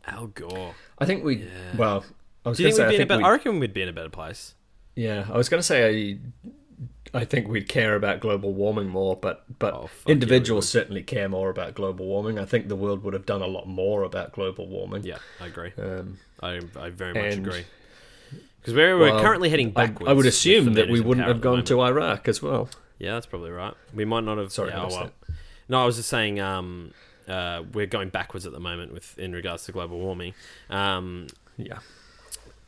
Al 0.07 0.27
Gore. 0.29 0.75
I 0.99 1.05
think 1.07 1.25
we. 1.25 1.49
Well, 1.77 2.05
I 2.45 2.49
was 2.51 2.59
Do 2.59 2.65
you 2.65 2.69
going 2.71 2.77
to 2.77 2.77
think 2.77 2.77
say. 2.77 2.85
we'd 2.85 2.91
be 2.91 2.95
in 2.97 3.03
a 3.03 3.07
better? 3.07 3.25
I 3.25 3.31
reckon 3.31 3.59
we'd 3.59 3.75
be 3.75 3.83
in 3.83 3.89
a 3.89 3.93
better 3.93 4.09
place. 4.11 4.55
yeah, 4.95 5.27
I 5.33 5.37
was 5.37 5.49
going 5.49 5.59
to 5.61 5.67
say. 5.67 6.19
I, 7.15 7.21
I 7.21 7.25
think 7.25 7.49
we'd 7.49 7.69
care 7.69 7.95
about 7.95 8.21
global 8.21 8.53
warming 8.53 8.89
more, 8.89 9.17
but 9.17 9.45
but 9.59 9.75
Oh, 9.75 9.87
fuck 9.87 9.91
yeah, 10.07 10.13
individuals 10.13 10.69
certainly 10.69 11.03
care 11.03 11.29
more 11.29 11.51
about 11.51 11.75
global 11.75 12.07
warming. 12.07 12.39
I 12.39 12.45
think 12.45 12.69
the 12.69 12.77
world 12.77 13.03
would 13.05 13.15
have 13.15 13.27
done 13.27 13.43
a 13.43 13.47
lot 13.47 13.67
more 13.67 14.03
about 14.03 14.33
global 14.33 14.67
warming. 14.67 15.05
Yeah, 15.05 15.19
I 15.41 15.47
agree. 15.47 15.73
Um, 15.79 16.19
I, 16.43 16.61
I 16.79 16.91
very 16.91 17.15
much 17.15 17.35
and- 17.35 17.47
agree. 17.47 17.65
Because 18.61 18.75
we're, 18.75 18.99
we're 18.99 19.21
currently 19.21 19.49
heading 19.49 19.69
I- 19.77 19.87
backwards. 19.87 20.11
I, 20.11 20.13
would 20.13 20.27
assume 20.27 20.75
that 20.75 20.89
we 20.89 21.01
wouldn't 21.01 21.27
have 21.27 21.41
gone 21.41 21.65
to. 21.67 21.81
Iraq 21.83 22.27
as 22.27 22.43
well. 22.43 22.69
Yeah, 22.99 23.15
that's 23.15 23.27
probably 23.27 23.51
right. 23.51 23.75
We 23.95 24.05
might 24.05 24.25
not 24.25 24.39
have. 24.39 24.53
Sorry, 24.53 24.71
yeah, 24.71 24.83
I 24.83 24.85
oh, 24.87 24.89
well. 24.89 25.11
No, 25.69 25.83
I 25.83 25.87
was 25.87 25.97
just 25.97 26.09
saying. 26.09 26.41
Um, 26.41 26.93
uh, 27.29 27.63
we're 27.73 27.87
going 27.87 28.09
backwards 28.09 28.47
at 28.47 28.53
the 28.53 28.61
moment 28.61 28.93
with 28.93 29.19
in 29.19 29.33
regards 29.33 29.65
to 29.65 29.73
global 29.73 29.99
warming. 29.99 30.35
Um, 30.71 31.27
Yeah. 31.57 31.79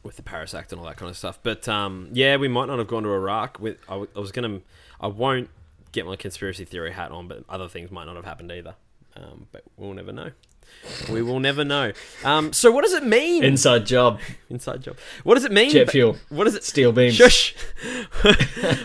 With 0.02 0.16
the 0.16 0.22
Paris 0.22 0.54
Act 0.54 0.72
and 0.72 0.80
all 0.80 0.86
that 0.86 0.96
kind 0.96 1.10
of 1.10 1.16
stuff. 1.16 1.38
But 1.42 1.68
um, 1.68 2.08
yeah, 2.12 2.36
we 2.36 2.48
might 2.48 2.66
not 2.66 2.78
have 2.78 2.88
gone 2.88 3.02
to 3.02 3.10
Iraq. 3.10 3.58
With 3.60 3.78
I, 3.88 3.92
w- 3.92 4.10
I 4.16 4.20
was 4.20 4.32
gonna, 4.32 4.60
I 5.00 5.06
won't 5.08 5.50
get 5.92 6.06
my 6.06 6.16
conspiracy 6.16 6.64
theory 6.64 6.92
hat 6.92 7.10
on, 7.10 7.28
but 7.28 7.44
other 7.48 7.68
things 7.68 7.90
might 7.90 8.04
not 8.04 8.16
have 8.16 8.24
happened 8.24 8.52
either. 8.52 8.74
Um, 9.16 9.46
but 9.52 9.64
we'll 9.76 9.94
never 9.94 10.12
know. 10.12 10.30
We 11.10 11.22
will 11.22 11.40
never 11.40 11.64
know. 11.64 11.92
Um, 12.24 12.52
so 12.52 12.70
what 12.70 12.84
does 12.84 12.92
it 12.92 13.02
mean? 13.02 13.42
Inside 13.42 13.86
job, 13.86 14.20
Inside 14.50 14.82
job. 14.82 14.98
What 15.24 15.34
does 15.34 15.44
it 15.46 15.50
mean? 15.50 15.70
jet 15.70 15.90
fuel, 15.90 16.16
What 16.28 16.44
does 16.44 16.54
it? 16.54 16.62
steel 16.62 16.92
beams. 16.92 17.14
Shush. 17.14 17.54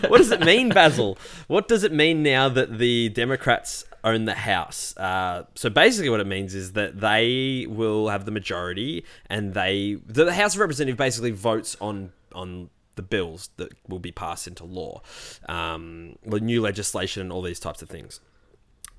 what 0.08 0.16
does 0.18 0.30
it 0.30 0.40
mean, 0.40 0.70
Basil? 0.70 1.18
What 1.46 1.68
does 1.68 1.84
it 1.84 1.92
mean 1.92 2.22
now 2.22 2.48
that 2.48 2.78
the 2.78 3.10
Democrats 3.10 3.84
own 4.04 4.26
the 4.26 4.34
House? 4.34 4.96
Uh, 4.96 5.44
so 5.54 5.70
basically, 5.70 6.10
what 6.10 6.20
it 6.20 6.26
means 6.26 6.54
is 6.54 6.72
that 6.72 7.00
they 7.00 7.66
will 7.68 8.08
have 8.08 8.24
the 8.24 8.30
majority, 8.30 9.04
and 9.28 9.54
they 9.54 9.98
the 10.06 10.32
House 10.32 10.54
of 10.54 10.60
Representatives 10.60 10.98
basically 10.98 11.30
votes 11.30 11.76
on 11.80 12.12
on 12.32 12.70
the 12.96 13.02
bills 13.02 13.50
that 13.56 13.72
will 13.88 13.98
be 13.98 14.12
passed 14.12 14.46
into 14.46 14.64
law, 14.64 15.02
um, 15.48 16.16
the 16.24 16.40
new 16.40 16.60
legislation, 16.60 17.22
and 17.22 17.32
all 17.32 17.42
these 17.42 17.60
types 17.60 17.82
of 17.82 17.88
things. 17.88 18.20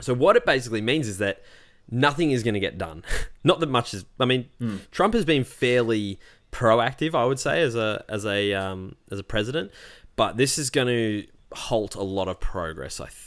So 0.01 0.13
what 0.13 0.35
it 0.35 0.45
basically 0.45 0.81
means 0.81 1.07
is 1.07 1.17
that 1.19 1.41
nothing 1.89 2.31
is 2.31 2.43
going 2.43 2.55
to 2.55 2.59
get 2.59 2.77
done. 2.77 3.03
Not 3.43 3.59
that 3.59 3.69
much 3.69 3.93
is. 3.93 4.05
I 4.19 4.25
mean, 4.25 4.49
Trump 4.91 5.13
has 5.13 5.25
been 5.25 5.43
fairly 5.43 6.19
proactive, 6.51 7.13
I 7.15 7.25
would 7.25 7.39
say, 7.39 7.61
as 7.61 7.75
a 7.75 8.03
as 8.09 8.25
a 8.25 8.53
um, 8.53 8.95
as 9.11 9.19
a 9.19 9.23
president, 9.23 9.71
but 10.15 10.37
this 10.37 10.57
is 10.57 10.69
going 10.69 10.87
to 10.87 11.27
halt 11.53 11.95
a 11.95 12.03
lot 12.03 12.27
of 12.27 12.39
progress. 12.39 12.99
I 12.99 13.07
think. 13.07 13.24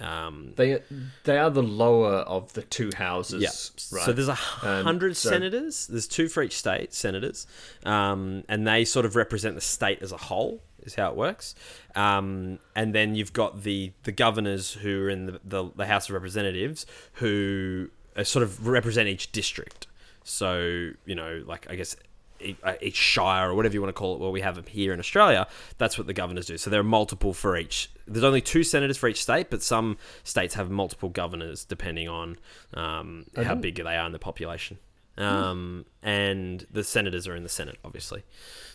Um, 0.00 0.52
They 0.56 0.82
they 1.24 1.38
are 1.38 1.50
the 1.50 1.62
lower 1.62 2.16
of 2.16 2.52
the 2.54 2.62
two 2.62 2.90
houses. 2.96 3.42
yeah. 3.42 3.96
Right. 3.96 4.04
So 4.06 4.12
there's 4.12 4.28
a 4.28 4.34
hundred 4.34 5.16
so- 5.16 5.30
senators. 5.30 5.86
There's 5.86 6.08
two 6.08 6.28
for 6.28 6.42
each 6.42 6.56
state, 6.56 6.94
senators, 6.94 7.46
um, 7.84 8.44
and 8.48 8.66
they 8.66 8.84
sort 8.84 9.06
of 9.06 9.16
represent 9.16 9.54
the 9.54 9.60
state 9.60 10.02
as 10.02 10.12
a 10.12 10.16
whole. 10.16 10.62
Is 10.84 10.96
how 10.96 11.10
it 11.10 11.16
works. 11.16 11.54
Um, 11.94 12.58
and 12.74 12.92
then 12.92 13.14
you've 13.14 13.32
got 13.32 13.62
the 13.62 13.92
the 14.02 14.10
governors 14.10 14.72
who 14.72 15.04
are 15.04 15.10
in 15.10 15.26
the, 15.26 15.40
the, 15.44 15.70
the 15.76 15.86
House 15.86 16.08
of 16.08 16.14
Representatives 16.14 16.86
who 17.14 17.88
sort 18.24 18.42
of 18.42 18.66
represent 18.66 19.08
each 19.08 19.30
district. 19.30 19.86
So 20.24 20.90
you 21.06 21.14
know, 21.14 21.44
like 21.46 21.70
I 21.70 21.76
guess 21.76 21.94
each, 22.80 22.96
shire 22.96 23.50
or 23.50 23.54
whatever 23.54 23.74
you 23.74 23.80
want 23.80 23.94
to 23.94 23.98
call 23.98 24.14
it, 24.14 24.20
where 24.20 24.30
we 24.30 24.40
have 24.40 24.56
them 24.56 24.66
here 24.66 24.92
in 24.92 24.98
Australia, 24.98 25.46
that's 25.78 25.98
what 25.98 26.06
the 26.06 26.12
governors 26.12 26.46
do. 26.46 26.58
So 26.58 26.70
there 26.70 26.80
are 26.80 26.84
multiple 26.84 27.32
for 27.32 27.56
each. 27.56 27.90
There's 28.06 28.24
only 28.24 28.40
two 28.40 28.62
senators 28.62 28.96
for 28.96 29.08
each 29.08 29.22
state, 29.22 29.50
but 29.50 29.62
some 29.62 29.96
states 30.24 30.54
have 30.54 30.70
multiple 30.70 31.08
governors 31.08 31.64
depending 31.64 32.08
on 32.08 32.38
um, 32.74 33.26
how 33.36 33.54
big 33.54 33.76
they 33.76 33.96
are 33.96 34.06
in 34.06 34.12
the 34.12 34.18
population. 34.18 34.78
Um, 35.18 35.84
and 36.02 36.66
the 36.70 36.84
senators 36.84 37.26
are 37.28 37.36
in 37.36 37.42
the 37.42 37.48
Senate, 37.48 37.78
obviously. 37.84 38.22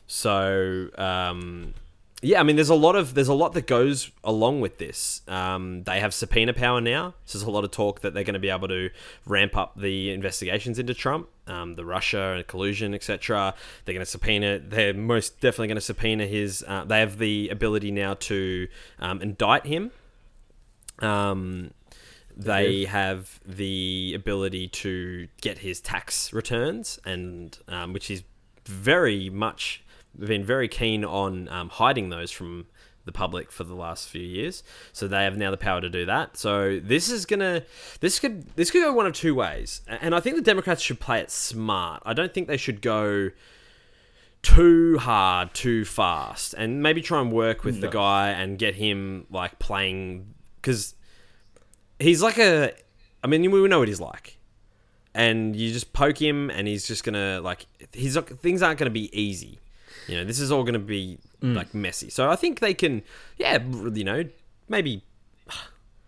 So 0.05 0.89
um, 0.97 1.73
yeah, 2.21 2.39
I 2.39 2.43
mean, 2.43 2.55
there's 2.55 2.69
a 2.69 2.75
lot 2.75 2.95
of 2.95 3.13
there's 3.13 3.27
a 3.27 3.33
lot 3.33 3.53
that 3.53 3.67
goes 3.67 4.11
along 4.23 4.61
with 4.61 4.79
this. 4.79 5.21
Um, 5.27 5.83
they 5.83 5.99
have 5.99 6.13
subpoena 6.13 6.53
power 6.53 6.81
now. 6.81 7.13
So 7.25 7.37
there's 7.37 7.47
a 7.47 7.51
lot 7.51 7.63
of 7.63 7.71
talk 7.71 8.01
that 8.01 8.13
they're 8.13 8.23
going 8.23 8.33
to 8.33 8.39
be 8.39 8.49
able 8.49 8.67
to 8.69 8.89
ramp 9.25 9.55
up 9.55 9.79
the 9.79 10.11
investigations 10.11 10.79
into 10.79 10.95
Trump, 10.95 11.29
um, 11.47 11.75
the 11.75 11.85
Russia 11.85 12.33
and 12.35 12.47
collusion, 12.47 12.93
etc. 12.93 13.53
They're 13.85 13.93
going 13.93 14.05
to 14.05 14.09
subpoena. 14.09 14.59
They're 14.59 14.93
most 14.93 15.39
definitely 15.39 15.67
going 15.67 15.75
to 15.75 15.81
subpoena 15.81 16.25
his. 16.25 16.63
Uh, 16.67 16.85
they 16.85 16.99
have 16.99 17.17
the 17.17 17.49
ability 17.49 17.91
now 17.91 18.15
to 18.15 18.67
um, 18.99 19.21
indict 19.21 19.65
him. 19.65 19.91
Um, 20.99 21.71
they 22.35 22.85
have 22.85 23.39
the 23.45 24.13
ability 24.15 24.67
to 24.67 25.27
get 25.41 25.59
his 25.59 25.81
tax 25.81 26.31
returns, 26.33 26.99
and 27.03 27.57
um, 27.67 27.93
which 27.93 28.11
is 28.11 28.23
very 28.65 29.29
much 29.29 29.83
been 30.17 30.43
very 30.43 30.67
keen 30.67 31.05
on 31.05 31.47
um, 31.49 31.69
hiding 31.69 32.09
those 32.09 32.31
from 32.31 32.65
the 33.07 33.11
public 33.11 33.51
for 33.51 33.63
the 33.63 33.73
last 33.73 34.07
few 34.07 34.21
years. 34.21 34.61
So 34.93 35.07
they 35.07 35.23
have 35.23 35.35
now 35.35 35.49
the 35.49 35.57
power 35.57 35.81
to 35.81 35.89
do 35.89 36.05
that. 36.05 36.37
So 36.37 36.79
this 36.79 37.09
is 37.09 37.25
gonna 37.25 37.63
this 37.99 38.19
could 38.19 38.55
this 38.55 38.69
could 38.69 38.83
go 38.83 38.93
one 38.93 39.07
of 39.07 39.13
two 39.13 39.33
ways, 39.33 39.81
and 39.87 40.13
I 40.13 40.19
think 40.19 40.35
the 40.35 40.43
Democrats 40.43 40.81
should 40.83 40.99
play 40.99 41.19
it 41.19 41.31
smart. 41.31 42.03
I 42.05 42.13
don't 42.13 42.33
think 42.33 42.47
they 42.47 42.57
should 42.57 42.81
go 42.81 43.31
too 44.43 44.97
hard, 44.99 45.53
too 45.53 45.83
fast, 45.83 46.53
and 46.53 46.81
maybe 46.83 47.01
try 47.01 47.19
and 47.19 47.31
work 47.31 47.63
with 47.63 47.81
the 47.81 47.87
guy 47.87 48.29
and 48.29 48.57
get 48.57 48.75
him 48.75 49.25
like 49.29 49.57
playing 49.59 50.33
because 50.61 50.95
he's 51.99 52.21
like 52.21 52.37
a. 52.37 52.73
I 53.23 53.27
mean, 53.27 53.49
we 53.49 53.67
know 53.67 53.79
what 53.79 53.87
he's 53.87 53.99
like, 53.99 54.37
and 55.13 55.55
you 55.55 55.73
just 55.73 55.91
poke 55.91 56.21
him, 56.21 56.49
and 56.49 56.67
he's 56.67 56.87
just 56.87 57.03
gonna 57.03 57.41
like 57.41 57.65
he's 57.93 58.15
things 58.17 58.61
aren't 58.61 58.79
gonna 58.79 58.91
be 58.91 59.09
easy. 59.19 59.59
You 60.07 60.17
know, 60.17 60.23
this 60.23 60.39
is 60.39 60.51
all 60.51 60.63
gonna 60.63 60.79
be 60.79 61.19
like 61.41 61.73
messy. 61.73 62.09
So 62.09 62.29
I 62.29 62.35
think 62.35 62.59
they 62.59 62.73
can, 62.73 63.03
yeah, 63.37 63.59
you 63.93 64.03
know, 64.03 64.23
maybe. 64.69 65.03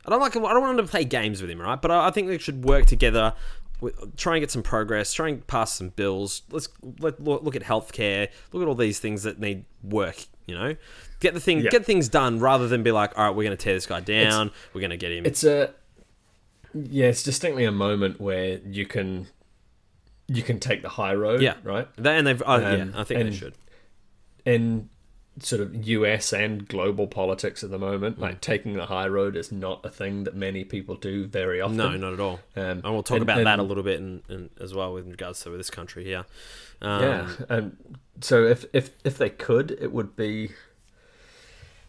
I 0.06 0.10
don't 0.12 0.22
like. 0.22 0.36
I 0.36 0.40
don't 0.40 0.62
want 0.62 0.78
them 0.78 0.86
to 0.86 0.90
play 0.92 1.04
games 1.04 1.42
with 1.42 1.52
him, 1.52 1.62
right? 1.62 1.80
But 1.80 1.92
I, 1.92 2.08
I 2.08 2.12
think 2.12 2.28
they 2.30 2.38
should 2.38 2.64
work 2.64 2.86
together. 2.86 3.34
with- 3.82 4.16
Try 4.18 4.36
and 4.38 4.42
get 4.42 4.50
some 4.50 4.64
progress. 4.64 5.14
Try 5.14 5.30
and 5.30 5.46
pass 5.46 5.74
some 5.76 5.90
bills. 5.90 6.42
Let's 6.50 6.68
let 7.00 7.22
look, 7.24 7.44
look 7.44 7.56
at 7.56 7.62
healthcare. 7.64 8.30
Look 8.52 8.64
at 8.64 8.68
all 8.68 8.76
these 8.76 9.00
things 9.00 9.24
that 9.24 9.40
need 9.40 9.66
work. 9.84 10.26
You 10.48 10.56
know, 10.56 10.76
get 11.20 11.36
the 11.36 11.40
thing, 11.40 11.60
Yeah. 11.60 11.70
get 11.70 11.86
things 11.86 12.10
done 12.10 12.40
rather 12.40 12.68
than 12.68 12.82
be 12.82 12.92
like, 12.92 13.16
all 13.20 13.26
right, 13.26 13.36
we're 13.36 13.44
going 13.44 13.56
to 13.56 13.64
tear 13.64 13.76
this 13.76 13.86
guy 13.86 14.00
down. 14.00 14.50
we're 14.74 14.82
going 14.82 14.90
to 14.90 14.98
get 14.98 15.12
him. 15.12 15.26
It's 15.26 15.44
a 15.44 15.74
yeah, 16.74 17.08
it's 17.08 17.22
distinctly 17.22 17.66
a 17.66 17.72
moment 17.72 18.20
where 18.20 18.60
you 18.66 18.86
can 18.88 19.28
you 20.28 20.42
can 20.44 20.60
take 20.60 20.82
the 20.82 20.90
high 20.90 21.14
road, 21.14 21.42
Yeah. 21.42 21.56
right? 21.64 21.88
They- 21.98 22.18
and 22.18 22.26
they've. 22.26 22.42
Yeah, 22.42 22.54
Um, 22.54 22.94
I 22.96 23.04
think 23.04 23.20
they 23.20 23.28
and- 23.28 23.36
should. 23.36 23.54
In 24.46 24.90
sort 25.42 25.62
of 25.62 25.74
US 25.88 26.34
and 26.34 26.68
global 26.68 27.08
politics 27.08 27.64
at 27.64 27.70
the 27.72 27.80
moment, 27.80 28.18
Mm. 28.18 28.22
like 28.22 28.42
taking 28.42 28.74
the 28.74 28.88
high 28.88 29.08
road 29.08 29.38
is 29.38 29.52
not 29.54 29.86
a 29.86 29.90
thing 29.90 30.26
that 30.26 30.36
many 30.36 30.66
people 30.66 30.96
do 30.96 31.26
very 31.28 31.62
often. 31.62 31.78
No, 31.78 31.96
not 31.96 32.14
at 32.14 32.20
all. 32.20 32.40
Um, 32.58 32.64
and 32.64 32.84
we'll 32.84 33.04
talk 33.04 33.16
and- 33.18 33.24
about 33.24 33.44
that 33.46 33.58
a 33.60 33.64
little 33.64 33.84
bit 33.84 34.00
in, 34.00 34.22
in, 34.28 34.50
as 34.60 34.74
well 34.74 34.92
with 34.94 35.08
regards 35.08 35.42
to 35.44 35.50
this 35.52 35.70
country 35.70 36.04
here. 36.04 36.26
Um, 36.82 37.02
yeah, 37.02 37.30
and 37.48 37.78
so 38.22 38.46
if 38.46 38.66
if 38.74 38.92
if 39.06 39.18
they 39.18 39.30
could, 39.30 39.72
it 39.80 39.92
would 39.94 40.16
be 40.18 40.52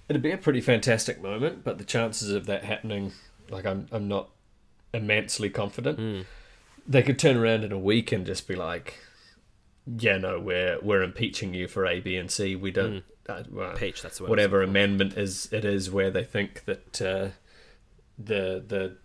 it'd 0.08 0.22
be 0.22 0.32
a 0.32 0.38
pretty 0.38 0.60
fantastic 0.60 1.20
moment. 1.22 1.64
But 1.64 1.78
the 1.78 1.84
chances 1.84 2.30
of 2.30 2.46
that 2.46 2.64
happening, 2.64 3.12
like 3.48 3.66
I'm 3.66 3.86
I'm 3.92 4.06
not 4.08 4.30
immensely 4.92 5.50
confident. 5.50 5.98
Hmm. 5.98 6.20
They 6.86 7.02
could 7.02 7.18
turn 7.18 7.36
around 7.36 7.62
in 7.64 7.72
a 7.72 7.78
week 7.78 8.10
and 8.10 8.26
just 8.26 8.48
be 8.48 8.56
like, 8.56 8.98
"Yeah, 9.98 10.18
no, 10.18 10.38
we're 10.40 10.78
we're 10.82 11.02
impeaching 11.02 11.54
you 11.54 11.68
for 11.68 11.86
A, 11.86 12.00
B, 12.00 12.16
and 12.16 12.30
C. 12.30 12.56
We 12.56 12.70
don't." 12.70 13.02
Uh, 13.28 13.42
well, 13.50 13.74
Peach, 13.76 14.02
that's 14.02 14.16
the 14.18 14.24
word. 14.24 14.30
whatever 14.30 14.62
amendment 14.62 15.16
is 15.16 15.48
it 15.52 15.64
is 15.64 15.90
where 15.90 16.10
they 16.10 16.24
think 16.24 16.64
that 16.64 17.00
uh, 17.02 17.28
the 18.18 18.62
the 18.66 18.96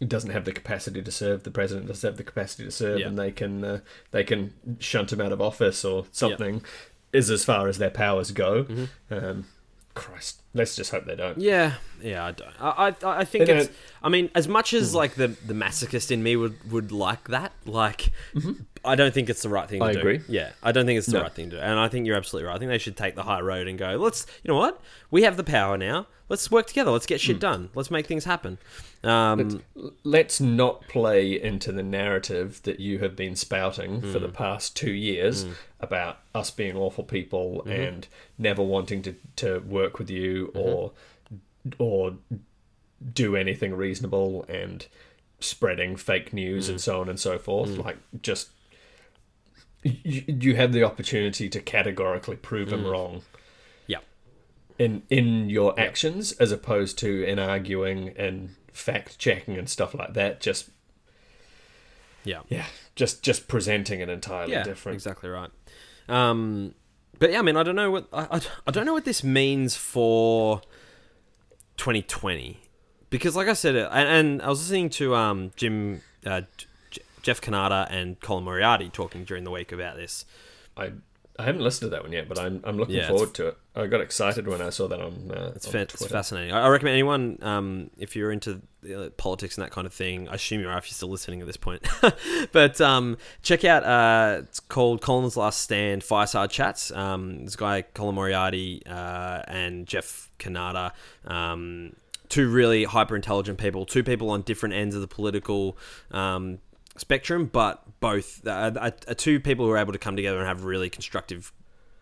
it 0.00 0.08
doesn't 0.08 0.30
have 0.30 0.44
the 0.44 0.52
capacity 0.52 1.02
to 1.02 1.10
serve 1.10 1.42
the 1.42 1.50
president 1.50 1.86
doesn't 1.86 2.08
have 2.08 2.16
the 2.16 2.24
capacity 2.24 2.64
to 2.64 2.70
serve 2.70 3.00
Yeah. 3.00 3.06
and 3.08 3.18
they 3.18 3.30
can 3.30 3.64
uh, 3.64 3.80
they 4.12 4.24
can 4.24 4.54
shunt 4.78 5.12
him 5.12 5.20
out 5.20 5.32
of 5.32 5.40
office 5.40 5.84
or 5.84 6.06
something 6.12 6.62
is 7.12 7.30
as 7.30 7.44
far 7.44 7.68
as 7.68 7.78
their 7.78 7.90
powers 7.90 8.30
go 8.30 8.64
Mm-hmm. 8.64 9.14
um, 9.14 9.46
Christ 9.94 10.42
let's 10.54 10.76
just 10.76 10.90
hope 10.92 11.04
they 11.04 11.16
don't 11.16 11.38
Yeah, 11.38 11.74
yeah, 12.00 12.24
I 12.24 12.32
don't. 12.32 12.52
I, 12.60 12.88
I, 13.02 13.20
I 13.20 13.24
think 13.24 13.46
They 13.46 13.56
it's. 13.56 13.66
don't- 13.66 13.76
I 14.02 14.08
mean, 14.08 14.30
as 14.34 14.48
much 14.48 14.70
Hmm. 14.70 14.76
as 14.78 14.94
like 14.94 15.14
the 15.14 15.28
the 15.28 15.52
masochist 15.54 16.10
in 16.10 16.22
me 16.22 16.36
would 16.36 16.70
would 16.70 16.92
like 16.92 17.28
that, 17.28 17.52
like, 17.66 18.10
I 18.84 18.94
don't 18.94 19.12
think 19.12 19.28
it's 19.28 19.42
the 19.42 19.48
right 19.48 19.68
thing 19.68 19.80
to. 19.80 19.86
I 19.86 19.92
do. 19.92 19.98
agree. 19.98 20.20
Yeah, 20.28 20.52
I 20.62 20.72
don't 20.72 20.86
think 20.86 20.96
it's 20.98 21.06
the 21.06 21.14
No. 21.18 21.22
right 21.22 21.32
thing 21.32 21.50
to 21.50 21.56
do, 21.56 21.62
and 21.62 21.78
I 21.78 21.88
think 21.88 22.06
you're 22.06 22.16
absolutely 22.16 22.48
right. 22.48 22.56
I 22.56 22.58
think 22.58 22.70
they 22.70 22.78
should 22.78 22.96
take 22.96 23.14
the 23.14 23.24
high 23.24 23.40
road 23.40 23.68
and 23.68 23.78
go. 23.78 23.96
Let's, 23.96 24.26
you 24.42 24.48
know 24.48 24.58
what? 24.58 24.80
We 25.10 25.22
have 25.22 25.36
the 25.36 25.44
power 25.44 25.76
now. 25.76 26.06
Let's 26.28 26.50
work 26.50 26.66
together. 26.66 26.90
Let's 26.92 27.06
get 27.06 27.20
shit 27.20 27.36
Hmm. 27.36 27.40
done. 27.40 27.70
Let's 27.74 27.90
make 27.90 28.06
things 28.06 28.24
happen. 28.24 28.58
Um, 29.02 29.62
let's 30.04 30.40
not 30.40 30.86
play 30.88 31.40
into 31.40 31.72
the 31.72 31.82
narrative 31.82 32.60
that 32.62 32.78
you 32.80 32.98
have 33.00 33.16
been 33.16 33.34
spouting 33.36 34.00
for 34.00 34.18
the 34.18 34.28
Hmm. 34.28 34.34
past 34.34 34.76
two 34.76 34.92
years 34.92 35.44
about 35.80 36.18
us 36.34 36.50
being 36.50 36.76
awful 36.76 37.02
people 37.04 37.62
Mm-hmm. 37.66 37.70
and 37.70 38.08
never 38.38 38.62
wanting 38.62 39.02
to, 39.02 39.14
to 39.36 39.58
work 39.60 39.98
with 39.98 40.08
you 40.10 40.52
Mm-hmm. 40.54 40.58
or 40.58 40.92
or 41.78 42.14
do 43.12 43.36
anything 43.36 43.74
reasonable 43.74 44.44
and 44.48 44.86
spreading 45.40 45.96
fake 45.96 46.32
news 46.32 46.66
Mm. 46.66 46.70
and 46.70 46.80
so 46.80 47.00
on 47.00 47.08
and 47.08 47.18
so 47.20 47.38
forth. 47.38 47.70
Like 47.76 47.98
just 48.22 48.48
you, 49.82 50.24
you 50.26 50.56
have 50.56 50.72
the 50.72 50.84
opportunity 50.84 51.48
to 51.48 51.60
categorically 51.60 52.36
prove 52.36 52.70
them 52.70 52.86
wrong. 52.86 53.22
Yeah, 53.86 53.98
in 54.78 55.02
in 55.10 55.50
your 55.50 55.78
actions 55.78 56.32
as 56.32 56.52
opposed 56.52 56.98
to 56.98 57.24
in 57.24 57.38
arguing 57.38 58.10
and 58.16 58.56
fact 58.72 59.18
checking 59.18 59.58
and 59.58 59.68
stuff 59.68 59.94
like 59.94 60.14
that 60.14 60.40
just 60.40 60.70
yeah. 62.24 62.40
yeah 62.48 62.66
just 62.96 63.22
just 63.22 63.48
presenting 63.48 64.02
an 64.02 64.10
entirely 64.10 64.52
yeah, 64.52 64.62
different. 64.62 64.94
exactly 64.94 65.28
right. 65.28 65.50
Um, 66.08 66.74
but 67.18 67.30
yeah, 67.30 67.38
I 67.38 67.42
mean, 67.42 67.56
I 67.56 67.62
don't 67.62 67.76
know 67.76 67.90
what 67.90 68.08
I, 68.12 68.26
I, 68.30 68.40
I 68.66 68.70
don't 68.70 68.86
know 68.86 68.92
what 68.92 69.04
this 69.04 69.22
means 69.22 69.76
for 69.76 70.60
2020 71.76 72.60
because, 73.10 73.36
like 73.36 73.48
I 73.48 73.52
said, 73.52 73.76
and, 73.76 74.08
and 74.08 74.42
I 74.42 74.48
was 74.48 74.60
listening 74.60 74.90
to 74.90 75.14
um 75.14 75.52
Jim, 75.56 76.02
uh, 76.26 76.42
Jeff 77.22 77.40
Cannata 77.40 77.86
and 77.90 78.20
Colin 78.20 78.44
Moriarty 78.44 78.88
talking 78.88 79.24
during 79.24 79.44
the 79.44 79.50
week 79.50 79.72
about 79.72 79.96
this. 79.96 80.24
i 80.76 80.92
i 81.38 81.44
haven't 81.44 81.62
listened 81.62 81.86
to 81.90 81.94
that 81.96 82.02
one 82.02 82.12
yet 82.12 82.28
but 82.28 82.38
i'm, 82.38 82.60
I'm 82.64 82.76
looking 82.76 82.96
Yeah, 82.96 83.08
forward 83.08 83.32
to 83.34 83.48
it 83.48 83.56
i 83.74 83.86
got 83.86 84.00
excited 84.02 84.46
when 84.46 84.60
i 84.60 84.68
saw 84.70 84.88
that 84.88 85.00
on 85.00 85.30
uh, 85.30 85.52
It's, 85.54 85.66
on 85.68 85.76
it's 85.76 86.06
fascinating. 86.06 86.52
I, 86.52 86.66
I 86.66 86.68
recommend 86.68 86.94
anyone, 86.94 87.38
um, 87.40 87.90
if 87.98 88.14
you're 88.16 88.30
into 88.32 88.60
uh, 88.94 89.10
politics 89.16 89.56
and 89.56 89.64
that 89.64 89.70
kind 89.70 89.86
of 89.86 89.92
thing, 89.94 90.28
I 90.28 90.34
assume 90.34 90.60
you 90.60 90.68
are 90.68 90.76
if 90.78 90.86
you're 90.86 90.94
still 90.94 91.08
listening 91.10 91.40
at 91.40 91.46
this 91.46 91.56
point. 91.56 91.86
but 92.52 92.80
um, 92.80 93.16
check 93.42 93.64
out, 93.64 93.84
uh, 93.84 94.40
it's 94.42 94.58
called 94.60 95.00
Colin's 95.02 95.36
Last 95.36 95.60
Stand 95.60 96.02
Fireside 96.02 96.50
Chats. 96.50 96.90
Um, 96.90 97.44
this 97.44 97.56
guy, 97.56 97.82
Colin 97.82 98.14
Moriarty, 98.16 98.82
uh, 98.86 99.42
and 99.46 99.86
Jeff 99.86 100.30
Cannata. 100.38 100.92
Um, 101.26 101.94
two 102.28 102.50
really 102.50 102.84
hyper 102.84 103.16
intelligent 103.16 103.58
people, 103.58 103.84
two 103.86 104.02
people 104.02 104.30
on 104.30 104.42
different 104.42 104.74
ends 104.74 104.94
of 104.94 105.00
the 105.00 105.08
political 105.08 105.76
um, 106.10 106.58
spectrum, 107.00 107.46
but 107.46 107.82
both 108.00 108.46
uh, 108.46 108.90
two 109.16 109.40
people 109.40 109.66
who 109.66 109.72
are 109.72 109.78
able 109.78 109.92
to 109.92 109.98
come 109.98 110.16
together 110.16 110.38
and 110.38 110.46
have 110.46 110.64
really 110.64 110.90
constructive 110.90 111.52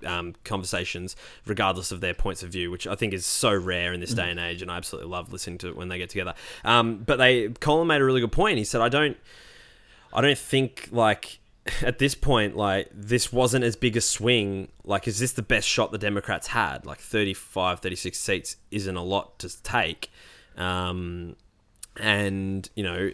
um, 0.05 0.35
conversations, 0.45 1.17
regardless 1.47 1.91
of 1.91 2.01
their 2.01 2.15
points 2.15 2.43
of 2.43 2.51
view, 2.51 2.71
which 2.71 2.87
I 2.87 2.95
think 2.95 3.13
is 3.13 3.27
so 3.27 3.55
rare 3.55 3.93
in 3.93 4.01
this 4.01 4.15
day 4.15 4.31
and 4.31 4.39
age, 4.39 4.63
and 4.63 4.71
I 4.71 4.77
absolutely 4.77 5.11
love 5.11 5.33
listening 5.33 5.59
to 5.59 5.69
it 5.69 5.77
when 5.77 5.89
they 5.89 5.99
get 5.99 6.11
together. 6.11 6.35
Um, 6.65 6.99
but 6.99 7.17
they, 7.17 7.49
Colin 7.49 7.87
made 7.89 8.01
a 8.01 8.05
really 8.05 8.21
good 8.21 8.33
point. 8.33 8.59
He 8.59 8.65
said, 8.65 8.81
"I 8.81 8.89
don't, 8.89 9.17
I 10.13 10.21
don't 10.21 10.39
think 10.39 10.89
like." 10.93 11.41
At 11.83 11.99
this 11.99 12.15
point, 12.15 12.57
like 12.57 12.89
this 12.95 13.31
wasn't 13.31 13.63
as 13.63 13.77
big 13.77 13.95
a 13.95 14.01
swing. 14.01 14.69
Like, 14.85 15.07
is 15.07 15.19
this 15.19 15.33
the 15.33 15.43
best 15.43 15.69
shot 15.69 15.93
the 15.93 15.99
Democrats 15.99 16.47
had? 16.47 16.87
Like 16.87 16.99
35, 16.99 17.81
36 17.81 18.19
seats 18.19 18.57
isn't 18.71 18.97
a 18.97 19.03
lot 19.03 19.39
to 19.41 19.63
take. 19.63 20.11
Um, 20.57 21.37
and 22.01 22.71
you 22.75 22.85
know 22.85 23.11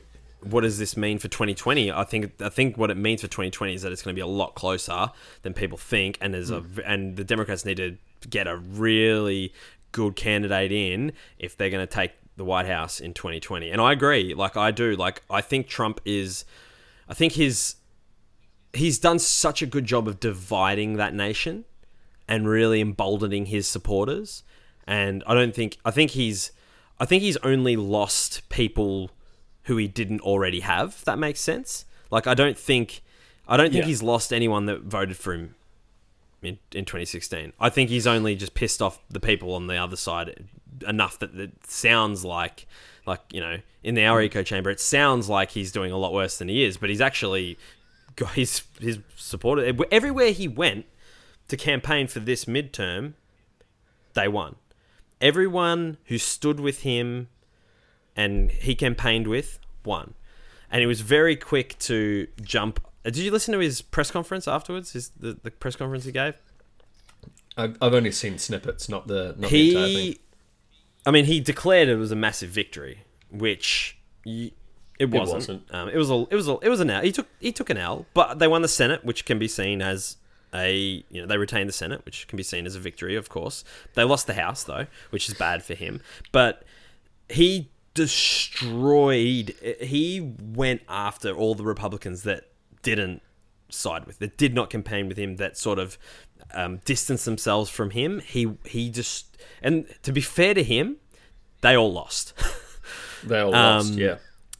what 0.46 0.62
does 0.62 0.78
this 0.78 0.96
mean 0.96 1.18
for 1.18 1.28
2020 1.28 1.90
i 1.92 2.04
think 2.04 2.30
i 2.40 2.48
think 2.48 2.76
what 2.76 2.90
it 2.90 2.96
means 2.96 3.20
for 3.20 3.28
2020 3.28 3.74
is 3.74 3.83
that 3.83 3.92
it's 3.92 4.02
going 4.02 4.14
to 4.14 4.18
be 4.18 4.22
a 4.22 4.26
lot 4.26 4.54
closer 4.54 5.11
than 5.42 5.52
people 5.52 5.78
think 5.78 6.18
and 6.20 6.35
there's 6.35 6.50
a 6.50 6.61
hmm. 6.61 6.80
and 6.85 7.16
the 7.16 7.24
democrats 7.24 7.64
need 7.64 7.76
to 7.76 7.96
get 8.28 8.46
a 8.46 8.57
really 8.57 9.52
good 9.92 10.16
candidate 10.16 10.72
in 10.72 11.12
if 11.38 11.57
they're 11.57 11.70
going 11.70 11.87
to 11.87 11.92
take 11.92 12.12
the 12.37 12.44
white 12.44 12.66
house 12.66 13.00
in 13.00 13.12
2020 13.14 13.70
and 13.70 13.80
i 13.80 13.92
agree 13.92 14.35
like 14.35 14.57
i 14.57 14.70
do. 14.70 14.96
Like 14.96 15.22
i 15.30 15.40
think 15.40 15.68
trump 15.68 16.00
is 16.04 16.44
i 17.09 17.14
think 17.14 17.35
his 17.35 17.76
he's 18.74 18.98
done 18.98 19.18
such 19.18 19.62
a 19.62 19.66
good 19.66 19.85
job 19.85 20.09
of 20.09 20.20
dividing 20.20 20.96
that 20.96 21.14
nation 21.14 21.64
and 22.28 22.48
really 22.48 22.80
emboldening 22.80 23.46
his 23.46 23.66
supporters. 23.66 24.42
And 24.87 25.22
I 25.26 25.35
don't 25.35 25.54
think 25.54 25.78
I 25.85 25.90
think 25.90 26.12
he's 26.12 26.52
I 26.98 27.04
think 27.06 27.23
he's 27.23 27.37
only 27.38 27.77
lost 27.77 28.48
people 28.48 29.10
who 29.65 29.77
he 29.77 29.88
didn't 29.88 30.21
already 30.21 30.60
have. 30.60 30.90
If 30.90 31.04
that 31.04 31.19
makes 31.19 31.40
sense. 31.40 31.85
Like 32.10 32.27
I 32.27 32.35
don't 32.35 32.58
think 32.58 33.02
I 33.48 33.56
don't 33.56 33.71
think 33.71 33.83
Yeah. 33.83 33.88
he's 33.88 34.02
lost 34.02 34.33
anyone 34.33 34.67
that 34.67 34.83
voted 34.83 35.17
for 35.17 35.35
him 35.35 35.54
in, 36.42 36.58
in 36.73 36.85
2016. 36.85 37.52
I 37.60 37.69
think 37.71 37.90
he's 37.90 38.06
only 38.06 38.35
just 38.35 38.54
pissed 38.54 38.81
off 38.81 39.00
the 39.10 39.21
people 39.21 39.54
on 39.54 39.67
the 39.67 39.77
other 39.77 39.96
side 39.96 40.46
enough 40.87 41.19
that 41.19 41.35
it 41.35 41.67
sounds 41.67 42.25
like 42.25 42.67
like 43.06 43.21
you 43.31 43.40
know 43.40 43.58
in 43.83 43.94
the 43.94 44.04
our 44.04 44.21
mm. 44.21 44.27
echo 44.27 44.42
chamber 44.42 44.71
it 44.71 44.81
sounds 44.81 45.29
like 45.29 45.50
he's 45.50 45.71
doing 45.71 45.92
a 45.92 45.96
lot 45.96 46.12
worse 46.12 46.38
than 46.38 46.48
he 46.48 46.65
is, 46.65 46.77
but 46.77 46.90
he's 46.90 47.00
actually 47.00 47.58
got 48.17 48.33
his 48.33 48.62
his 48.81 48.98
supporter 49.17 49.73
everywhere 49.90 50.31
he 50.31 50.48
went 50.48 50.87
to 51.48 51.56
campaign 51.56 52.06
for 52.06 52.21
this 52.21 52.46
midterm, 52.46 53.15
they 54.15 54.29
won. 54.29 54.56
Everyone 55.21 55.98
who 56.06 56.19
stood 56.19 56.60
with 56.60 56.81
him 56.81 57.29
and 58.17 58.50
he 58.50 58.75
campaigned 58.75 59.27
with 59.27 59.58
won, 59.85 60.15
and 60.71 60.81
he 60.81 60.87
was 60.87 61.00
very 61.00 61.37
quick 61.37 61.79
to 61.81 62.27
jump. 62.42 62.81
uh, 63.04 63.10
Did 63.10 63.19
you 63.19 63.31
listen 63.31 63.52
to 63.52 63.60
his 63.60 63.83
press 63.83 64.10
conference 64.10 64.48
afterwards? 64.48 64.92
His 64.92 65.10
the, 65.10 65.38
the 65.42 65.50
press 65.50 65.77
conference 65.77 66.04
he 66.04 66.12
gave. 66.12 66.35
I've, 67.56 67.77
I've 67.81 67.94
only 67.94 68.10
seen 68.10 68.38
snippets, 68.38 68.88
not 68.88 69.06
the 69.06 69.35
not 69.38 69.50
the 69.50 69.69
entire 69.69 69.87
thing. 69.87 69.96
He, 69.96 70.21
I 71.06 71.10
mean, 71.10 71.27
he 71.27 71.40
declared 71.40 71.88
it 71.88 71.96
was 71.96 72.10
a 72.12 72.17
massive 72.17 72.50
victory, 72.50 73.04
which 73.31 73.98
it 74.25 75.10
wasn't. 75.10 75.37
wasn't. 75.37 75.75
Um, 75.75 75.88
it 75.88 75.96
was 75.96 76.10
a 76.10 76.27
it 76.31 76.35
was 76.35 76.48
a 76.48 76.58
it 76.62 76.69
was 76.69 76.81
an 76.81 76.90
L. 76.90 77.02
He 77.02 77.12
took 77.12 77.29
he 77.40 77.52
took 77.52 77.71
an 77.71 77.77
L, 77.77 78.06
but 78.15 78.38
they 78.38 78.48
won 78.48 78.62
the 78.62 78.69
Senate, 78.69 79.04
which 79.04 79.25
can 79.25 79.38
be 79.38 79.48
seen 79.48 79.83
as 79.83 80.17
a 80.52 81.04
you 81.10 81.21
know 81.21 81.27
they 81.27 81.37
retained 81.37 81.69
the 81.69 81.73
Senate, 81.75 82.04
which 82.04 82.27
can 82.27 82.37
be 82.37 82.42
seen 82.42 82.67
as 82.67 82.75
a 82.75 82.81
victory, 82.81 83.17
of 83.17 83.29
course. 83.29 83.65
They 83.94 84.04
lost 84.04 84.27
the 84.27 84.35
House 84.35 84.65
though, 84.65 84.87
which 85.10 85.29
is 85.29 85.35
bad 85.35 85.62
for 85.62 85.75
him. 85.75 86.00
But 86.33 86.65
he 87.29 87.71
destroyed. 87.94 89.54
He 89.80 90.34
went 90.40 90.82
after 90.88 91.32
all 91.32 91.54
the 91.54 91.64
Republicans 91.64 92.22
that 92.24 92.44
didn't 92.82 93.22
side 93.70 94.04
with, 94.06 94.18
that 94.18 94.36
did 94.36 94.54
not 94.54 94.70
campaign 94.70 95.08
with 95.08 95.16
him, 95.16 95.36
that 95.36 95.56
sort 95.56 95.78
of 95.78 95.98
um, 96.52 96.80
distanced 96.84 97.24
themselves 97.24 97.70
from 97.70 97.90
him. 97.90 98.20
He 98.20 98.52
he 98.64 98.90
just 98.90 99.36
and 99.62 99.86
to 100.02 100.12
be 100.12 100.20
fair 100.20 100.54
to 100.54 100.62
him, 100.62 100.96
they 101.62 101.76
all 101.76 101.92
lost. 101.92 102.34
They 103.26 103.40
all 103.40 103.52
lost, 103.52 103.92
Um, 103.92 103.98
yeah. 103.98 104.16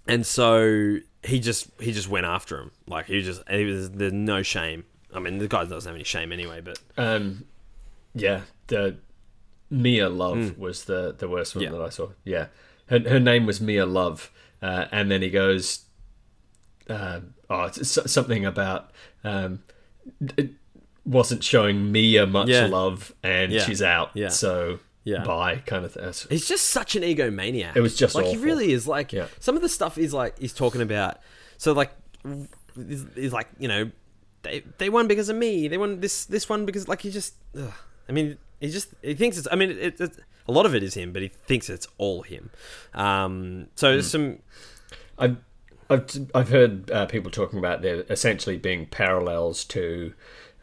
and 0.09 0.25
so 0.25 0.97
he 1.23 1.39
just 1.39 1.69
he 1.79 1.93
just 1.93 2.09
went 2.09 2.25
after 2.25 2.59
him 2.59 2.71
like 2.87 3.05
he 3.05 3.21
just 3.21 3.47
he 3.47 3.65
was 3.67 3.91
there's 3.91 4.15
no 4.15 4.43
shame 4.43 4.85
i 5.13 5.19
mean 5.19 5.37
the 5.37 5.47
guy 5.47 5.65
doesn't 5.67 5.87
have 5.87 5.95
any 5.95 6.05
shame 6.05 6.33
anyway 6.33 6.63
but 6.63 6.79
Um, 6.97 7.45
yeah, 8.15 8.41
the 8.69 8.97
Mia 9.69 10.09
Love 10.09 10.57
was 10.57 10.87
the 10.87 11.15
the 11.17 11.29
worst 11.29 11.55
one 11.55 11.65
Mm. 11.65 11.67
Yeah. 11.67 11.73
that 11.73 11.83
I 11.83 11.89
saw. 11.91 12.09
Yeah, 12.25 12.47
her 12.87 12.99
her 13.01 13.21
name 13.21 13.47
was 13.47 13.61
Mia 13.61 13.87
Love, 13.87 14.31
uh, 14.63 14.87
and 14.93 15.11
then 15.11 15.23
he 15.23 15.31
goes, 15.31 15.85
uh, 16.89 17.21
oh, 17.51 17.65
it's 17.65 18.11
something 18.13 18.45
about 18.45 18.91
um, 19.25 19.63
it 20.37 20.51
wasn't 21.05 21.43
showing 21.45 21.91
Mia 21.93 22.27
much 22.27 22.49
Yeah. 22.49 22.67
love, 22.67 23.15
and 23.23 23.53
Yeah. 23.53 23.65
she's 23.65 23.83
out. 23.83 24.11
Yeah. 24.15 24.29
So 24.29 24.81
Yeah. 25.05 25.23
bye, 25.25 25.57
kind 25.67 25.85
of 25.85 25.93
thing. 25.93 26.03
It's- 26.03 26.27
he's 26.31 26.49
just 26.49 26.67
such 26.71 26.97
an 26.97 27.03
egomaniac 27.03 27.77
It 27.77 27.81
was 27.81 27.95
just 27.97 28.15
like 28.15 28.27
he 28.27 28.37
really 28.37 28.73
is 28.73 28.87
like 28.89 29.13
Yeah. 29.13 29.27
some 29.41 29.57
of 29.57 29.63
the 29.63 29.69
stuff 29.69 29.97
he's 29.97 30.13
like 30.15 30.39
he's 30.39 30.53
talking 30.55 30.81
about 30.81 31.19
so 31.59 31.73
like 31.73 31.93
he's, 32.89 33.05
he's 33.15 33.33
like 33.33 33.49
you 33.59 33.69
know 33.69 33.91
they 34.43 34.63
they 34.79 34.89
won 34.91 35.07
because 35.07 35.29
of 35.29 35.37
me 35.37 35.69
they 35.69 35.77
won 35.79 36.01
this 36.01 36.25
this 36.27 36.49
one 36.49 36.65
because 36.67 36.89
like 36.89 37.03
he 37.03 37.11
just 37.11 37.35
ugh. 37.59 37.73
i 38.09 38.13
mean 38.13 38.37
he 38.61 38.71
just 38.71 38.89
he 39.03 39.15
thinks 39.15 39.37
it's 39.39 39.47
i 39.53 39.57
mean 39.57 39.71
it, 39.71 40.01
it, 40.01 40.11
a 40.47 40.53
lot 40.53 40.67
of 40.67 40.75
it 40.75 40.83
is 40.83 40.95
him 40.95 41.13
but 41.13 41.23
he 41.23 41.29
thinks 41.29 41.69
it's 41.71 41.87
all 41.99 42.23
him 42.23 42.51
um 42.95 43.67
so 43.75 43.89
Hmm. 43.89 43.93
there's 43.95 44.11
some 44.11 44.39
I've 45.19 45.37
I've 45.91 46.07
I've 46.35 46.49
heard 46.49 46.91
uh, 46.91 47.07
people 47.07 47.31
talking 47.31 47.59
about 47.59 47.83
there 47.83 48.05
essentially 48.11 48.57
being 48.57 48.87
parallels 48.87 49.65
to 49.67 50.15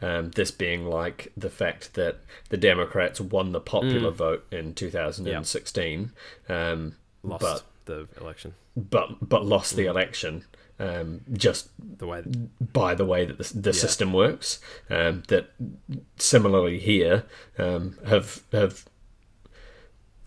um, 0.02 0.32
this 0.32 0.50
being 0.50 0.86
like 0.86 1.30
the 1.36 1.48
fact 1.48 1.94
that 1.94 2.18
the 2.48 2.56
Democrats 2.56 3.20
won 3.20 3.52
the 3.52 3.60
popular 3.60 4.10
Mm. 4.10 4.14
vote 4.16 4.46
in 4.50 4.74
2016, 4.74 6.10
um, 6.48 6.96
lost 7.22 7.40
but 7.40 7.62
the 7.84 8.08
election 8.20 8.54
but 8.76 9.28
but 9.28 9.44
lost 9.46 9.74
Mm. 9.74 9.76
the 9.76 9.86
election 9.86 10.44
um, 10.80 11.20
just 11.32 11.68
the 11.98 12.06
way 12.08 12.24
by 12.60 12.94
the 12.94 13.04
way 13.04 13.24
that 13.24 13.38
the, 13.38 13.60
the 13.60 13.72
system 13.72 14.12
works. 14.12 14.58
Um, 14.90 15.22
that 15.28 15.50
similarly 16.18 16.78
here 16.80 17.24
um, 17.58 17.96
have 18.06 18.42
have 18.52 18.84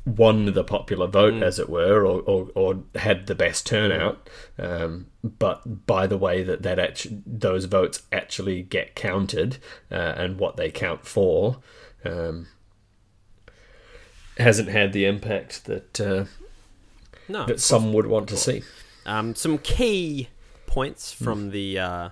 won 0.05 0.45
the 0.53 0.63
popular 0.63 1.07
vote, 1.07 1.33
Mm. 1.33 1.41
as 1.43 1.57
it 1.59 1.67
were, 1.69 2.05
or, 2.05 2.21
or, 2.21 2.49
or 2.53 2.83
had 2.95 3.25
the 3.27 3.33
best 3.35 3.65
turnout. 3.65 4.29
Um, 4.59 5.07
but 5.23 5.85
by 5.87 6.05
the 6.07 6.17
way 6.17 6.43
that 6.43 6.61
that 6.63 6.77
actu- 6.77 7.21
those 7.25 7.65
votes 7.65 8.03
actually 8.11 8.61
get 8.61 8.95
counted 8.95 9.57
uh, 9.91 9.95
and 9.95 10.37
what 10.39 10.57
they 10.57 10.69
count 10.69 11.05
for. 11.07 11.57
Um, 12.03 12.47
hasn't 14.37 14.69
had 14.69 14.93
the 14.93 15.05
impact 15.05 15.65
that 15.65 15.99
uh, 16.01 16.25
no 17.27 17.45
that 17.45 17.59
some 17.59 17.93
would 17.93 18.05
want 18.05 18.27
to 18.29 18.37
see. 18.37 18.61
Um, 19.05 19.33
some 19.35 19.57
key 19.59 20.29
points 20.67 21.11
from 21.11 21.51
the 21.51 21.79
uh, 21.79 22.09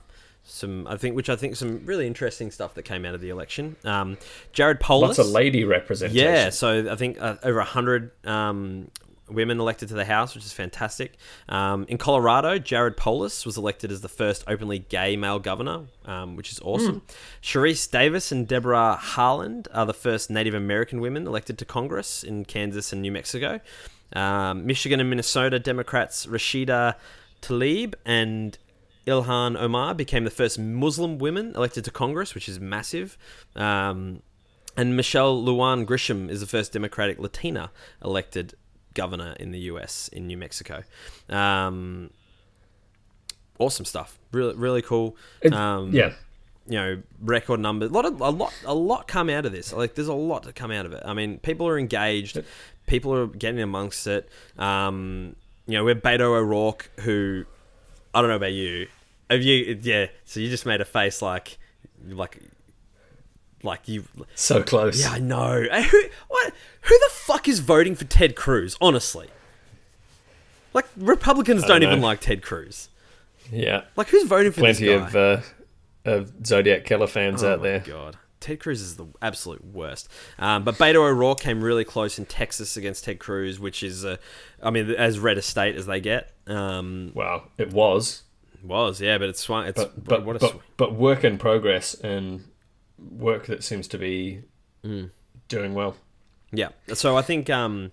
some 0.54 0.86
I 0.88 0.98
think 0.98 1.16
which 1.16 1.30
I 1.30 1.36
think 1.36 1.56
some 1.56 1.82
really 1.86 2.06
interesting 2.06 2.52
stuff 2.52 2.76
that 2.76 2.84
came 2.84 3.06
out 3.06 3.16
of 3.16 3.22
the 3.22 3.30
election. 3.30 3.76
Um, 3.84 4.18
Jared 4.52 4.80
Polis, 4.80 5.18
Lots 5.18 5.28
of 5.28 5.34
lady 5.34 5.64
representation. 5.64 6.24
yeah. 6.24 6.50
So 6.52 6.92
I 6.92 6.96
think 6.96 7.20
uh, 7.20 7.38
over 7.42 7.62
hundred 7.62 8.12
um, 8.26 8.92
women 9.28 9.60
elected 9.60 9.88
to 9.90 9.96
the 9.96 10.06
House, 10.06 10.36
which 10.36 10.46
is 10.46 10.54
fantastic. 10.54 11.14
Um, 11.50 11.86
in 11.90 11.98
Colorado, 11.98 12.60
Jared 12.60 12.98
Polis 12.98 13.48
was 13.48 13.58
elected 13.58 13.92
as 13.92 14.02
the 14.02 14.10
first 14.10 14.44
openly 14.48 14.78
gay 14.80 15.18
male 15.18 15.40
governor, 15.40 15.86
um, 16.06 16.36
which 16.36 16.52
is 16.52 16.60
awesome. 16.60 17.02
Sharice 17.42 17.90
Davids 17.90 18.32
and 18.32 18.48
Deborah 18.48 19.00
Haaland 19.02 19.66
are 19.74 19.88
the 19.88 19.94
first 19.94 20.30
Native 20.30 20.54
American 20.54 21.02
women 21.02 21.26
elected 21.26 21.58
to 21.58 21.66
Congress 21.66 22.24
in 22.24 22.46
Kansas 22.46 22.94
and 22.94 23.02
New 23.02 23.12
Mexico. 23.12 23.60
Um, 24.16 24.68
Michigan 24.68 25.00
and 25.00 25.10
Minnesota 25.10 25.58
Democrats 25.58 26.28
Rashida 26.28 26.94
Tlaib 27.42 27.96
and 28.06 28.56
Ilhan 29.08 29.60
Omar 29.60 29.94
became 29.94 30.24
the 30.24 30.32
first 30.32 30.58
Muslim 30.58 31.18
woman 31.18 31.54
elected 31.56 31.84
to 31.86 31.92
Congress, 31.92 32.34
which 32.34 32.48
is 32.48 32.60
massive. 32.60 33.18
Um, 33.56 34.22
and 34.78 34.96
Michelle 34.96 35.42
Lujan 35.42 35.86
Grisham 35.86 36.30
is 36.30 36.40
the 36.40 36.48
first 36.48 36.72
Democratic 36.72 37.20
Latina 37.20 37.72
elected 38.04 38.56
governor 38.94 39.36
in 39.40 39.52
the 39.52 39.60
U.S. 39.60 40.08
in 40.10 40.28
New 40.28 40.38
Mexico. 40.38 40.84
Um, 41.30 42.10
awesome 43.60 43.86
stuff. 43.86 44.20
Really, 44.32 44.56
really 44.56 44.82
cool. 44.82 45.16
Um, 45.52 45.92
yeah. 45.92 46.14
you 46.66 46.78
know, 46.78 47.02
record 47.20 47.60
numbers. 47.60 47.90
A 47.90 47.94
lot 47.94 48.06
of 48.06 48.20
a 48.22 48.30
lot 48.30 48.54
a 48.66 48.74
lot 48.74 49.08
come 49.08 49.30
out 49.30 49.46
of 49.46 49.52
this. 49.52 49.74
Like, 49.74 49.96
there's 49.96 50.08
a 50.08 50.14
lot 50.14 50.44
to 50.44 50.54
come 50.54 50.72
out 50.72 50.86
of 50.86 50.94
it. 50.94 51.04
I 51.06 51.14
mean, 51.14 51.40
people 51.40 51.68
are 51.68 51.78
engaged. 51.78 52.42
People 52.88 53.14
are 53.14 53.28
getting 53.28 53.62
amongst 53.62 54.08
it. 54.08 54.30
Um, 54.58 55.36
you 55.68 55.78
know, 55.78 55.84
we're 55.86 55.96
Beto 55.96 56.36
O'Rourke, 56.38 56.90
who 57.02 57.46
I 58.14 58.22
don't 58.22 58.30
know 58.30 58.36
about 58.36 58.54
you. 58.54 58.88
Have 59.30 59.42
you? 59.42 59.80
Yeah. 59.82 60.08
So 60.26 60.40
you 60.40 60.50
just 60.50 60.66
made 60.66 60.82
a 60.82 60.86
face 60.86 61.22
like, 61.22 61.58
like, 62.08 62.40
like 63.64 63.88
you. 63.88 64.06
So 64.36 64.62
close. 64.64 65.02
Yeah, 65.02 65.12
I 65.12 65.20
know. 65.20 65.62
Who, 65.92 66.04
what? 66.28 66.54
Who 66.82 67.00
the 67.00 67.10
fuck 67.12 67.48
is 67.48 67.60
voting 67.60 67.96
for 67.96 68.06
Ted 68.06 68.36
Cruz? 68.36 68.78
Honestly, 68.82 69.30
like 70.74 70.86
Republicans 70.98 71.62
don't, 71.62 71.82
don't 71.82 71.84
even 71.84 72.02
like 72.02 72.20
Ted 72.20 72.42
Cruz. 72.44 72.90
Yeah. 73.52 73.84
Like, 73.96 74.08
who's 74.08 74.24
voting 74.24 74.52
for 74.52 74.62
Plenty 74.62 74.86
this 74.86 75.02
guy? 75.02 75.08
of 75.08 75.16
uh, 75.16 75.42
of 76.06 76.46
Zodiac 76.46 76.86
Killer 76.86 77.08
fans 77.08 77.44
Oh 77.44 77.54
out 77.54 77.62
there. 77.62 77.80
God. 77.80 78.18
Ted 78.44 78.60
Cruz 78.60 78.82
is 78.82 78.96
the 78.98 79.08
absolute 79.22 79.64
worst. 79.66 80.08
Um, 80.38 80.64
but 80.64 80.76
Beto 80.76 80.98
O'Rourke 80.98 81.40
came 81.40 81.64
really 81.64 81.84
close 81.84 82.20
in 82.20 82.26
Texas 82.26 82.78
against 82.78 83.06
Ted 83.06 83.18
Cruz, 83.20 83.60
which 83.60 83.82
is, 83.82 84.06
uh, 84.06 84.18
I 84.62 84.70
mean, 84.70 84.92
as 84.92 85.18
red 85.18 85.38
a 85.38 85.42
state 85.42 85.76
as 85.76 85.86
they 85.88 86.00
get. 86.00 86.32
Um, 86.46 87.12
Well, 87.16 87.48
it 87.58 87.72
was, 87.74 88.24
was 88.64 89.02
yeah, 89.02 89.18
but 89.18 89.30
it's 89.30 89.40
swung. 89.42 89.66
It's 89.66 89.80
but 89.82 90.04
but 90.04 90.26
what 90.26 90.36
a 90.36 90.40
but, 90.40 90.52
sw- 90.52 90.60
but 90.78 90.94
work 90.96 91.24
in 91.24 91.38
progress 91.38 91.94
and 91.96 92.44
work 93.00 93.48
that 93.48 93.64
seems 93.64 93.88
to 93.90 93.98
be 93.98 94.42
Mm. 94.86 95.10
doing 95.48 95.74
well. 95.74 95.96
Yeah. 96.52 96.70
So 96.94 97.18
I 97.18 97.22
think 97.22 97.50
um, 97.50 97.92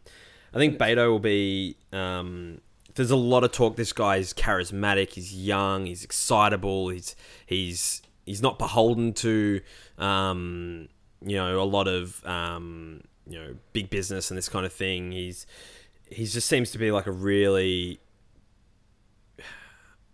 I 0.53 0.59
think 0.59 0.79
Beto 0.79 1.09
will 1.11 1.19
be. 1.21 1.77
Um, 1.93 2.61
there's 2.97 3.11
a 3.13 3.17
lot 3.17 3.45
of 3.45 3.53
talk. 3.53 3.77
This 3.77 3.93
guy 3.93 4.17
is 4.17 4.35
charismatic. 4.35 5.11
He's 5.11 5.33
young. 5.33 5.87
He's 5.87 6.03
excitable. 6.05 6.89
He's 6.89 7.15
he's 7.47 8.03
he's 8.31 8.43
not 8.43 8.61
beholden 8.61 9.13
to 9.13 9.61
um, 9.99 10.89
you 11.21 11.37
know 11.37 11.61
a 11.61 11.65
lot 11.65 11.89
of 11.89 12.25
um, 12.25 13.03
you 13.27 13.37
know 13.39 13.57
big 13.73 13.91
business 13.91 14.31
and 14.31 14.39
this 14.39 14.49
kind 14.49 14.65
of 14.65 14.73
thing. 14.73 15.11
He's 15.11 15.47
he 16.09 16.25
just 16.25 16.49
seems 16.49 16.71
to 16.71 16.79
be 16.79 16.93
like 16.93 17.07
a 17.07 17.13
really 17.13 18.01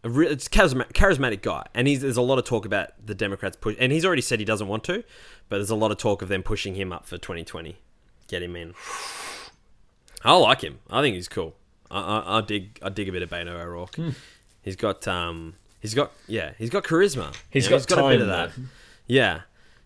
a 0.02 0.08
re- 0.08 0.28
it's 0.28 0.48
charismatic, 0.48 0.92
charismatic 0.92 1.42
guy, 1.42 1.66
and 1.74 1.86
he's, 1.86 2.00
there's 2.00 2.16
a 2.16 2.22
lot 2.22 2.38
of 2.38 2.44
talk 2.44 2.64
about 2.64 2.88
the 3.04 3.14
Democrats 3.14 3.56
push, 3.60 3.76
and 3.78 3.92
he's 3.92 4.04
already 4.04 4.22
said 4.22 4.38
he 4.38 4.44
doesn't 4.46 4.68
want 4.68 4.82
to, 4.84 5.04
but 5.50 5.58
there's 5.58 5.70
a 5.70 5.76
lot 5.76 5.90
of 5.90 5.98
talk 5.98 6.22
of 6.22 6.28
them 6.28 6.42
pushing 6.42 6.74
him 6.74 6.92
up 6.92 7.04
for 7.04 7.18
2020, 7.18 7.76
get 8.28 8.42
him 8.42 8.56
in. 8.56 8.72
I 10.24 10.34
like 10.36 10.62
him. 10.62 10.78
I 10.88 11.02
think 11.02 11.16
he's 11.16 11.28
cool. 11.28 11.54
I, 11.90 12.00
I, 12.00 12.38
I 12.38 12.40
dig. 12.40 12.78
I 12.82 12.88
dig 12.88 13.10
a 13.10 13.12
bit 13.12 13.22
of 13.22 13.28
Beto 13.28 13.48
O'Rourke. 13.48 13.96
Hmm. 13.96 14.10
He's 14.62 14.76
got 14.76 15.06
um. 15.06 15.54
He's 15.80 15.94
got 15.94 16.12
yeah. 16.26 16.52
He's 16.58 16.70
got 16.70 16.84
charisma. 16.84 17.34
He's 17.50 17.64
You 17.66 17.76
know, 17.76 17.78
got 17.84 17.98
a 17.98 18.08
bit 18.08 18.20
of 18.20 18.26
that. 18.28 18.50
Yeah, 19.06 19.40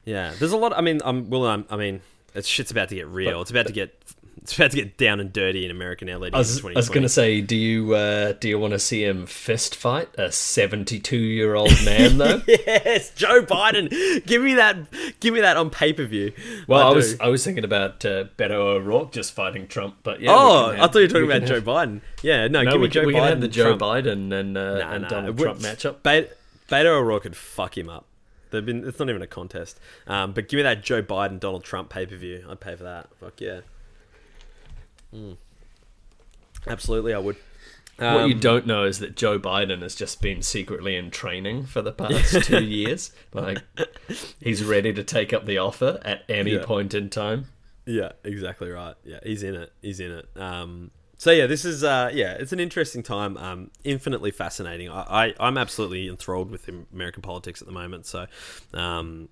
yeah. 0.04 0.32
There's 0.38 0.52
a 0.52 0.56
lot. 0.56 0.76
I 0.76 0.80
mean, 0.80 1.00
I'm 1.04 1.28
well. 1.30 1.46
I'm, 1.46 1.64
I 1.70 1.76
mean, 1.76 2.00
it's 2.34 2.48
shit's 2.48 2.70
about 2.70 2.88
to 2.90 2.94
get 2.94 3.06
real. 3.08 3.32
But- 3.32 3.40
it's 3.42 3.50
about 3.50 3.66
to 3.66 3.72
get 3.72 3.94
it's 4.42 4.54
about 4.54 4.70
to 4.70 4.76
get 4.76 4.96
down 4.96 5.20
and 5.20 5.32
dirty 5.32 5.64
in 5.64 5.70
American. 5.70 6.08
Leading 6.08 6.34
I 6.34 6.38
was, 6.38 6.62
was 6.62 6.88
going 6.88 7.02
to 7.02 7.08
say, 7.08 7.40
do 7.40 7.54
you 7.56 7.94
uh, 7.94 8.32
do 8.32 8.48
you 8.48 8.58
want 8.58 8.72
to 8.72 8.78
see 8.78 9.04
him 9.04 9.26
fist 9.26 9.74
fight 9.76 10.08
a 10.16 10.32
seventy-two-year-old 10.32 11.84
man 11.84 12.18
though? 12.18 12.42
yes, 12.48 13.10
Joe 13.14 13.42
Biden. 13.42 14.24
give 14.26 14.42
me 14.42 14.54
that. 14.54 14.76
Give 15.20 15.34
me 15.34 15.40
that 15.40 15.56
on 15.56 15.70
pay 15.70 15.92
per 15.92 16.04
view. 16.04 16.32
Well, 16.66 16.88
I, 16.88 16.90
was 16.92 17.20
I 17.20 17.28
was 17.28 17.44
thinking 17.44 17.64
about 17.64 18.04
uh, 18.04 18.24
Beto 18.36 18.52
O'Rourke 18.52 19.12
just 19.12 19.32
fighting 19.32 19.66
Trump, 19.68 19.96
but 20.02 20.20
yeah. 20.20 20.30
oh, 20.34 20.70
can 20.72 20.80
I 20.80 20.86
thought 20.86 20.94
you 20.96 21.00
were 21.02 21.08
talking 21.08 21.24
about 21.24 21.38
can 21.40 21.48
Joe 21.48 21.60
Biden. 21.60 22.00
Yeah, 22.22 22.48
no, 22.48 22.62
No, 22.62 22.72
give 22.72 22.80
me 22.80 22.88
Joe 22.88 23.04
we 23.04 23.12
Biden. 23.12 23.16
can 23.18 23.28
have 23.28 23.40
the 23.40 23.48
Joe 23.48 23.76
Trump. 23.76 23.82
Biden 23.82 24.32
and, 24.32 24.56
uh, 24.56 24.78
Nah, 24.78 24.92
and 24.92 25.02
nah. 25.02 25.08
Donald 25.08 25.38
Trump 25.38 25.60
matchup. 25.60 26.02
Be- 26.02 26.28
Beto 26.68 26.86
O'Rourke 26.86 27.24
could 27.24 27.36
fuck 27.36 27.76
him 27.76 27.88
up. 27.88 28.06
They've 28.50 28.64
been. 28.64 28.86
It's 28.86 28.98
not 28.98 29.08
even 29.08 29.22
a 29.22 29.26
contest. 29.26 29.78
Um, 30.06 30.32
but 30.32 30.48
give 30.48 30.58
me 30.58 30.62
that 30.62 30.82
Joe 30.82 31.02
Biden 31.02 31.38
Donald 31.38 31.62
Trump 31.64 31.88
pay 31.88 32.06
per 32.06 32.16
view. 32.16 32.44
I'd 32.48 32.60
pay 32.60 32.74
for 32.76 32.84
that. 32.84 33.08
Fuck 33.20 33.40
yeah. 33.40 33.60
Mm. 35.14 35.36
Absolutely, 36.66 37.14
I 37.14 37.18
would. 37.18 37.36
what 37.98 38.28
you 38.28 38.34
Um, 38.34 38.40
don't 38.40 38.66
know 38.66 38.84
is 38.84 38.98
that 39.00 39.16
Joe 39.16 39.38
Biden 39.38 39.82
has 39.82 39.94
just 39.94 40.20
been 40.22 40.42
secretly 40.42 40.96
in 40.96 41.10
training 41.10 41.66
for 41.66 41.82
the 41.82 41.92
past 41.92 42.42
two 42.44 42.64
years. 42.64 43.12
Like 43.32 43.58
he's 44.40 44.64
ready 44.64 44.92
to 44.92 45.02
take 45.04 45.32
up 45.32 45.46
the 45.46 45.58
offer 45.58 46.00
at 46.04 46.22
any 46.28 46.52
Yeah. 46.52 46.64
point 46.64 46.94
in 46.94 47.10
time. 47.10 47.46
Yeah, 47.86 48.12
exactly 48.24 48.70
right. 48.70 48.94
Yeah, 49.04 49.20
he's 49.22 49.42
in 49.42 49.54
it. 49.54 49.72
He's 49.82 50.00
in 50.00 50.12
it. 50.12 50.28
Um, 50.36 50.90
so 51.16 51.30
yeah, 51.30 51.46
this 51.46 51.64
is 51.64 51.82
uh, 51.82 52.10
yeah, 52.12 52.32
it's 52.34 52.52
an 52.52 52.60
interesting 52.60 53.02
time. 53.02 53.36
Um, 53.36 53.70
infinitely 53.84 54.30
fascinating. 54.30 54.88
I, 54.90 55.26
I 55.26 55.34
I'm 55.40 55.58
absolutely 55.58 56.08
enthralled 56.08 56.50
with 56.50 56.68
American 56.92 57.22
politics 57.22 57.60
at 57.60 57.66
the 57.66 57.72
moment. 57.74 58.06
So, 58.06 58.26
um, 58.74 59.28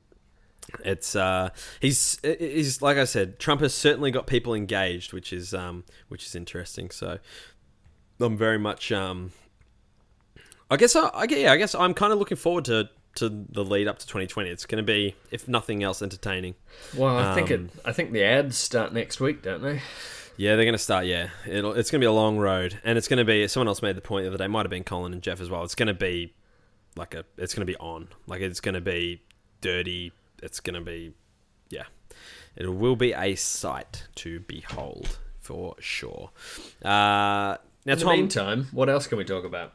it's 0.84 1.16
uh, 1.16 1.50
he's 1.80 2.18
he's 2.22 2.82
like 2.82 2.96
I 2.96 3.04
said, 3.04 3.38
Trump 3.38 3.60
has 3.60 3.74
certainly 3.74 4.10
got 4.10 4.26
people 4.26 4.54
engaged, 4.54 5.12
which 5.12 5.32
is 5.32 5.54
um, 5.54 5.84
which 6.08 6.26
is 6.26 6.34
interesting. 6.34 6.90
So, 6.90 7.18
I'm 8.20 8.36
very 8.36 8.58
much 8.58 8.92
um, 8.92 9.32
I 10.70 10.76
guess 10.76 10.94
I, 10.96 11.06
I 11.08 11.24
yeah, 11.24 11.52
I 11.52 11.56
guess 11.56 11.74
I'm 11.74 11.94
kind 11.94 12.12
of 12.12 12.18
looking 12.18 12.36
forward 12.36 12.64
to 12.66 12.88
to 13.16 13.28
the 13.28 13.64
lead 13.64 13.88
up 13.88 13.98
to 13.98 14.06
2020. 14.06 14.50
It's 14.50 14.66
going 14.66 14.84
to 14.84 14.86
be, 14.86 15.14
if 15.30 15.48
nothing 15.48 15.82
else, 15.82 16.02
entertaining. 16.02 16.54
Well, 16.96 17.18
I 17.18 17.34
think 17.34 17.50
it. 17.50 17.60
Um, 17.60 17.70
I 17.84 17.92
think 17.92 18.12
the 18.12 18.22
ads 18.22 18.56
start 18.56 18.92
next 18.92 19.20
week, 19.20 19.42
don't 19.42 19.62
they? 19.62 19.80
Yeah, 20.36 20.54
they're 20.54 20.64
going 20.64 20.74
to 20.74 20.78
start. 20.78 21.06
Yeah, 21.06 21.30
It'll, 21.46 21.72
it's 21.72 21.90
going 21.90 22.00
to 22.00 22.04
be 22.04 22.08
a 22.08 22.12
long 22.12 22.38
road, 22.38 22.78
and 22.84 22.96
it's 22.96 23.08
going 23.08 23.18
to 23.18 23.24
be. 23.24 23.48
Someone 23.48 23.68
else 23.68 23.82
made 23.82 23.96
the 23.96 24.02
point 24.02 24.24
the 24.24 24.28
other 24.28 24.38
day. 24.38 24.46
Might 24.46 24.66
have 24.66 24.70
been 24.70 24.84
Colin 24.84 25.12
and 25.12 25.22
Jeff 25.22 25.40
as 25.40 25.50
well. 25.50 25.64
It's 25.64 25.74
going 25.74 25.88
to 25.88 25.94
be 25.94 26.34
like 26.96 27.14
a. 27.14 27.24
It's 27.36 27.54
going 27.54 27.66
to 27.66 27.72
be 27.72 27.76
on. 27.78 28.08
Like 28.26 28.42
it's 28.42 28.60
going 28.60 28.74
to 28.74 28.80
be 28.80 29.22
dirty. 29.60 30.12
It's 30.42 30.60
going 30.60 30.74
to 30.74 30.80
be. 30.80 31.12
Yeah, 31.70 31.84
it 32.56 32.66
will 32.72 32.96
be 32.96 33.12
a 33.12 33.34
sight 33.34 34.04
to 34.16 34.40
behold 34.40 35.18
for 35.40 35.74
sure. 35.80 36.30
Uh, 36.84 36.88
now, 36.88 37.92
In 37.92 37.98
the 37.98 38.04
Tom. 38.04 38.12
meantime, 38.16 38.68
what 38.72 38.88
else 38.88 39.06
can 39.06 39.18
we 39.18 39.24
talk 39.24 39.44
about? 39.44 39.72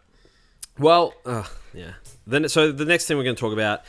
Well, 0.80 1.14
uh, 1.26 1.44
yeah. 1.74 1.94
Then 2.26 2.48
so 2.50 2.72
the 2.72 2.86
next 2.86 3.06
thing 3.06 3.18
we're 3.18 3.24
going 3.24 3.36
to 3.36 3.40
talk 3.40 3.54
about, 3.54 3.82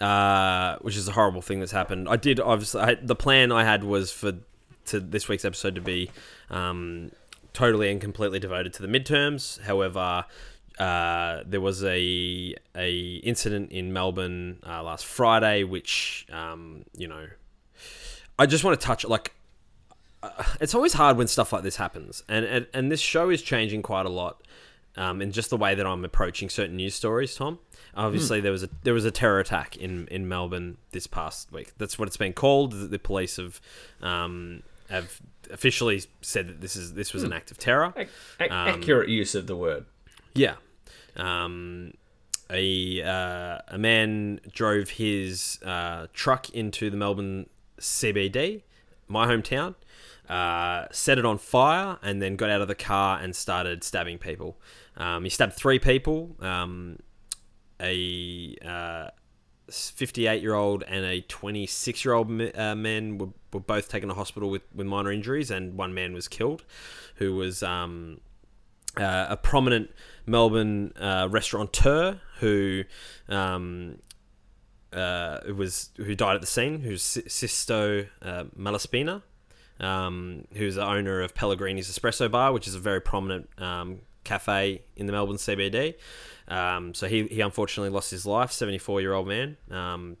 uh, 0.00 0.78
which 0.82 0.96
is 0.96 1.08
a 1.08 1.12
horrible 1.12 1.42
thing 1.42 1.60
that's 1.60 1.72
happened. 1.72 2.08
I 2.08 2.16
did 2.16 2.40
obviously 2.40 2.80
I, 2.82 2.94
the 2.94 3.16
plan 3.16 3.52
I 3.52 3.64
had 3.64 3.84
was 3.84 4.12
for 4.12 4.32
to 4.86 5.00
this 5.00 5.28
week's 5.28 5.44
episode 5.44 5.74
to 5.76 5.80
be 5.80 6.10
um, 6.50 7.10
totally 7.52 7.90
and 7.90 8.00
completely 8.00 8.38
devoted 8.38 8.72
to 8.74 8.82
the 8.82 8.88
midterms. 8.88 9.60
However. 9.62 10.26
Uh, 10.78 11.42
there 11.46 11.60
was 11.60 11.82
a 11.84 12.54
a 12.76 13.14
incident 13.24 13.72
in 13.72 13.92
Melbourne 13.92 14.58
uh, 14.66 14.82
last 14.82 15.06
Friday, 15.06 15.64
which 15.64 16.26
um, 16.30 16.84
you 16.96 17.08
know, 17.08 17.26
I 18.38 18.46
just 18.46 18.62
want 18.64 18.78
to 18.78 18.86
touch 18.86 19.04
like 19.04 19.32
uh, 20.22 20.30
it's 20.60 20.74
always 20.74 20.92
hard 20.92 21.16
when 21.16 21.28
stuff 21.28 21.52
like 21.52 21.62
this 21.62 21.76
happens, 21.76 22.22
and 22.28 22.44
and, 22.44 22.66
and 22.74 22.92
this 22.92 23.00
show 23.00 23.30
is 23.30 23.40
changing 23.42 23.82
quite 23.82 24.04
a 24.06 24.10
lot, 24.10 24.42
um, 24.96 25.22
in 25.22 25.32
just 25.32 25.48
the 25.50 25.56
way 25.56 25.74
that 25.74 25.86
I'm 25.86 26.04
approaching 26.04 26.50
certain 26.50 26.76
news 26.76 26.94
stories. 26.94 27.34
Tom, 27.34 27.58
obviously 27.94 28.40
there 28.42 28.52
was 28.52 28.62
a 28.62 28.68
there 28.82 28.94
was 28.94 29.06
a 29.06 29.10
terror 29.10 29.40
attack 29.40 29.76
in 29.78 30.06
in 30.08 30.28
Melbourne 30.28 30.76
this 30.92 31.06
past 31.06 31.50
week. 31.52 31.72
That's 31.78 31.98
what 31.98 32.06
it's 32.06 32.18
been 32.18 32.34
called. 32.34 32.72
The, 32.72 32.86
the 32.86 32.98
police 32.98 33.36
have 33.36 33.60
um, 34.02 34.62
have 34.90 35.20
officially 35.50 36.02
said 36.20 36.48
that 36.48 36.60
this 36.60 36.76
is 36.76 36.92
this 36.92 37.14
was 37.14 37.22
an 37.22 37.32
act 37.32 37.50
of 37.50 37.56
terror. 37.56 37.94
Ac- 37.96 38.10
ac- 38.40 38.50
Um, 38.50 38.68
accurate 38.68 39.08
use 39.08 39.34
of 39.34 39.46
the 39.46 39.56
word. 39.56 39.86
Yeah. 40.34 40.56
Um, 41.16 41.92
a 42.50 43.02
uh, 43.02 43.58
a 43.68 43.78
man 43.78 44.40
drove 44.52 44.90
his 44.90 45.58
uh, 45.64 46.06
truck 46.12 46.50
into 46.50 46.90
the 46.90 46.96
Melbourne 46.96 47.48
CBD, 47.80 48.62
my 49.08 49.26
hometown, 49.26 49.74
uh, 50.28 50.86
set 50.90 51.18
it 51.18 51.26
on 51.26 51.38
fire, 51.38 51.98
and 52.02 52.22
then 52.22 52.36
got 52.36 52.50
out 52.50 52.60
of 52.60 52.68
the 52.68 52.74
car 52.74 53.18
and 53.20 53.34
started 53.34 53.82
stabbing 53.82 54.18
people. 54.18 54.60
Um, 54.96 55.24
he 55.24 55.30
stabbed 55.30 55.54
three 55.54 55.78
people. 55.78 56.36
Um, 56.40 56.98
a 57.80 58.56
uh, 58.64 59.10
58 59.70 60.42
year 60.42 60.54
old 60.54 60.82
and 60.84 61.04
a 61.04 61.20
26 61.22 62.04
year 62.04 62.14
old 62.14 62.28
uh, 62.54 62.74
man 62.74 63.18
were, 63.18 63.28
were 63.52 63.60
both 63.60 63.88
taken 63.88 64.08
to 64.08 64.14
hospital 64.14 64.48
with, 64.50 64.62
with 64.74 64.86
minor 64.86 65.12
injuries, 65.12 65.50
and 65.50 65.76
one 65.76 65.92
man 65.92 66.14
was 66.14 66.28
killed, 66.28 66.64
who 67.16 67.34
was 67.34 67.62
um, 67.62 68.20
uh, 68.96 69.26
a 69.28 69.36
prominent 69.36 69.90
Melbourne 70.26 70.92
uh, 70.98 71.28
restaurateur 71.30 72.20
who 72.40 72.84
um, 73.28 73.98
uh, 74.92 75.38
was 75.56 75.90
who 75.96 76.14
died 76.14 76.34
at 76.34 76.40
the 76.40 76.46
scene, 76.46 76.80
who's 76.80 77.02
Si- 77.02 77.28
Sisto 77.28 78.06
uh, 78.22 78.44
Malaspina, 78.58 79.22
um, 79.80 80.46
who's 80.54 80.74
the 80.74 80.84
owner 80.84 81.20
of 81.22 81.34
Pellegrini's 81.34 81.90
Espresso 81.90 82.30
Bar, 82.30 82.52
which 82.52 82.66
is 82.66 82.74
a 82.74 82.80
very 82.80 83.00
prominent 83.00 83.48
um, 83.58 84.00
cafe 84.24 84.82
in 84.96 85.06
the 85.06 85.12
Melbourne 85.12 85.36
CBD. 85.36 85.94
Um, 86.48 86.94
so 86.94 87.08
he, 87.08 87.26
he 87.26 87.40
unfortunately 87.40 87.90
lost 87.90 88.10
his 88.10 88.26
life, 88.26 88.52
74 88.52 89.00
year 89.00 89.12
old 89.12 89.28
man. 89.28 89.56
Um, 89.70 90.16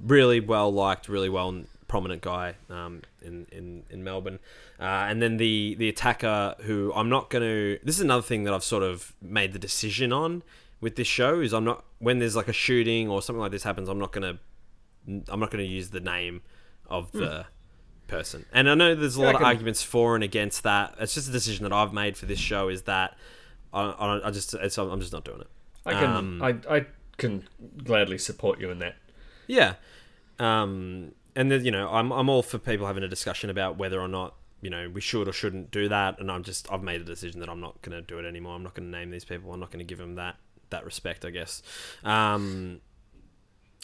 really 0.00 0.40
well 0.40 0.72
liked, 0.72 1.08
really 1.08 1.28
well 1.28 1.62
prominent 1.88 2.22
guy 2.22 2.54
um, 2.70 3.02
in, 3.22 3.46
in, 3.50 3.82
in 3.90 4.04
Melbourne. 4.04 4.38
Uh, 4.78 4.84
and 5.08 5.20
then 5.20 5.38
the, 5.38 5.74
the 5.78 5.88
attacker, 5.88 6.54
who 6.60 6.92
I'm 6.94 7.08
not 7.08 7.30
going 7.30 7.42
to. 7.42 7.78
This 7.82 7.96
is 7.96 8.02
another 8.02 8.22
thing 8.22 8.44
that 8.44 8.54
I've 8.54 8.64
sort 8.64 8.82
of 8.82 9.14
made 9.20 9.52
the 9.52 9.58
decision 9.58 10.12
on 10.12 10.42
with 10.80 10.96
this 10.96 11.08
show 11.08 11.40
is 11.40 11.52
I'm 11.52 11.64
not 11.64 11.84
when 11.98 12.20
there's 12.20 12.36
like 12.36 12.48
a 12.48 12.52
shooting 12.52 13.08
or 13.08 13.20
something 13.20 13.40
like 13.40 13.50
this 13.50 13.64
happens. 13.64 13.88
I'm 13.88 13.98
not 13.98 14.12
going 14.12 14.36
to 14.36 14.38
I'm 15.32 15.40
not 15.40 15.50
going 15.50 15.64
to 15.64 15.70
use 15.70 15.90
the 15.90 16.00
name 16.00 16.42
of 16.86 17.10
the 17.12 17.46
person. 18.06 18.44
And 18.52 18.68
I 18.68 18.74
know 18.74 18.94
there's 18.94 19.16
a 19.16 19.22
lot 19.22 19.34
of 19.34 19.42
arguments 19.42 19.82
for 19.82 20.14
and 20.14 20.24
against 20.24 20.62
that. 20.64 20.94
It's 21.00 21.14
just 21.14 21.28
a 21.28 21.32
decision 21.32 21.64
that 21.64 21.72
I've 21.72 21.92
made 21.92 22.16
for 22.16 22.26
this 22.26 22.38
show 22.38 22.68
is 22.68 22.82
that 22.82 23.16
I, 23.72 23.82
I, 23.82 24.28
I 24.28 24.30
just 24.30 24.54
it's, 24.54 24.78
I'm 24.78 25.00
just 25.00 25.12
not 25.12 25.24
doing 25.24 25.40
it. 25.40 25.48
I 25.86 25.92
can. 25.92 26.10
Um, 26.10 26.42
I, 26.42 26.56
I 26.68 26.86
can 27.16 27.44
gladly 27.82 28.18
support 28.18 28.60
you 28.60 28.70
in 28.70 28.78
that. 28.80 28.96
Yeah. 29.46 29.74
Um, 30.38 31.12
and 31.38 31.52
then, 31.52 31.64
you 31.64 31.70
know, 31.70 31.88
I'm, 31.88 32.10
I'm 32.10 32.28
all 32.28 32.42
for 32.42 32.58
people 32.58 32.88
having 32.88 33.04
a 33.04 33.08
discussion 33.08 33.48
about 33.48 33.78
whether 33.78 34.00
or 34.00 34.08
not, 34.08 34.34
you 34.60 34.70
know, 34.70 34.90
we 34.92 35.00
should 35.00 35.28
or 35.28 35.32
shouldn't 35.32 35.70
do 35.70 35.88
that. 35.88 36.18
And 36.18 36.32
I'm 36.32 36.42
just, 36.42 36.70
I've 36.70 36.82
made 36.82 37.00
a 37.00 37.04
decision 37.04 37.38
that 37.38 37.48
I'm 37.48 37.60
not 37.60 37.80
going 37.80 37.96
to 37.96 38.02
do 38.02 38.18
it 38.18 38.26
anymore. 38.26 38.56
I'm 38.56 38.64
not 38.64 38.74
going 38.74 38.90
to 38.90 38.98
name 38.98 39.12
these 39.12 39.24
people. 39.24 39.52
I'm 39.52 39.60
not 39.60 39.70
going 39.70 39.78
to 39.78 39.84
give 39.84 39.98
them 39.98 40.16
that, 40.16 40.34
that 40.70 40.84
respect, 40.84 41.24
I 41.24 41.30
guess. 41.30 41.62
Um, 42.02 42.80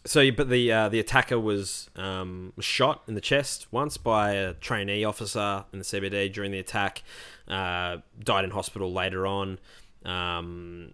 so, 0.05 0.33
but 0.33 0.49
the 0.51 0.71
uh, 0.73 0.89
the 0.89 0.99
attacker 0.99 1.39
was 1.39 1.89
um, 1.95 2.53
was 2.57 2.65
shot 2.65 3.05
in 3.07 3.15
the 3.15 3.23
chest 3.23 3.69
once 3.71 3.97
by 3.97 4.33
a 4.33 4.55
trainee 4.55 5.05
officer 5.05 5.65
in 5.73 5.79
the 5.79 5.85
CBD 5.85 6.31
during 6.31 6.51
the 6.51 6.59
attack. 6.59 7.05
Uh, 7.47 7.99
died 8.23 8.45
in 8.45 8.51
hospital 8.51 8.93
later 8.93 9.29
on. 9.29 9.61
Um, 10.05 10.93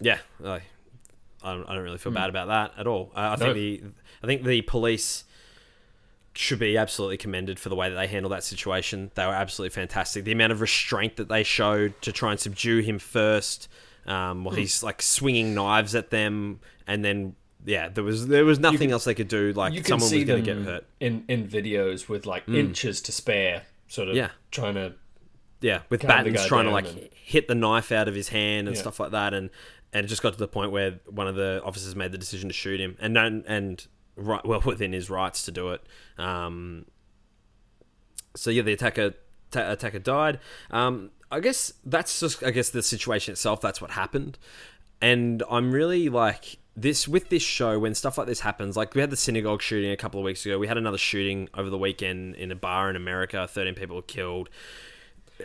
yeah, 0.00 0.18
I 0.42 0.60
don't, 1.42 1.68
I 1.68 1.74
don't 1.74 1.82
really 1.82 1.98
feel 1.98 2.12
bad 2.12 2.30
about 2.30 2.48
that 2.48 2.72
at 2.78 2.86
all. 2.86 3.12
Uh, 3.14 3.30
I 3.32 3.36
think 3.36 3.54
the 3.54 3.82
I 4.22 4.26
think 4.26 4.44
the 4.44 4.62
police 4.62 5.24
should 6.34 6.58
be 6.58 6.76
absolutely 6.76 7.16
commended 7.18 7.58
for 7.58 7.68
the 7.68 7.76
way 7.76 7.88
that 7.88 7.94
they 7.96 8.06
handled 8.06 8.32
that 8.32 8.42
situation. 8.44 9.10
They 9.14 9.26
were 9.26 9.32
absolutely 9.34 9.74
fantastic. 9.74 10.24
The 10.24 10.32
amount 10.32 10.52
of 10.52 10.60
restraint 10.60 11.16
that 11.16 11.28
they 11.28 11.42
showed 11.42 12.00
to 12.02 12.12
try 12.12 12.30
and 12.30 12.40
subdue 12.40 12.78
him 12.80 12.98
first, 12.98 13.68
um, 14.06 14.44
while 14.44 14.54
he's 14.54 14.82
like 14.82 15.02
swinging 15.02 15.54
knives 15.54 15.94
at 15.94 16.10
them, 16.10 16.60
and 16.86 17.04
then 17.04 17.36
yeah, 17.64 17.88
there 17.88 18.02
was 18.02 18.26
there 18.28 18.44
was 18.44 18.58
nothing 18.58 18.78
can- 18.80 18.92
else 18.92 19.04
they 19.04 19.14
could 19.14 19.28
do. 19.28 19.52
Like 19.52 19.72
you 19.74 19.82
someone 19.84 20.10
was 20.10 20.24
going 20.24 20.42
to 20.44 20.54
get 20.54 20.62
hurt. 20.64 20.86
in 21.00 21.24
in 21.28 21.46
videos 21.46 22.08
with 22.08 22.26
like 22.26 22.48
inches 22.48 23.00
to 23.02 23.12
spare, 23.12 23.62
sort 23.88 24.08
of 24.08 24.16
Yeah. 24.16 24.30
trying 24.50 24.74
to. 24.74 24.94
Yeah, 25.60 25.82
with 25.90 26.02
Battens 26.02 26.44
trying 26.46 26.64
to 26.64 26.72
like 26.72 26.86
and- 26.88 27.08
hit 27.12 27.46
the 27.46 27.54
knife 27.54 27.92
out 27.92 28.08
of 28.08 28.14
his 28.16 28.30
hand 28.30 28.66
and 28.66 28.76
Yeah. 28.76 28.82
stuff 28.82 28.98
like 28.98 29.12
that, 29.12 29.32
and 29.34 29.50
and 29.92 30.04
it 30.06 30.08
just 30.08 30.22
got 30.22 30.32
to 30.32 30.38
the 30.38 30.48
point 30.48 30.72
where 30.72 30.98
one 31.06 31.28
of 31.28 31.36
the 31.36 31.60
officers 31.64 31.94
made 31.94 32.10
the 32.10 32.18
decision 32.18 32.48
to 32.48 32.52
shoot 32.54 32.80
him, 32.80 32.96
and 32.98 33.16
and, 33.16 33.44
and 33.46 33.86
right, 34.16 34.44
well 34.44 34.60
within 34.64 34.92
his 34.92 35.10
rights 35.10 35.44
to 35.44 35.50
do 35.50 35.70
it. 35.70 35.82
Um, 36.18 36.86
so 38.34 38.50
yeah, 38.50 38.62
the 38.62 38.72
attacker 38.72 39.14
ta- 39.50 39.72
attacker 39.72 39.98
died. 39.98 40.40
Um, 40.70 41.10
I 41.30 41.40
guess 41.40 41.72
that's 41.84 42.20
just 42.20 42.42
I 42.42 42.50
guess 42.50 42.70
the 42.70 42.82
situation 42.82 43.32
itself. 43.32 43.60
That's 43.60 43.80
what 43.80 43.92
happened, 43.92 44.38
and 45.00 45.42
I'm 45.50 45.72
really 45.72 46.08
like 46.08 46.58
this 46.76 47.06
with 47.06 47.28
this 47.28 47.42
show 47.42 47.78
when 47.78 47.94
stuff 47.94 48.16
like 48.16 48.26
this 48.26 48.40
happens 48.40 48.76
like 48.78 48.94
we 48.94 49.00
had 49.02 49.10
the 49.10 49.16
synagogue 49.16 49.60
shooting 49.60 49.90
a 49.90 49.96
couple 49.96 50.18
of 50.18 50.24
weeks 50.24 50.46
ago 50.46 50.58
we 50.58 50.66
had 50.66 50.78
another 50.78 50.96
shooting 50.96 51.46
over 51.54 51.68
the 51.68 51.76
weekend 51.76 52.34
in 52.36 52.50
a 52.50 52.54
bar 52.54 52.88
in 52.88 52.96
america 52.96 53.46
13 53.46 53.74
people 53.74 53.96
were 53.96 54.00
killed 54.02 54.48
Uh, 55.38 55.44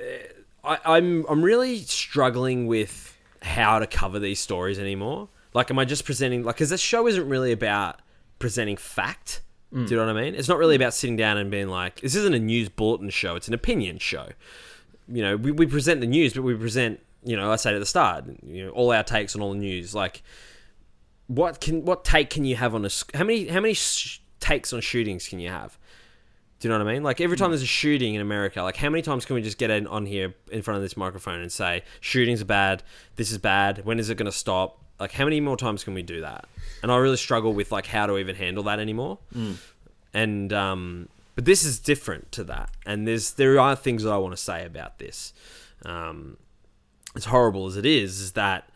I, 0.63 0.95
i'm 0.95 1.25
i'm 1.27 1.41
really 1.43 1.79
struggling 1.79 2.65
with 2.65 3.17
how 3.41 3.79
to 3.79 3.87
cover 3.87 4.19
these 4.19 4.39
stories 4.39 4.79
anymore 4.79 5.27
like 5.53 5.69
am 5.69 5.77
i 5.79 5.83
just 5.83 6.05
presenting 6.05 6.43
like 6.43 6.55
because 6.55 6.69
this 6.69 6.79
show 6.79 7.07
isn't 7.07 7.27
really 7.27 7.51
about 7.51 7.99
presenting 8.39 8.77
fact 8.77 9.41
do 9.71 9.79
mm. 9.79 9.89
you 9.89 9.97
know 9.97 10.05
what 10.05 10.15
i 10.15 10.21
mean 10.21 10.33
it's 10.33 10.47
not 10.47 10.57
really 10.57 10.75
mm. 10.75 10.81
about 10.81 10.93
sitting 10.93 11.15
down 11.15 11.37
and 11.37 11.51
being 11.51 11.67
like 11.67 11.99
this 12.01 12.15
isn't 12.15 12.33
a 12.33 12.39
news 12.39 12.69
bulletin 12.69 13.09
show 13.09 13.35
it's 13.35 13.47
an 13.47 13.53
opinion 13.53 13.97
show 13.97 14.29
you 15.07 15.23
know, 15.23 15.37
we, 15.37 15.51
we 15.51 15.65
present 15.65 16.01
the 16.01 16.07
news, 16.07 16.33
but 16.33 16.43
we 16.43 16.53
present, 16.55 16.99
you 17.23 17.35
know, 17.35 17.51
I 17.51 17.55
said 17.55 17.73
at 17.73 17.79
the 17.79 17.85
start, 17.85 18.25
you 18.43 18.65
know, 18.65 18.71
all 18.71 18.91
our 18.91 19.03
takes 19.03 19.35
on 19.35 19.41
all 19.41 19.51
the 19.51 19.59
news. 19.59 19.95
Like, 19.95 20.21
what 21.27 21.59
can 21.59 21.83
what 21.83 22.05
take 22.05 22.29
can 22.29 22.45
you 22.45 22.55
have 22.55 22.73
on 22.73 22.85
a 22.85 22.89
how 23.13 23.25
many 23.25 23.47
how 23.47 23.59
many 23.59 23.73
sh- 23.73 24.21
takes 24.39 24.71
on 24.71 24.81
shootings 24.81 25.27
can 25.27 25.39
you 25.39 25.49
have? 25.49 25.77
Do 26.59 26.67
you 26.67 26.73
know 26.73 26.79
what 26.79 26.87
I 26.89 26.93
mean? 26.93 27.03
Like 27.03 27.21
every 27.21 27.37
time 27.37 27.49
mm. 27.49 27.51
there's 27.51 27.63
a 27.63 27.67
shooting 27.67 28.15
in 28.15 28.21
America, 28.21 28.63
like 28.63 28.77
how 28.77 28.89
many 28.89 29.01
times 29.01 29.25
can 29.25 29.35
we 29.35 29.41
just 29.41 29.57
get 29.57 29.69
in 29.69 29.87
on 29.87 30.05
here 30.05 30.33
in 30.51 30.61
front 30.61 30.77
of 30.77 30.81
this 30.81 30.97
microphone 30.97 31.41
and 31.41 31.51
say 31.51 31.83
shootings 31.99 32.41
are 32.41 32.45
bad, 32.45 32.81
this 33.15 33.31
is 33.31 33.37
bad, 33.37 33.85
when 33.85 33.99
is 33.99 34.09
it 34.09 34.15
going 34.15 34.25
to 34.25 34.31
stop? 34.31 34.83
Like 34.99 35.11
how 35.11 35.25
many 35.25 35.39
more 35.39 35.57
times 35.57 35.83
can 35.83 35.93
we 35.93 36.01
do 36.01 36.21
that? 36.21 36.47
And 36.83 36.91
I 36.91 36.97
really 36.97 37.17
struggle 37.17 37.53
with 37.53 37.71
like 37.71 37.87
how 37.87 38.05
to 38.05 38.17
even 38.17 38.35
handle 38.35 38.63
that 38.63 38.79
anymore. 38.79 39.19
And 40.13 40.53
um, 40.53 41.09
but 41.35 41.45
this 41.45 41.63
is 41.63 41.79
different 41.79 42.31
to 42.31 42.43
that, 42.45 42.71
and 42.85 43.07
there's 43.07 43.33
there 43.33 43.59
are 43.59 43.75
things 43.75 44.03
that 44.03 44.11
I 44.11 44.17
want 44.17 44.35
to 44.35 44.41
say 44.41 44.65
about 44.65 44.97
this. 44.97 45.33
Um, 45.85 46.37
as 47.15 47.25
horrible 47.25 47.67
as 47.67 47.77
it 47.77 47.85
is, 47.85 48.19
is 48.19 48.31
that 48.31 48.69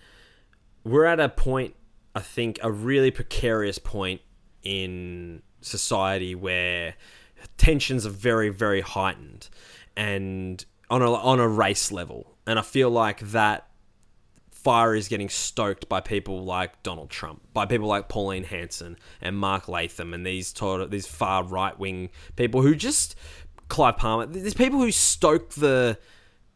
we're 0.84 1.06
at 1.06 1.20
a 1.20 1.30
point, 1.30 1.74
I 2.14 2.20
think, 2.20 2.60
a 2.62 2.72
really 2.72 3.10
precarious 3.10 3.80
point 3.80 4.22
in 4.62 5.42
society 5.62 6.36
where 6.36 6.96
tensions 7.58 8.06
are 8.06 8.12
very, 8.12 8.50
very 8.50 8.82
heightened, 8.82 9.50
and 9.98 10.64
on 10.90 11.02
a 11.02 11.12
on 11.12 11.40
a 11.40 11.48
race 11.48 11.92
level, 11.92 12.36
and 12.46 12.60
I 12.60 12.62
feel 12.62 12.92
like 12.92 13.22
that 13.22 13.71
fire 14.64 14.96
is 14.96 15.08
getting 15.08 15.30
stoked 15.30 15.90
by 15.90 16.02
people 16.02 16.44
like 16.44 16.84
Donald 16.84 17.10
Trump, 17.10 17.42
by 17.54 17.66
people 17.66 17.88
like 17.88 18.10
Pauline 18.10 18.44
Hanson 18.44 18.98
and 19.22 19.38
Mark 19.38 19.68
Latham, 19.68 20.14
and 20.14 20.26
these 20.26 20.54
of, 20.62 20.92
these 20.92 21.08
far 21.08 21.44
right 21.44 21.78
wing 21.78 22.10
people 22.36 22.62
who 22.62 22.76
just 22.76 23.16
Clive 23.70 23.98
Palmer. 23.98 24.26
There's 24.26 24.54
people 24.54 24.80
who 24.80 24.92
stoke 24.92 25.52
the, 25.52 25.98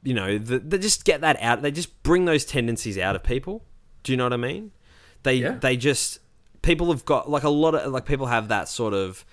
you 0.04 0.14
know, 0.14 0.38
the, 0.38 0.60
they 0.60 0.78
just 0.78 1.06
get 1.06 1.22
that 1.22 1.42
out. 1.42 1.62
They 1.62 1.72
just 1.72 2.04
bring 2.04 2.26
those 2.26 2.46
tendencies 2.46 2.98
out 2.98 3.16
of 3.16 3.24
people. 3.24 3.64
Do 4.04 4.12
you 4.12 4.18
know 4.18 4.26
what 4.26 4.34
I 4.34 4.38
mean? 4.38 4.72
They 5.24 5.36
Yeah. 5.36 5.58
they 5.60 5.78
just 5.78 6.20
people 6.62 6.92
have 6.92 7.06
got 7.06 7.30
like 7.30 7.44
a 7.44 7.50
lot 7.50 7.74
of 7.74 7.92
like 7.92 8.06
people 8.06 8.28
have 8.28 8.50
that 8.50 8.68
sort 8.68 8.94
of 8.94 9.26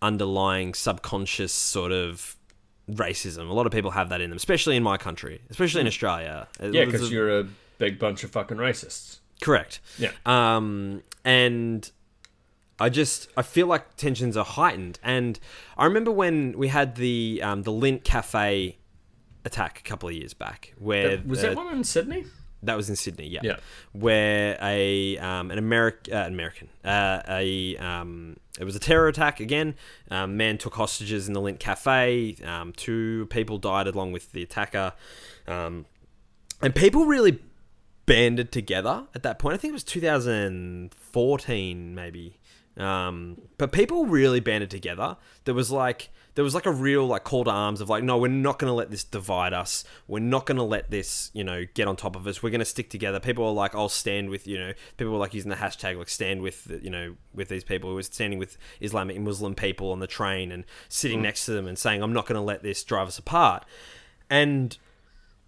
underlying 0.00 0.74
subconscious 0.74 1.52
sort 1.52 1.92
of 1.92 2.36
racism. 2.90 3.48
A 3.48 3.52
lot 3.52 3.66
of 3.66 3.72
people 3.72 3.90
have 3.92 4.08
that 4.08 4.20
in 4.20 4.30
them, 4.30 4.36
especially 4.36 4.76
in 4.76 4.82
my 4.82 4.96
country, 4.96 5.40
especially 5.50 5.82
in 5.82 5.86
mm. 5.86 5.90
Australia. 5.90 6.48
Yeah, 6.60 6.84
because 6.86 7.12
you're 7.12 7.40
a 7.40 7.46
big 7.78 7.98
bunch 7.98 8.24
of 8.24 8.30
fucking 8.30 8.56
racists. 8.58 9.20
Correct. 9.40 9.80
Yeah. 9.98 10.10
Um, 10.26 11.02
and 11.24 11.90
I 12.80 12.88
just 12.88 13.28
I 13.36 13.42
feel 13.42 13.66
like 13.66 13.96
tensions 13.96 14.36
are 14.36 14.44
heightened, 14.44 14.98
and 15.02 15.38
I 15.76 15.84
remember 15.84 16.10
when 16.12 16.56
we 16.58 16.68
had 16.68 16.96
the 16.96 17.40
um, 17.42 17.62
the 17.62 17.72
Lindt 17.72 18.04
Cafe 18.04 18.76
attack 19.44 19.80
a 19.80 19.82
couple 19.88 20.08
of 20.08 20.14
years 20.14 20.34
back, 20.34 20.74
where 20.78 21.20
was 21.26 21.40
uh, 21.42 21.48
that 21.48 21.56
one 21.56 21.72
in 21.74 21.84
Sydney? 21.84 22.24
that 22.64 22.76
was 22.76 22.90
in 22.90 22.96
Sydney, 22.96 23.28
yeah, 23.28 23.40
Yeah. 23.44 23.56
where 23.92 24.58
a 24.60 25.16
um, 25.18 25.50
an 25.52 25.58
American 25.58 26.12
uh, 26.14 26.26
American 26.26 26.68
uh, 26.84 27.22
a 27.28 27.76
um, 27.76 28.36
it 28.58 28.64
was 28.64 28.74
a 28.76 28.80
terror 28.80 29.06
attack 29.08 29.38
again. 29.40 29.74
Um, 30.10 30.36
man 30.36 30.58
took 30.58 30.74
hostages 30.74 31.28
in 31.28 31.34
the 31.34 31.40
Lindt 31.40 31.60
Cafe. 31.60 32.36
Um, 32.44 32.72
two 32.72 33.26
people 33.30 33.58
died 33.58 33.86
along 33.86 34.12
with 34.12 34.32
the 34.32 34.42
attacker, 34.42 34.92
um, 35.46 35.86
and 36.60 36.74
people 36.74 37.06
really 37.06 37.38
banded 38.08 38.50
together 38.50 39.06
at 39.14 39.22
that 39.22 39.38
point. 39.38 39.54
I 39.54 39.58
think 39.58 39.70
it 39.70 39.74
was 39.74 39.84
2014, 39.84 41.94
maybe. 41.94 42.40
Um, 42.78 43.42
but 43.58 43.72
people 43.72 44.06
really 44.06 44.40
banded 44.40 44.70
together. 44.70 45.18
There 45.44 45.54
was 45.54 45.70
like 45.70 46.08
there 46.36 46.44
was 46.44 46.54
like 46.54 46.66
a 46.66 46.70
real 46.70 47.04
like 47.04 47.24
call 47.24 47.42
to 47.42 47.50
arms 47.50 47.80
of 47.80 47.88
like, 47.88 48.04
no, 48.04 48.16
we're 48.16 48.28
not 48.28 48.60
going 48.60 48.70
to 48.70 48.74
let 48.74 48.92
this 48.92 49.02
divide 49.02 49.52
us. 49.52 49.82
We're 50.06 50.20
not 50.20 50.46
going 50.46 50.58
to 50.58 50.62
let 50.62 50.88
this 50.88 51.32
you 51.34 51.42
know 51.42 51.64
get 51.74 51.88
on 51.88 51.96
top 51.96 52.14
of 52.14 52.24
us. 52.28 52.40
We're 52.40 52.50
going 52.50 52.60
to 52.60 52.64
stick 52.64 52.88
together. 52.88 53.18
People 53.18 53.44
were 53.44 53.50
like, 53.50 53.74
I'll 53.74 53.88
stand 53.88 54.30
with 54.30 54.46
you 54.46 54.58
know. 54.58 54.74
People 54.96 55.12
were 55.12 55.18
like 55.18 55.34
using 55.34 55.50
the 55.50 55.56
hashtag 55.56 55.98
like 55.98 56.08
stand 56.08 56.40
with 56.40 56.70
you 56.80 56.90
know 56.90 57.16
with 57.34 57.48
these 57.48 57.64
people 57.64 57.90
who 57.90 57.96
were 57.96 58.02
standing 58.04 58.38
with 58.38 58.56
Islamic 58.80 59.18
Muslim 59.18 59.56
people 59.56 59.90
on 59.90 59.98
the 59.98 60.06
train 60.06 60.52
and 60.52 60.64
sitting 60.88 61.20
next 61.20 61.46
to 61.46 61.50
them 61.50 61.66
and 61.66 61.76
saying, 61.76 62.00
I'm 62.00 62.12
not 62.12 62.26
going 62.26 62.36
to 62.36 62.42
let 62.42 62.62
this 62.62 62.84
drive 62.84 63.08
us 63.08 63.18
apart. 63.18 63.64
And 64.30 64.78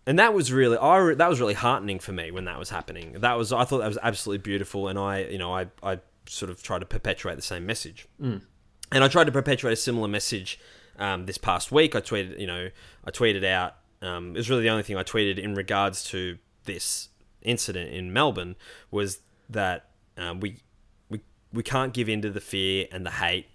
and 0.07 0.19
that 0.19 0.35
was 0.35 0.53
really 0.53 0.77
I 0.77 1.15
that 1.15 1.29
was 1.29 1.41
really 1.41 1.55
heartening 1.55 1.99
for 1.99 2.13
me 2.13 2.31
when 2.31 2.45
that 2.45 2.59
was 2.59 2.71
happening. 2.71 3.13
That 3.21 3.37
was 3.37 3.53
I 3.53 3.65
thought 3.65 3.79
that 3.79 3.89
was 3.89 3.99
absolutely 4.03 4.43
beautiful, 4.43 4.89
and 4.89 4.99
I 4.99 5.25
you 5.25 5.39
know 5.39 5.55
I 5.55 5.67
I 5.83 6.01
sort 6.27 6.51
of 6.51 6.63
tried 6.63 6.81
to 6.81 6.87
perpetuate 6.87 7.37
the 7.37 7.43
same 7.43 7.67
message, 7.67 8.07
and 8.93 9.05
I 9.05 9.09
tried 9.09 9.25
to 9.25 9.33
perpetuate 9.33 9.73
a 9.73 9.77
similar 9.77 10.09
message 10.09 10.59
um, 10.99 11.27
this 11.27 11.39
past 11.39 11.71
week. 11.71 11.95
I 11.95 12.01
tweeted 12.01 12.39
you 12.39 12.47
know 12.47 12.71
I 13.05 13.11
tweeted 13.11 13.45
out 13.45 13.77
um, 14.03 14.31
it 14.31 14.39
was 14.39 14.51
really 14.51 14.63
the 14.63 14.71
only 14.71 14.83
thing 14.83 14.97
I 14.97 15.03
tweeted 15.03 15.39
in 15.39 15.55
regards 15.55 16.05
to 16.05 16.39
this 16.65 17.09
incident 17.43 17.93
in 17.93 18.13
Melbourne 18.13 18.57
was 18.91 19.21
that 19.49 19.91
um, 20.17 20.41
we 20.41 20.59
we 21.09 21.21
we 21.53 21.63
can't 21.63 21.93
give 21.93 22.09
in 22.09 22.23
to 22.23 22.31
the 22.31 22.41
fear 22.41 22.87
and 22.93 23.05
the 23.05 23.11
hate 23.11 23.47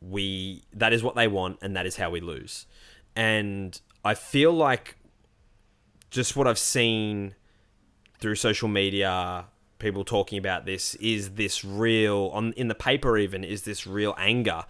we 0.00 0.64
that 0.72 0.92
is 0.92 1.02
what 1.02 1.14
they 1.14 1.28
want 1.28 1.58
and 1.62 1.76
that 1.76 1.86
is 1.86 1.96
how 1.96 2.10
we 2.10 2.20
lose 2.20 2.66
and 3.14 3.80
i 4.04 4.14
feel 4.14 4.52
like 4.52 4.96
just 6.12 6.36
what 6.36 6.46
i've 6.46 6.58
seen 6.58 7.34
through 8.18 8.34
social 8.34 8.68
media 8.68 9.46
people 9.78 10.04
talking 10.04 10.38
about 10.38 10.64
this 10.64 10.94
is 10.96 11.30
this 11.30 11.64
real 11.64 12.30
on 12.32 12.52
in 12.52 12.68
the 12.68 12.74
paper 12.74 13.18
even 13.18 13.42
is 13.42 13.62
this 13.62 13.86
real 13.86 14.14
anger 14.16 14.64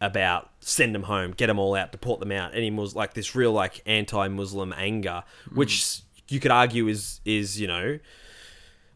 about 0.00 0.50
send 0.60 0.94
them 0.94 1.04
home 1.04 1.32
get 1.32 1.46
them 1.46 1.58
all 1.58 1.74
out 1.74 1.92
deport 1.92 2.18
them 2.18 2.32
out 2.32 2.54
any 2.54 2.70
like 2.70 3.14
this 3.14 3.34
real 3.34 3.52
like 3.52 3.82
anti-muslim 3.86 4.72
anger 4.76 5.22
hmm. 5.48 5.56
which 5.56 6.00
you 6.28 6.40
could 6.40 6.50
argue 6.50 6.88
is 6.88 7.20
is 7.24 7.60
you 7.60 7.66
know 7.68 7.98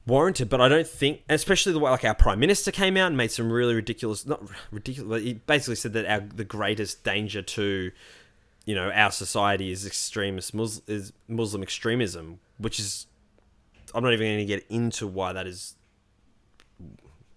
warranted, 0.06 0.48
but 0.48 0.60
I 0.60 0.68
don't 0.68 0.86
think, 0.86 1.22
especially 1.28 1.72
the 1.72 1.78
way 1.78 1.90
like 1.90 2.04
our 2.04 2.14
prime 2.14 2.40
minister 2.40 2.70
came 2.70 2.96
out 2.96 3.08
and 3.08 3.16
made 3.16 3.30
some 3.30 3.50
really 3.50 3.74
ridiculous, 3.74 4.26
not 4.26 4.42
ridiculous, 4.70 5.08
but 5.08 5.22
he 5.22 5.34
basically 5.34 5.76
said 5.76 5.92
that 5.92 6.06
our 6.06 6.20
the 6.20 6.44
greatest 6.44 7.04
danger 7.04 7.42
to, 7.42 7.92
you 8.64 8.74
know, 8.74 8.90
our 8.90 9.10
society 9.10 9.70
is 9.70 9.86
extremist 9.86 10.54
Mus- 10.54 10.82
is 10.86 11.12
Muslim 11.28 11.62
extremism, 11.62 12.38
which 12.58 12.78
is, 12.78 13.06
I'm 13.94 14.02
not 14.04 14.12
even 14.12 14.26
going 14.26 14.38
to 14.38 14.44
get 14.44 14.64
into 14.68 15.06
why 15.06 15.32
that 15.32 15.46
is. 15.46 15.74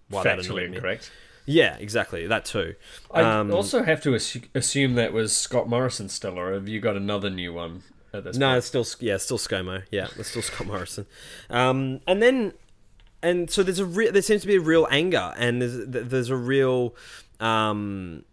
Why 0.10 0.24
that 0.24 0.40
Factually 0.40 0.70
me. 0.70 0.76
incorrect. 0.78 1.12
Yeah, 1.48 1.78
exactly 1.78 2.26
that 2.28 2.46
too. 2.46 2.76
I 3.12 3.22
Um, 3.22 3.52
also 3.54 3.84
have 3.84 4.02
to 4.04 4.10
assu- 4.12 4.48
assume 4.56 4.96
that 4.96 5.14
was 5.14 5.36
Scott 5.36 5.68
Morrison 5.70 6.10
still, 6.10 6.40
or 6.40 6.54
have 6.54 6.68
you 6.68 6.80
got 6.80 6.96
another 6.96 7.30
new 7.30 7.54
one 7.54 7.84
at 8.14 8.24
this 8.24 8.38
No, 8.38 8.48
point? 8.50 8.58
it's 8.60 8.68
still 8.68 8.86
yeah, 9.00 9.16
it's 9.16 9.24
still 9.26 9.38
ScoMo. 9.38 9.84
Yeah, 9.92 10.08
it's 10.18 10.30
still 10.30 10.42
Scott 10.42 10.68
Morrison. 10.68 11.06
Um, 11.50 12.02
and 12.08 12.22
then, 12.22 12.54
and 13.22 13.50
so 13.50 13.62
there's 13.64 13.80
a 13.80 13.86
re- 13.86 14.10
there 14.10 14.22
seems 14.22 14.42
to 14.42 14.48
be 14.48 14.56
a 14.56 14.60
real 14.62 14.88
anger, 14.92 15.34
and 15.38 15.62
there's 15.62 15.86
there's 16.10 16.30
a 16.30 16.36
real. 16.36 16.96
Um, 17.40 18.26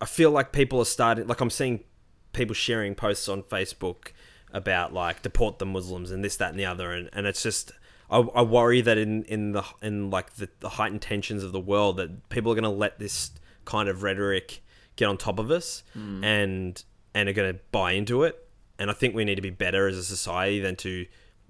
I 0.00 0.06
feel 0.06 0.30
like 0.30 0.52
people 0.52 0.80
are 0.80 0.86
starting. 0.86 1.26
Like 1.26 1.40
I'm 1.40 1.50
seeing 1.50 1.84
people 2.32 2.54
sharing 2.54 2.94
posts 2.94 3.28
on 3.28 3.42
Facebook 3.42 4.12
about 4.52 4.92
like 4.92 5.22
deport 5.22 5.58
the 5.58 5.66
Muslims 5.66 6.10
and 6.10 6.24
this, 6.24 6.36
that, 6.36 6.50
and 6.50 6.58
the 6.58 6.66
other, 6.66 6.92
and, 6.92 7.08
and 7.12 7.26
it's 7.26 7.42
just. 7.42 7.72
I, 8.08 8.18
I 8.18 8.42
worry 8.42 8.82
that 8.82 8.98
in, 8.98 9.24
in 9.24 9.50
the 9.50 9.64
in 9.82 10.10
like 10.10 10.34
the, 10.36 10.48
the 10.60 10.68
heightened 10.68 11.02
tensions 11.02 11.42
of 11.42 11.50
the 11.50 11.58
world 11.58 11.96
that 11.96 12.28
people 12.28 12.52
are 12.52 12.54
going 12.54 12.62
to 12.62 12.70
let 12.70 13.00
this 13.00 13.32
kind 13.64 13.88
of 13.88 14.04
rhetoric 14.04 14.62
get 14.94 15.06
on 15.06 15.18
top 15.18 15.40
of 15.40 15.50
us 15.50 15.82
and 16.22 16.84
and 17.16 17.28
are 17.28 17.32
going 17.32 17.52
to 17.52 17.60
buy 17.72 17.92
into 17.92 18.22
it 18.22 18.46
and 18.78 18.90
I 18.90 18.94
think 18.94 19.14
we 19.14 19.24
need 19.24 19.36
to 19.36 19.42
be 19.42 19.50
better 19.50 19.88
as 19.88 19.96
a 19.96 20.04
society 20.04 20.60
than 20.60 20.76
to 20.76 21.06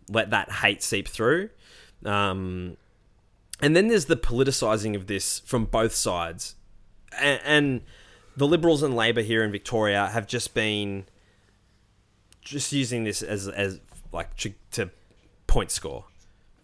let 0.08 0.30
that 0.30 0.50
hate 0.50 0.82
seep 0.82 1.08
through. 1.08 1.50
Um, 2.04 2.76
and 3.60 3.74
then 3.74 3.88
there's 3.88 4.04
the 4.06 4.16
politicizing 4.16 4.94
of 4.94 5.06
this 5.06 5.40
from 5.40 5.64
both 5.64 5.94
sides, 5.94 6.56
and, 7.18 7.40
and 7.44 7.80
the 8.36 8.46
Liberals 8.46 8.82
and 8.82 8.94
Labor 8.94 9.22
here 9.22 9.42
in 9.42 9.50
Victoria 9.50 10.06
have 10.06 10.26
just 10.26 10.54
been 10.54 11.06
just 12.40 12.72
using 12.72 13.04
this 13.04 13.22
as 13.22 13.48
as 13.48 13.80
like 14.12 14.36
to, 14.38 14.54
to 14.72 14.90
point 15.46 15.70
score. 15.70 16.04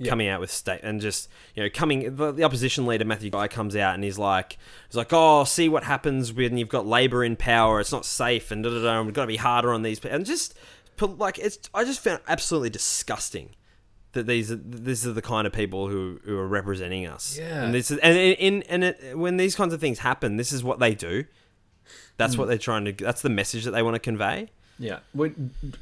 Coming 0.04 0.26
out 0.26 0.40
with 0.40 0.50
state 0.50 0.80
and 0.82 1.00
just 1.00 1.28
you 1.54 1.62
know 1.62 1.70
coming 1.70 2.16
the, 2.16 2.32
the 2.32 2.42
opposition 2.42 2.86
leader 2.86 3.04
Matthew 3.04 3.30
Guy 3.30 3.46
comes 3.46 3.76
out 3.76 3.94
and 3.94 4.02
he's 4.02 4.18
like 4.18 4.58
he's 4.88 4.96
like 4.96 5.12
oh 5.12 5.44
see 5.44 5.68
what 5.68 5.84
happens 5.84 6.32
when 6.32 6.58
you've 6.58 6.68
got 6.68 6.84
Labor 6.84 7.22
in 7.22 7.36
power 7.36 7.78
it's 7.78 7.92
not 7.92 8.04
safe 8.04 8.50
and 8.50 8.64
da 8.64 8.70
da 8.70 8.82
da 8.82 8.98
and 8.98 9.06
we've 9.06 9.14
got 9.14 9.22
to 9.22 9.28
be 9.28 9.36
harder 9.36 9.72
on 9.72 9.82
these 9.82 10.00
people 10.00 10.16
and 10.16 10.26
just 10.26 10.54
like 11.00 11.38
it's 11.38 11.70
I 11.72 11.84
just 11.84 12.00
found 12.00 12.18
it 12.18 12.24
absolutely 12.26 12.70
disgusting 12.70 13.50
that 14.12 14.26
these 14.26 14.50
are 14.50 14.56
these 14.56 15.06
are 15.06 15.12
the 15.12 15.22
kind 15.22 15.46
of 15.46 15.52
people 15.52 15.88
who, 15.88 16.20
who 16.24 16.36
are 16.36 16.48
representing 16.48 17.06
us. 17.06 17.38
Yeah. 17.38 17.64
and 17.64 17.74
this 17.74 17.90
is 17.90 17.98
and 17.98 18.16
in 18.16 18.62
and 18.64 18.84
it, 18.84 19.16
when 19.16 19.36
these 19.36 19.54
kinds 19.54 19.72
of 19.72 19.80
things 19.80 20.00
happen, 20.00 20.36
this 20.36 20.52
is 20.52 20.62
what 20.62 20.78
they 20.78 20.94
do. 20.94 21.24
That's 22.16 22.36
what 22.38 22.46
they're 22.48 22.58
trying 22.58 22.84
to. 22.84 22.92
That's 22.92 23.22
the 23.22 23.28
message 23.30 23.64
that 23.64 23.70
they 23.72 23.82
want 23.82 23.94
to 23.94 24.00
convey. 24.00 24.50
Yeah, 24.78 25.00
we, 25.14 25.32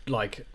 like 0.06 0.46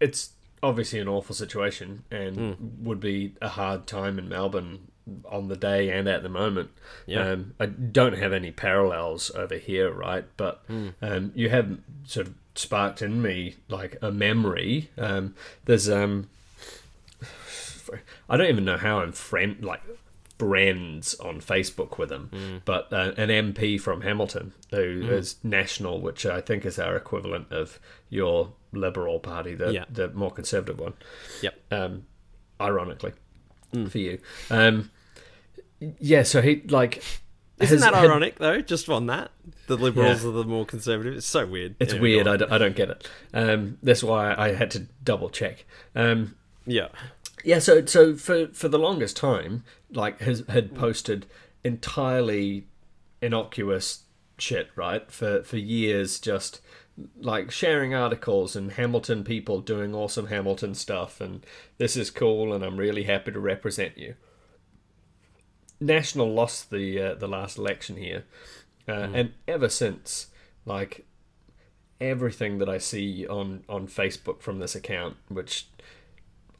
it's 0.00 0.30
obviously 0.62 0.98
an 0.98 1.08
awful 1.08 1.34
situation 1.34 2.04
and 2.10 2.36
Hmm. 2.56 2.84
would 2.84 3.00
be 3.00 3.34
a 3.40 3.48
hard 3.48 3.86
time 3.86 4.18
in 4.18 4.28
Melbourne 4.28 4.88
on 5.30 5.48
the 5.48 5.56
day 5.56 5.90
and 5.90 6.06
at 6.08 6.22
the 6.22 6.28
moment. 6.28 6.70
Yeah. 7.06 7.30
Um, 7.30 7.54
I 7.58 7.66
don't 7.66 8.16
have 8.16 8.32
any 8.32 8.50
parallels 8.50 9.30
over 9.34 9.56
here, 9.56 9.90
right? 9.90 10.24
But 10.36 10.62
Hmm. 10.68 10.88
um, 11.02 11.32
you 11.34 11.48
have 11.50 11.78
sort 12.04 12.28
of 12.28 12.34
sparked 12.54 13.02
in 13.02 13.20
me 13.22 13.56
like 13.68 13.96
a 14.02 14.10
memory. 14.10 14.90
Um, 14.98 15.34
there's 15.64 15.88
um, 15.88 16.28
I 18.28 18.36
don't 18.36 18.48
even 18.48 18.64
know 18.64 18.76
how 18.76 19.00
I'm 19.00 19.12
friend 19.12 19.62
like 19.64 19.82
friends 20.40 21.14
on 21.16 21.38
Facebook 21.40 21.98
with 21.98 22.10
him, 22.10 22.62
but 22.64 22.90
uh, 22.92 23.12
an 23.18 23.28
MP 23.28 23.78
from 23.78 24.00
Hamilton 24.00 24.52
who 24.70 25.02
is 25.10 25.36
national, 25.44 26.00
which 26.00 26.24
I 26.24 26.40
think 26.40 26.64
is 26.64 26.78
our 26.78 26.96
equivalent 26.96 27.52
of 27.52 27.78
your 28.08 28.52
Liberal 28.72 29.18
Party, 29.20 29.54
the 29.54 29.70
Yeah. 29.72 29.84
the 29.90 30.08
more 30.08 30.30
conservative 30.30 30.80
one. 30.80 30.94
Yep. 31.42 31.54
Um, 31.70 32.06
ironically, 32.60 33.12
for 33.88 33.98
you. 33.98 34.18
Um, 34.50 34.90
yeah. 35.98 36.22
So 36.22 36.40
he 36.42 36.62
like. 36.68 37.02
Isn't 37.60 37.80
that 37.80 37.92
had- 37.92 38.04
ironic 38.06 38.38
though? 38.38 38.62
Just 38.62 38.88
on 38.88 39.06
that, 39.08 39.30
the 39.66 39.76
liberals 39.76 40.22
Yeah. 40.24 40.30
are 40.30 40.32
the 40.32 40.44
more 40.44 40.64
conservative. 40.64 41.14
It's 41.18 41.26
so 41.26 41.46
weird. 41.46 41.74
It's 41.78 41.92
Anyway, 41.92 42.14
weird. 42.14 42.24
go 42.24 42.32
I 42.32 42.36
don't, 42.38 42.52
I 42.52 42.58
don't 42.58 42.74
get 42.76 42.88
it. 42.88 43.10
Um, 43.34 43.76
that's 43.82 44.02
why 44.02 44.34
I 44.34 44.54
had 44.54 44.70
to 44.70 44.86
double 45.04 45.28
check. 45.28 45.66
Um, 45.94 46.36
yeah. 46.64 46.88
Yeah, 47.44 47.58
so 47.58 47.84
so 47.86 48.14
for 48.16 48.48
for 48.48 48.68
the 48.68 48.78
longest 48.78 49.16
time, 49.16 49.64
like 49.92 50.20
has 50.20 50.44
had 50.48 50.74
posted 50.74 51.26
entirely 51.64 52.66
innocuous 53.22 54.04
shit, 54.38 54.68
right? 54.76 55.10
For 55.10 55.42
for 55.42 55.56
years, 55.56 56.18
just 56.18 56.60
like 57.20 57.50
sharing 57.50 57.94
articles 57.94 58.54
and 58.54 58.72
Hamilton 58.72 59.24
people 59.24 59.60
doing 59.60 59.94
awesome 59.94 60.26
Hamilton 60.26 60.74
stuff, 60.74 61.20
and 61.20 61.44
this 61.78 61.96
is 61.96 62.10
cool, 62.10 62.52
and 62.52 62.64
I'm 62.64 62.76
really 62.76 63.04
happy 63.04 63.32
to 63.32 63.40
represent 63.40 63.96
you. 63.96 64.14
National 65.80 66.32
lost 66.32 66.70
the 66.70 67.00
uh, 67.00 67.14
the 67.14 67.28
last 67.28 67.56
election 67.56 67.96
here, 67.96 68.24
uh, 68.86 69.08
and 69.14 69.32
ever 69.48 69.68
since, 69.68 70.26
like 70.66 71.06
everything 72.00 72.58
that 72.58 72.68
I 72.68 72.78
see 72.78 73.26
on 73.26 73.64
on 73.68 73.86
Facebook 73.86 74.42
from 74.42 74.58
this 74.58 74.74
account, 74.74 75.16
which 75.28 75.68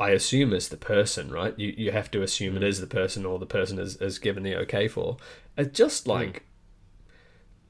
I 0.01 0.11
assume 0.11 0.53
is 0.55 0.71
the 0.71 0.77
person, 0.77 1.31
right? 1.31 1.57
You 1.59 1.75
you 1.77 1.91
have 1.93 2.11
to 2.13 2.23
assume 2.23 2.57
it 2.57 2.63
is 2.65 2.81
the 2.81 2.87
person, 2.87 3.25
or 3.27 3.39
the 3.39 3.47
person 3.47 3.79
is, 3.79 3.97
is 3.97 4.19
given 4.19 4.43
the 4.43 4.57
okay 4.63 4.89
for. 4.89 5.19
It's 5.57 5.77
just 5.77 6.07
like 6.09 6.45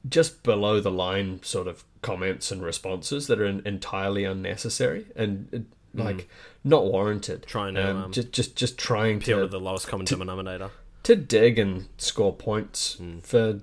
just 0.09 0.41
below 0.43 0.79
the 0.79 0.89
line 0.91 1.41
sort 1.43 1.67
of 1.67 1.83
comments 2.01 2.51
and 2.51 2.63
responses 2.63 3.27
that 3.27 3.39
are 3.39 3.45
en- 3.45 3.61
entirely 3.65 4.23
unnecessary 4.23 5.05
and 5.15 5.47
uh, 5.53 5.59
like 6.03 6.27
not 6.63 6.85
warranted. 6.85 7.43
Trying 7.45 7.75
to, 7.75 7.87
um, 7.95 8.11
just 8.11 8.31
just 8.31 8.55
just 8.55 8.77
trying 8.77 9.19
to 9.21 9.41
to 9.41 9.47
the 9.47 9.59
lowest 9.59 9.87
common 9.87 10.05
denominator. 10.05 10.71
to 11.03 11.15
dig 11.15 11.59
and 11.59 11.87
score 11.97 12.33
points 12.33 12.95
Hmm. 12.95 13.19
for 13.19 13.59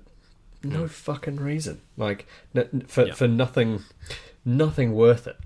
no 0.63 0.87
fucking 0.87 1.37
reason. 1.37 1.81
Like 1.97 2.27
n- 2.55 2.85
for 2.87 3.07
Yeah. 3.07 3.13
for 3.15 3.27
nothing, 3.27 3.83
nothing 4.45 4.93
worth 4.93 5.25
it. 5.27 5.37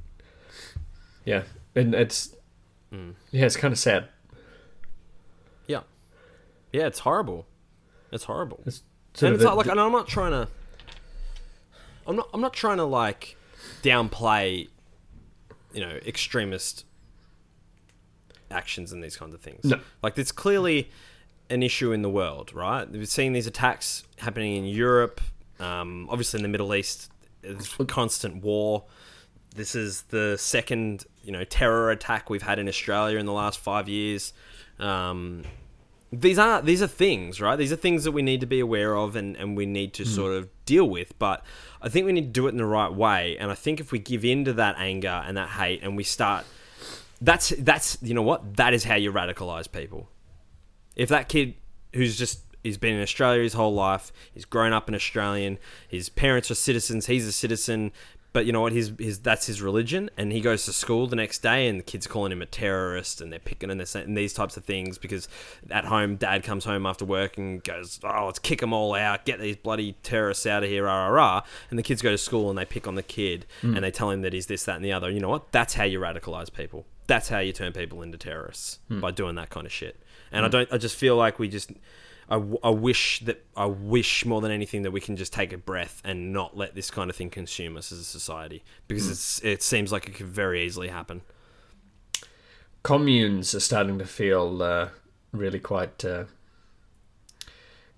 Yeah, 1.25 1.43
and 1.73 1.95
it's 1.95 2.35
Hmm. 2.93 3.11
yeah, 3.31 3.45
it's 3.45 3.55
kind 3.57 3.71
of 3.71 3.79
sad. 3.79 4.07
Yeah. 5.67 5.81
Yeah, 6.71 6.85
it's 6.85 6.99
horrible. 6.99 7.47
It's 8.11 8.25
horrible. 8.25 8.61
It's 8.67 8.83
and 9.21 9.33
it's 9.33 9.41
the- 9.43 9.49
like, 9.49 9.65
like, 9.65 9.67
and 9.67 9.79
I'm 9.81 9.91
not 9.91 10.07
trying 10.07 10.31
to. 10.31 10.47
I'm 12.05 12.15
not. 12.17 12.29
I'm 12.33 12.41
not 12.41 12.53
trying 12.53 12.77
to 12.77 12.83
like 12.83 13.35
downplay, 13.81 14.67
you 15.73 15.81
know, 15.81 15.97
extremist 16.05 16.85
actions 18.51 18.91
and 18.91 19.03
these 19.03 19.17
kinds 19.17 19.33
of 19.33 19.41
things. 19.41 19.63
No. 19.63 19.79
Like, 20.03 20.17
it's 20.19 20.31
clearly 20.31 20.91
an 21.49 21.63
issue 21.63 21.91
in 21.93 22.01
the 22.03 22.09
world, 22.09 22.53
right? 22.53 22.87
We've 22.89 23.07
seen 23.07 23.33
these 23.33 23.47
attacks 23.47 24.03
happening 24.17 24.55
in 24.57 24.65
Europe, 24.65 25.21
um, 25.59 26.07
obviously 26.11 26.37
in 26.39 26.43
the 26.43 26.49
Middle 26.49 26.75
East. 26.75 27.09
There's 27.41 27.73
constant 27.87 28.43
war. 28.43 28.83
This 29.53 29.75
is 29.75 30.03
the 30.03 30.37
second, 30.37 31.05
you 31.23 31.31
know, 31.31 31.43
terror 31.43 31.91
attack 31.91 32.29
we've 32.29 32.41
had 32.41 32.59
in 32.59 32.67
Australia 32.67 33.19
in 33.19 33.25
the 33.25 33.33
last 33.33 33.59
five 33.59 33.87
years. 33.87 34.33
Um, 34.79 35.43
these 36.11 36.37
are 36.37 36.61
these 36.61 36.81
are 36.81 36.87
things, 36.87 37.41
right? 37.41 37.55
These 37.55 37.71
are 37.71 37.75
things 37.75 38.03
that 38.03 38.11
we 38.11 38.21
need 38.21 38.41
to 38.41 38.45
be 38.45 38.59
aware 38.59 38.95
of 38.95 39.15
and, 39.15 39.35
and 39.35 39.57
we 39.57 39.65
need 39.65 39.93
to 39.95 40.05
sort 40.05 40.33
of 40.33 40.47
deal 40.65 40.87
with. 40.87 41.17
But 41.17 41.43
I 41.81 41.89
think 41.89 42.05
we 42.05 42.11
need 42.11 42.25
to 42.25 42.31
do 42.31 42.47
it 42.47 42.51
in 42.51 42.57
the 42.57 42.65
right 42.65 42.93
way. 42.93 43.37
And 43.39 43.49
I 43.49 43.55
think 43.55 43.79
if 43.79 43.91
we 43.91 43.99
give 43.99 44.23
in 44.23 44.45
to 44.45 44.53
that 44.53 44.75
anger 44.77 45.23
and 45.25 45.37
that 45.37 45.49
hate 45.49 45.81
and 45.81 45.97
we 45.97 46.03
start 46.03 46.45
that's 47.23 47.49
that's 47.59 47.97
you 48.01 48.13
know 48.13 48.21
what? 48.21 48.57
That 48.57 48.73
is 48.73 48.83
how 48.83 48.95
you 48.95 49.11
radicalize 49.11 49.71
people. 49.71 50.09
If 50.95 51.09
that 51.09 51.29
kid 51.29 51.55
who's 51.93 52.17
just 52.17 52.41
he's 52.63 52.77
been 52.77 52.95
in 52.95 53.01
Australia 53.01 53.41
his 53.41 53.53
whole 53.53 53.73
life, 53.73 54.11
he's 54.33 54.45
grown 54.45 54.73
up 54.73 54.89
an 54.89 54.95
Australian, 54.95 55.57
his 55.87 56.09
parents 56.09 56.51
are 56.51 56.55
citizens, 56.55 57.05
he's 57.07 57.25
a 57.25 57.31
citizen, 57.31 57.91
but 58.33 58.47
you 58.47 58.51
know 58.51 58.61
what? 58.61 58.73
His 58.73 58.91
his 58.97 59.19
that's 59.19 59.45
his 59.45 59.61
religion, 59.61 60.09
and 60.17 60.31
he 60.31 60.41
goes 60.41 60.65
to 60.65 60.73
school 60.73 61.05
the 61.05 61.15
next 61.15 61.43
day, 61.43 61.67
and 61.67 61.79
the 61.79 61.83
kids 61.83 62.07
calling 62.07 62.31
him 62.31 62.41
a 62.41 62.47
terrorist, 62.47 63.21
and 63.21 63.31
they're 63.31 63.39
picking 63.39 63.69
and 63.69 63.79
they're 63.79 63.85
saying 63.85 64.15
these 64.15 64.33
types 64.33 64.57
of 64.57 64.65
things 64.65 64.97
because 64.97 65.27
at 65.69 65.85
home, 65.85 66.15
dad 66.15 66.43
comes 66.43 66.65
home 66.65 66.87
after 66.87 67.05
work 67.05 67.37
and 67.37 67.63
goes, 67.63 67.99
"Oh, 68.03 68.25
let's 68.25 68.39
kick 68.39 68.59
them 68.59 68.73
all 68.73 68.95
out, 68.95 69.25
get 69.25 69.39
these 69.39 69.55
bloody 69.55 69.93
terrorists 70.01 70.47
out 70.47 70.63
of 70.63 70.69
here, 70.69 70.85
rah 70.85 71.07
rah 71.07 71.09
rah," 71.09 71.41
and 71.69 71.77
the 71.77 71.83
kids 71.83 72.01
go 72.01 72.09
to 72.09 72.17
school 72.17 72.49
and 72.49 72.57
they 72.57 72.65
pick 72.65 72.87
on 72.87 72.95
the 72.95 73.03
kid 73.03 73.45
hmm. 73.61 73.75
and 73.75 73.83
they 73.83 73.91
tell 73.91 74.09
him 74.09 74.23
that 74.23 74.33
he's 74.33 74.47
this, 74.47 74.63
that, 74.63 74.75
and 74.75 74.83
the 74.83 74.91
other. 74.91 75.11
You 75.11 75.19
know 75.19 75.29
what? 75.29 75.51
That's 75.51 75.75
how 75.75 75.83
you 75.83 75.99
radicalize 75.99 76.51
people. 76.51 76.85
That's 77.05 77.29
how 77.29 77.39
you 77.39 77.53
turn 77.53 77.71
people 77.71 78.01
into 78.01 78.17
terrorists 78.17 78.79
hmm. 78.87 78.99
by 78.99 79.11
doing 79.11 79.35
that 79.35 79.51
kind 79.51 79.67
of 79.67 79.71
shit. 79.71 80.01
And 80.31 80.43
I 80.43 80.47
hmm. 80.47 80.51
don't. 80.51 80.73
I 80.73 80.77
just 80.79 80.95
feel 80.95 81.15
like 81.15 81.37
we 81.37 81.47
just. 81.49 81.71
I, 82.29 82.41
I 82.63 82.69
wish 82.69 83.19
that 83.21 83.45
I 83.55 83.65
wish 83.65 84.25
more 84.25 84.41
than 84.41 84.51
anything 84.51 84.83
that 84.83 84.91
we 84.91 85.01
can 85.01 85.15
just 85.15 85.33
take 85.33 85.53
a 85.53 85.57
breath 85.57 86.01
and 86.05 86.31
not 86.33 86.55
let 86.55 86.75
this 86.75 86.89
kind 86.89 87.09
of 87.09 87.15
thing 87.15 87.29
consume 87.29 87.77
us 87.77 87.91
as 87.91 87.99
a 87.99 88.03
society 88.03 88.63
because 88.87 89.09
it's 89.09 89.43
it 89.43 89.61
seems 89.63 89.91
like 89.91 90.07
it 90.07 90.15
could 90.15 90.27
very 90.27 90.63
easily 90.63 90.87
happen. 90.87 91.21
communes 92.83 93.55
are 93.55 93.59
starting 93.59 93.97
to 93.97 94.05
feel 94.05 94.61
uh, 94.61 94.89
really 95.31 95.59
quite 95.59 96.03
uh, 96.05 96.25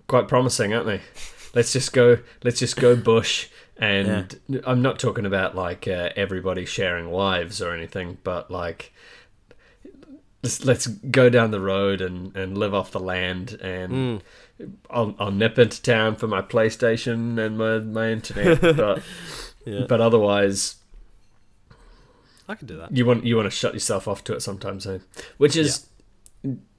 quite 0.06 0.28
promising, 0.28 0.72
aren't 0.72 0.86
they? 0.86 1.00
Let's 1.54 1.72
just 1.72 1.92
go. 1.92 2.18
Let's 2.42 2.60
just 2.60 2.76
go 2.76 2.96
bush. 2.96 3.48
And 3.78 4.40
I'm 4.64 4.80
not 4.80 4.98
talking 4.98 5.26
about 5.26 5.54
like 5.54 5.86
uh, 5.86 6.10
everybody 6.16 6.64
sharing 6.64 7.10
wives 7.10 7.60
or 7.60 7.74
anything, 7.74 8.16
but 8.24 8.50
like 8.50 8.92
let's, 10.42 10.64
let's 10.64 10.86
go 10.86 11.28
down 11.30 11.50
the 11.50 11.60
road 11.60 12.00
and, 12.00 12.36
and 12.36 12.56
live 12.58 12.74
off 12.74 12.90
the 12.90 13.00
land 13.00 13.52
and 13.60 14.22
I'll, 14.90 15.14
I'll 15.18 15.30
nip 15.32 15.58
into 15.58 15.80
town 15.82 16.16
for 16.16 16.26
my 16.26 16.42
PlayStation 16.42 17.38
and 17.38 17.58
my, 17.58 17.78
my 17.78 18.10
internet, 18.10 18.60
but 18.76 19.02
Yeah. 19.64 19.84
but 19.88 20.00
otherwise 20.00 20.76
I 22.48 22.54
could 22.54 22.68
do 22.68 22.76
that. 22.76 22.96
you 22.96 23.04
want 23.04 23.24
you 23.24 23.36
want 23.36 23.46
to 23.46 23.50
shut 23.50 23.74
yourself 23.74 24.06
off 24.06 24.22
to 24.24 24.34
it 24.34 24.40
sometimes, 24.40 24.86
eh? 24.86 24.98
which 25.36 25.56
is 25.56 25.86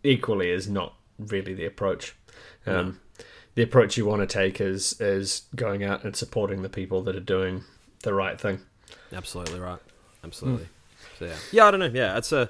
equally 0.04 0.50
is 0.50 0.70
not 0.70 0.94
really 1.20 1.54
the 1.54 1.66
approach. 1.66 2.16
Um, 2.66 3.00
The 3.56 3.64
approach 3.64 3.98
you 3.98 4.06
want 4.06 4.22
to 4.22 4.28
take 4.28 4.62
is 4.62 5.00
is 5.02 5.44
going 5.56 5.84
out 5.84 6.04
and 6.06 6.16
supporting 6.16 6.62
the 6.62 6.70
people 6.70 7.02
that 7.04 7.16
are 7.16 7.20
doing 7.20 7.64
the 8.04 8.14
right 8.14 8.40
thing. 8.40 8.60
Absolutely 9.12 9.60
right. 9.60 9.80
Absolutely. 10.24 10.68
So 11.20 11.26
yeah, 11.26 11.36
yeah. 11.52 11.66
I 11.68 11.72
don't 11.72 11.80
know. 11.82 11.92
Yeah, 11.94 12.18
it's 12.18 12.32
a 12.32 12.50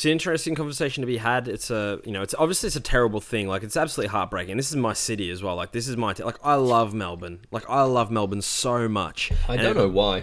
it's 0.00 0.06
an 0.06 0.12
interesting 0.12 0.54
conversation 0.54 1.02
to 1.02 1.06
be 1.06 1.18
had. 1.18 1.46
It's 1.46 1.70
a 1.70 2.00
you 2.06 2.12
know 2.12 2.22
it's 2.22 2.34
obviously 2.38 2.68
it's 2.68 2.76
a 2.76 2.80
terrible 2.80 3.20
thing. 3.20 3.48
Like 3.48 3.62
it's 3.62 3.76
absolutely 3.76 4.08
heartbreaking. 4.08 4.56
This 4.56 4.70
is 4.70 4.76
my 4.76 4.94
city 4.94 5.30
as 5.30 5.42
well. 5.42 5.56
Like 5.56 5.72
this 5.72 5.86
is 5.88 5.96
my 5.98 6.14
t- 6.14 6.22
like 6.24 6.38
I 6.42 6.54
love 6.54 6.94
Melbourne. 6.94 7.40
Like 7.50 7.68
I 7.68 7.82
love 7.82 8.10
Melbourne 8.10 8.40
so 8.40 8.88
much. 8.88 9.30
I 9.46 9.56
And 9.56 9.62
don't 9.62 9.72
it- 9.76 9.80
know 9.80 9.88
why. 9.90 10.22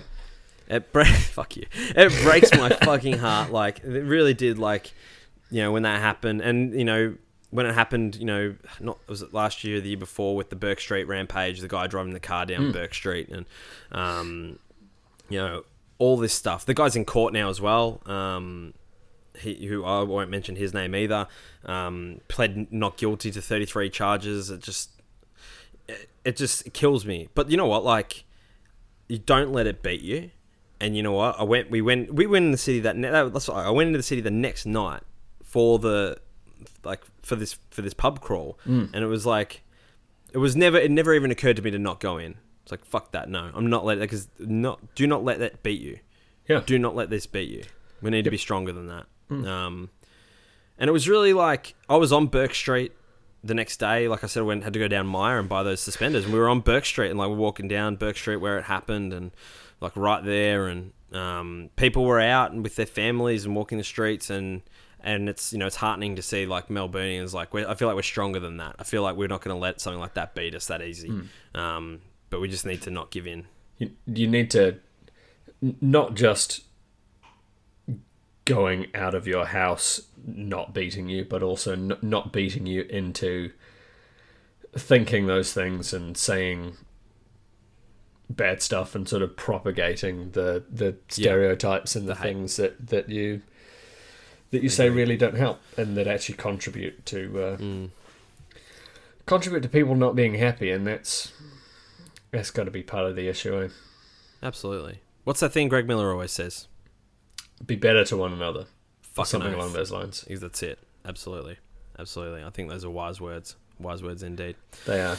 It 0.68 0.92
bre- 0.92 1.04
fuck 1.04 1.56
you. 1.56 1.68
It 1.76 2.12
breaks 2.24 2.52
my 2.58 2.70
fucking 2.70 3.20
heart. 3.20 3.52
Like 3.52 3.84
it 3.84 4.02
really 4.04 4.34
did. 4.34 4.58
Like 4.58 4.92
you 5.52 5.62
know 5.62 5.72
when 5.72 5.84
that 5.84 6.02
happened, 6.02 6.42
and 6.42 6.74
you 6.74 6.84
know 6.84 7.14
when 7.52 7.68
it 7.68 7.76
happened. 7.76 8.16
You 8.16 8.26
know, 8.26 8.56
not 8.80 8.98
was 9.08 9.22
it 9.22 9.32
last 9.32 9.64
year, 9.64 9.80
the 9.80 9.90
year 9.90 9.98
before 9.98 10.36
with 10.36 10.50
the 10.50 10.56
Bourke 10.56 10.80
Street 10.80 11.04
rampage, 11.04 11.60
the 11.62 11.68
guy 11.68 11.86
driving 11.86 12.14
the 12.14 12.20
car 12.20 12.48
down 12.48 12.72
Bourke 12.72 12.96
Street, 12.96 13.30
and 13.30 13.46
um, 13.92 14.58
you 15.30 15.38
know 15.38 15.66
all 16.00 16.18
this 16.18 16.34
stuff. 16.34 16.66
The 16.66 16.74
guy's 16.74 16.96
in 16.96 17.06
court 17.06 17.32
now 17.32 17.50
as 17.50 17.62
well. 17.62 18.02
Um, 18.08 18.74
he, 19.40 19.66
who 19.68 19.84
I 19.86 20.04
won't 20.04 20.30
mention 20.30 20.56
his 20.56 20.74
name 20.74 20.96
either, 20.96 21.28
um, 21.66 22.22
pled 22.28 22.72
not 22.72 22.98
guilty 22.98 23.32
to 23.32 23.42
33 23.42 23.90
charges. 23.90 24.50
It 24.50 24.62
just, 24.62 24.92
it, 25.88 26.10
it 26.26 26.38
just 26.38 26.74
kills 26.74 27.06
me. 27.06 27.30
But 27.36 27.50
you 27.52 27.58
know 27.58 27.68
what? 27.68 27.84
Like, 27.84 28.24
you 29.08 29.18
don't 29.20 29.52
let 29.52 29.68
it 29.68 29.82
beat 29.82 30.02
you. 30.02 30.32
and 30.80 30.96
you 30.96 31.02
know 31.04 31.14
what? 31.14 31.40
I 31.40 31.44
went. 31.44 31.70
We 31.72 31.82
went. 31.82 32.14
We 32.14 32.28
went 32.28 32.46
in 32.46 32.52
the 32.52 32.58
city 32.58 32.80
that. 32.82 32.96
Ne- 32.98 33.10
that 33.10 33.34
that's 33.34 33.48
what, 33.48 33.58
I 33.58 33.70
went 33.70 33.88
into 33.88 33.98
the 34.00 34.04
city 34.04 34.22
the 34.22 34.30
next 34.32 34.66
night 34.66 35.02
for 35.44 35.80
the 35.80 36.18
like 36.84 37.02
for 37.24 37.36
this 37.36 37.58
for 37.72 37.82
this 37.82 37.94
pub 37.94 38.20
crawl, 38.22 38.60
Mm. 38.68 38.90
and 38.94 39.04
it 39.04 39.08
was 39.08 39.26
like 39.26 39.64
it 40.34 40.38
was 40.40 40.56
never. 40.56 40.78
It 40.78 40.92
never 40.92 41.14
even 41.14 41.32
occurred 41.32 41.56
to 41.56 41.62
me 41.62 41.72
to 41.72 41.80
not 41.80 42.00
go 42.00 42.18
in. 42.18 42.36
It's 42.64 42.72
like 42.72 42.84
fuck 42.86 43.12
that. 43.14 43.30
No, 43.30 43.50
I'm 43.56 43.68
not 43.70 43.86
letting 43.86 44.02
because 44.04 44.28
not. 44.40 44.94
Do 44.94 45.08
not 45.08 45.24
let 45.24 45.40
that 45.40 45.64
beat 45.64 45.80
you. 45.82 46.00
Yeah. 46.50 46.62
Do 46.66 46.78
not 46.78 46.96
let 46.96 47.10
this 47.10 47.26
beat 47.26 47.50
you. 47.50 47.64
We 48.02 48.10
need 48.12 48.26
to 48.26 48.32
be 48.32 48.38
stronger 48.38 48.72
than 48.74 48.88
that. 48.88 49.06
Um, 49.30 49.90
and 50.78 50.90
it 50.90 50.94
was 50.94 51.10
really 51.10 51.34
like 51.34 51.76
I 51.90 51.96
was 51.96 52.12
on 52.12 52.28
Bourke 52.28 52.54
Street 52.54 52.94
the 53.44 53.54
next 53.54 53.78
day. 53.78 54.08
Like 54.08 54.24
I 54.24 54.28
said, 54.28 54.42
I 54.42 54.44
went 54.44 54.64
had 54.64 54.74
to 54.74 54.80
go 54.80 54.88
down 54.88 55.08
Myer 55.08 55.40
and 55.40 55.50
buy 55.50 55.64
those 55.64 55.82
suspenders, 55.82 56.26
and 56.26 56.34
we 56.34 56.40
were 56.40 56.50
on 56.50 56.62
Bourke 56.62 56.86
Street 56.86 57.10
and 57.10 57.18
like 57.20 57.30
we're 57.30 57.36
walking 57.36 57.68
down 57.68 57.96
Bourke 57.96 58.18
Street 58.18 58.38
where 58.38 58.58
it 58.58 58.64
happened, 58.64 59.14
and 59.14 59.32
like 59.82 59.96
right 59.96 60.24
there, 60.24 60.68
and 60.68 60.94
um, 61.14 61.70
people 61.76 62.06
were 62.06 62.20
out 62.20 62.52
and 62.52 62.64
with 62.64 62.76
their 62.76 62.86
families 62.86 63.46
and 63.46 63.56
walking 63.56 63.78
the 63.78 63.84
streets, 63.84 64.30
and 64.30 64.62
and 65.00 65.30
it's 65.30 65.54
you 65.54 65.60
know 65.60 65.68
it's 65.68 65.76
heartening 65.78 66.16
to 66.16 66.22
see 66.22 66.46
like 66.46 66.68
Melbournians 66.70 67.34
like 67.34 67.54
we're, 67.54 67.68
I 67.68 67.76
feel 67.76 67.88
like 67.88 67.96
we're 67.96 68.02
stronger 68.04 68.40
than 68.40 68.58
that. 68.58 68.76
I 68.80 68.84
feel 68.84 69.04
like 69.04 69.16
we're 69.16 69.28
not 69.28 69.42
going 69.42 69.56
to 69.56 69.60
let 69.60 69.82
something 69.82 70.00
like 70.00 70.14
that 70.16 70.36
beat 70.36 70.56
us 70.56 70.68
that 70.68 70.82
easy. 70.82 71.10
Um, 71.56 72.02
but 72.30 72.42
we 72.42 72.48
just 72.48 72.66
need 72.66 72.82
to 72.84 72.92
not 72.92 73.12
give 73.12 73.26
in. 73.26 73.46
You, 73.78 73.92
you 74.06 74.28
need 74.28 74.52
to 74.52 74.80
not 75.82 76.16
just 76.16 76.64
going 78.48 78.88
out 78.96 79.14
of 79.14 79.28
your 79.28 79.46
house 79.46 80.02
not 80.26 80.74
beating 80.74 81.08
you, 81.10 81.24
but 81.24 81.44
also 81.44 81.74
n- 81.74 81.98
not 82.02 82.32
beating 82.34 82.66
you 82.66 82.82
into 82.84 83.52
thinking 84.76 85.28
those 85.28 85.54
things 85.54 85.94
and 85.94 86.18
saying 86.18 86.78
bad 88.30 88.62
stuff 88.62 88.94
and 88.96 89.08
sort 89.08 89.22
of 89.22 89.36
propagating 89.38 90.32
the 90.32 90.64
the 90.70 90.96
stereotypes 91.08 91.96
and 91.96 92.08
the, 92.08 92.16
hate. 92.16 92.24
things 92.24 92.58
that 92.58 92.88
that 92.88 93.10
you 93.10 93.42
that 94.52 94.62
you 94.64 94.70
say 94.70 94.90
really 94.90 95.16
don't 95.18 95.38
help 95.38 95.60
and 95.78 95.96
that 95.98 96.08
actually 96.08 96.36
contribute 96.36 97.06
to 97.06 97.42
uh, 97.44 97.58
Mm. 97.58 97.90
contribute 99.26 99.62
to 99.62 99.70
people 99.70 99.96
not 99.96 100.16
being 100.16 100.36
happy 100.36 100.72
and 100.72 100.86
that's 100.88 101.32
that's 102.32 102.52
got 102.52 102.66
to 102.66 102.72
be 102.72 102.84
part 102.84 103.06
of 103.06 103.16
the 103.16 103.28
issue 103.30 103.62
eh? 103.64 103.68
Absolutely. 104.44 105.00
What's 105.24 105.40
that 105.40 105.52
thing 105.54 105.68
Greg 105.70 105.88
Miller 105.88 106.12
always 106.12 106.32
says? 106.32 106.68
Be 107.66 107.76
better 107.76 108.04
to 108.06 108.18
one 108.18 108.34
another 108.34 108.66
Fucking 109.02 109.26
something 109.26 109.54
oath. 109.54 109.60
along 109.60 109.74
those 109.74 109.92
lines 109.92 110.24
Because 110.28 110.42
That's 110.42 110.64
it. 110.64 110.80
Absolutely. 111.06 111.58
Absolutely. 111.98 112.44
I 112.44 112.50
think 112.50 112.70
those 112.70 112.86
are 112.86 112.90
wise 112.90 113.20
words. 113.20 113.56
Wise 113.80 114.04
words 114.04 114.24
indeed. 114.24 114.56
they 114.86 115.02
are 115.02 115.18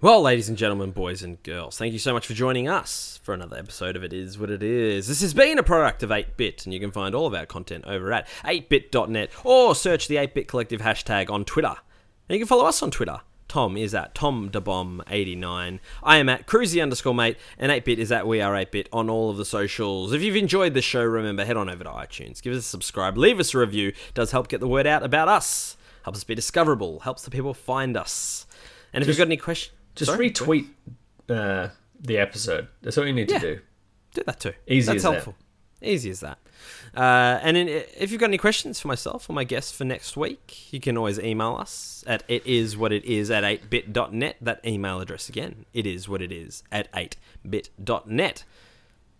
Well, 0.00 0.20
ladies 0.20 0.50
and 0.50 0.58
gentlemen, 0.58 0.90
boys 0.90 1.22
and 1.22 1.42
girls, 1.42 1.78
thank 1.78 1.94
you 1.94 1.98
so 1.98 2.12
much 2.12 2.26
for 2.26 2.34
joining 2.34 2.68
us 2.68 3.18
for 3.22 3.32
another 3.32 3.56
episode 3.56 3.96
of 3.96 4.04
It 4.04 4.12
Is 4.12 4.38
What 4.38 4.50
It 4.50 4.62
Is. 4.62 5.08
This 5.08 5.22
has 5.22 5.32
been 5.32 5.58
a 5.58 5.62
product 5.62 6.02
of 6.02 6.10
8-Bit, 6.10 6.66
and 6.66 6.74
you 6.74 6.80
can 6.80 6.90
find 6.90 7.14
all 7.14 7.26
of 7.26 7.32
our 7.32 7.46
content 7.46 7.86
over 7.86 8.12
at 8.12 8.28
8bit.net 8.44 9.30
or 9.44 9.74
search 9.74 10.08
the 10.08 10.16
8-Bit 10.16 10.46
Collective 10.46 10.82
hashtag 10.82 11.30
on 11.30 11.46
Twitter. 11.46 11.74
And 12.28 12.34
you 12.34 12.38
can 12.38 12.46
follow 12.46 12.66
us 12.66 12.82
on 12.82 12.90
Twitter. 12.90 13.20
Tom 13.54 13.76
is 13.76 13.94
at 13.94 14.16
TomDaBomb89. 14.16 15.78
I 16.02 16.16
am 16.16 16.28
at 16.28 16.44
Cruisy 16.48 16.82
underscore 16.82 17.14
mate, 17.14 17.36
and 17.56 17.70
8-Bit 17.70 18.00
is 18.00 18.10
at 18.10 18.26
We 18.26 18.40
Are 18.40 18.52
8-Bit 18.52 18.88
on 18.92 19.08
all 19.08 19.30
of 19.30 19.36
the 19.36 19.44
socials. 19.44 20.12
If 20.12 20.22
you've 20.22 20.34
enjoyed 20.34 20.74
the 20.74 20.82
show, 20.82 21.04
remember, 21.04 21.44
head 21.44 21.56
on 21.56 21.70
over 21.70 21.84
to 21.84 21.90
iTunes, 21.90 22.42
give 22.42 22.52
us 22.52 22.58
a 22.58 22.62
subscribe, 22.62 23.16
leave 23.16 23.38
us 23.38 23.54
a 23.54 23.58
review. 23.58 23.92
does 24.12 24.32
help 24.32 24.48
get 24.48 24.58
the 24.58 24.66
word 24.66 24.88
out 24.88 25.04
about 25.04 25.28
us. 25.28 25.76
Helps 26.02 26.18
us 26.18 26.24
be 26.24 26.34
discoverable, 26.34 26.98
helps 26.98 27.22
the 27.22 27.30
people 27.30 27.54
find 27.54 27.96
us. 27.96 28.44
And 28.92 29.02
if 29.02 29.06
you've 29.06 29.18
got 29.18 29.28
any 29.28 29.36
questions... 29.36 29.72
just 29.94 30.10
Sorry? 30.10 30.32
retweet 30.32 30.66
uh, 31.28 31.68
the 32.00 32.18
episode 32.18 32.66
that's 32.82 32.98
all 32.98 33.06
you 33.06 33.12
need 33.12 33.30
Yeah. 33.30 33.38
to 33.38 33.54
do 33.54 33.60
do 34.14 34.22
that 34.26 34.40
too. 34.40 34.52
Easy 34.66 34.86
That's 34.94 35.04
as 35.04 35.24
that. 35.24 35.34
Easy 35.84 36.10
as 36.10 36.20
that. 36.20 36.38
Uh, 36.96 37.40
and 37.42 37.56
in, 37.56 37.68
if 37.68 38.10
you've 38.10 38.20
got 38.20 38.30
any 38.30 38.38
questions 38.38 38.80
for 38.80 38.88
myself 38.88 39.28
or 39.28 39.32
my 39.32 39.44
guests 39.44 39.72
for 39.72 39.84
next 39.84 40.16
week, 40.16 40.72
you 40.72 40.80
can 40.80 40.96
always 40.96 41.18
email 41.18 41.56
us 41.56 42.04
at 42.06 42.22
it 42.28 42.46
is 42.46 42.76
what 42.76 42.92
it 42.92 43.04
is 43.04 43.30
at 43.30 43.44
8bit.net. 43.44 44.36
That 44.40 44.60
email 44.66 45.00
address 45.00 45.28
again, 45.28 45.66
it 45.72 45.86
is 45.86 46.08
what 46.08 46.22
it 46.22 46.32
is 46.32 46.62
at 46.70 46.90
8bit.net. 46.92 48.44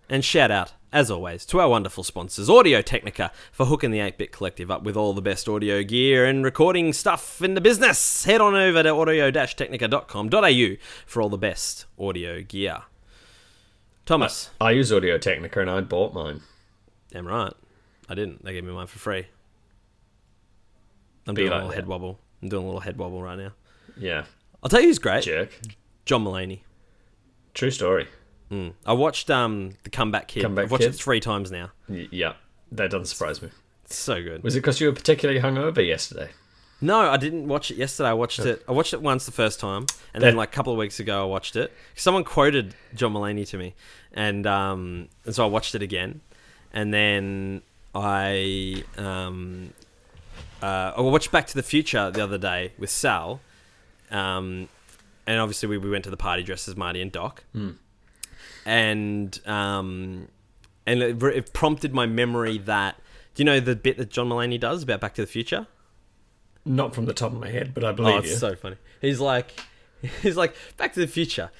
And 0.08 0.24
shout 0.24 0.50
out, 0.50 0.74
as 0.92 1.10
always, 1.10 1.46
to 1.46 1.60
our 1.60 1.68
wonderful 1.68 2.04
sponsors, 2.04 2.50
Audio 2.50 2.82
Technica, 2.82 3.32
for 3.50 3.66
hooking 3.66 3.90
the 3.90 4.00
8 4.00 4.18
Bit 4.18 4.32
Collective 4.32 4.70
up 4.70 4.82
with 4.82 4.96
all 4.96 5.14
the 5.14 5.22
best 5.22 5.48
audio 5.48 5.82
gear 5.82 6.26
and 6.26 6.44
recording 6.44 6.92
stuff 6.92 7.40
in 7.40 7.54
the 7.54 7.60
business. 7.60 8.24
Head 8.24 8.42
on 8.42 8.54
over 8.54 8.82
to 8.82 8.90
audio 8.90 9.30
technica.com.au 9.30 10.76
for 11.06 11.22
all 11.22 11.30
the 11.30 11.38
best 11.38 11.86
audio 11.98 12.42
gear. 12.42 12.82
Thomas. 14.04 14.50
i 14.60 14.70
use 14.70 14.92
audio 14.92 15.16
technica 15.16 15.62
and 15.62 15.70
i 15.70 15.80
bought 15.80 16.12
mine 16.12 16.42
Damn 17.14 17.26
right. 17.26 17.52
I 18.08 18.14
didn't. 18.14 18.44
They 18.44 18.52
gave 18.52 18.64
me 18.64 18.72
mine 18.72 18.86
for 18.88 18.98
free. 18.98 19.24
I'm 21.26 21.34
Be 21.34 21.42
doing 21.42 21.52
a 21.52 21.54
little 21.54 21.68
that. 21.70 21.74
head 21.76 21.86
wobble. 21.86 22.18
I'm 22.42 22.48
doing 22.50 22.62
a 22.64 22.66
little 22.66 22.80
head 22.80 22.98
wobble 22.98 23.22
right 23.22 23.38
now. 23.38 23.52
yeah 23.96 24.24
I'll 24.62 24.68
tell 24.68 24.80
you 24.80 24.88
who's 24.88 24.98
great. 24.98 25.24
jerk 25.24 25.50
John 26.04 26.24
Mulaney. 26.24 26.60
true 27.54 27.70
story 27.70 28.08
Mm. 28.50 28.74
I 28.84 28.92
watched 28.92 29.30
um 29.30 29.70
the 29.84 29.90
Comeback 29.90 30.28
Kid. 30.28 30.42
Comeback 30.42 30.64
I've 30.66 30.70
watched 30.70 30.82
Kid? 30.84 30.90
it 30.94 30.96
three 30.96 31.18
times 31.20 31.50
now. 31.50 31.70
Y- 31.88 32.08
yeah 32.10 32.34
that 32.72 32.90
doesn't 32.90 33.06
surprise 33.06 33.40
me 33.40 33.48
It's 33.86 33.96
so 33.96 34.22
good. 34.22 34.42
was 34.42 34.54
it 34.54 34.60
because 34.60 34.80
you 34.82 34.88
were 34.88 34.92
particularly 34.92 35.40
hungover 35.40 35.84
yesterday 35.86 36.28
No, 36.82 36.98
I 37.10 37.16
didn't 37.16 37.48
watch 37.48 37.70
it 37.70 37.76
yesterday. 37.78 38.10
I 38.10 38.12
watched 38.12 38.40
it. 38.40 38.62
I 38.68 38.72
watched 38.72 38.92
it 38.92 39.00
once 39.00 39.24
the 39.24 39.32
first 39.32 39.60
time, 39.60 39.86
and 40.12 40.22
then 40.22 40.34
That- 40.34 40.36
like 40.36 40.48
a 40.50 40.52
couple 40.52 40.72
of 40.74 40.78
weeks 40.78 41.00
ago, 41.00 41.22
I 41.22 41.24
watched 41.24 41.56
it. 41.56 41.72
Someone 41.94 42.24
quoted 42.24 42.74
John 42.94 43.14
Mulaney 43.14 43.48
to 43.48 43.56
me, 43.56 43.74
and 44.12 44.46
um, 44.46 45.08
and 45.24 45.34
so 45.34 45.44
I 45.44 45.46
watched 45.46 45.74
it 45.74 45.80
again, 45.82 46.20
and 46.74 46.92
then 46.92 47.62
I 47.94 48.84
um, 48.98 49.72
uh, 50.62 50.92
I 50.96 51.00
watched 51.00 51.30
Back 51.32 51.46
to 51.46 51.54
the 51.54 51.62
Future 51.62 52.10
the 52.10 52.22
other 52.22 52.36
day 52.38 52.72
with 52.78 52.90
Sal, 52.90 53.40
um, 54.10 54.68
and 55.26 55.40
obviously 55.40 55.68
we, 55.70 55.78
we 55.78 55.88
went 55.88 56.04
to 56.04 56.10
the 56.10 56.16
party 56.18 56.42
dressed 56.42 56.68
as 56.68 56.76
Marty 56.76 57.00
and 57.00 57.10
Doc, 57.10 57.44
and 58.66 59.40
um, 59.46 60.28
and 60.86 61.02
it, 61.02 61.22
it 61.22 61.52
prompted 61.52 61.94
my 61.94 62.06
memory 62.06 62.58
that 62.58 62.96
do 63.34 63.42
you 63.42 63.44
know 63.44 63.60
the 63.60 63.76
bit 63.76 63.96
that 63.98 64.10
John 64.10 64.28
Mulaney 64.28 64.58
does 64.60 64.82
about 64.82 65.00
Back 65.00 65.14
to 65.14 65.22
the 65.22 65.26
Future? 65.26 65.66
not 66.66 66.94
from 66.94 67.04
the 67.04 67.12
top 67.12 67.30
of 67.30 67.38
my 67.38 67.50
head 67.50 67.74
but 67.74 67.84
i 67.84 67.92
believe 67.92 68.14
Oh, 68.14 68.18
it's 68.20 68.30
you 68.30 68.36
so 68.36 68.54
funny. 68.56 68.76
He's 69.02 69.20
like, 69.20 69.52
he's 70.22 70.34
like, 70.34 70.54
Back 70.78 70.94
to 70.94 71.00
the 71.00 71.06
Future. 71.06 71.50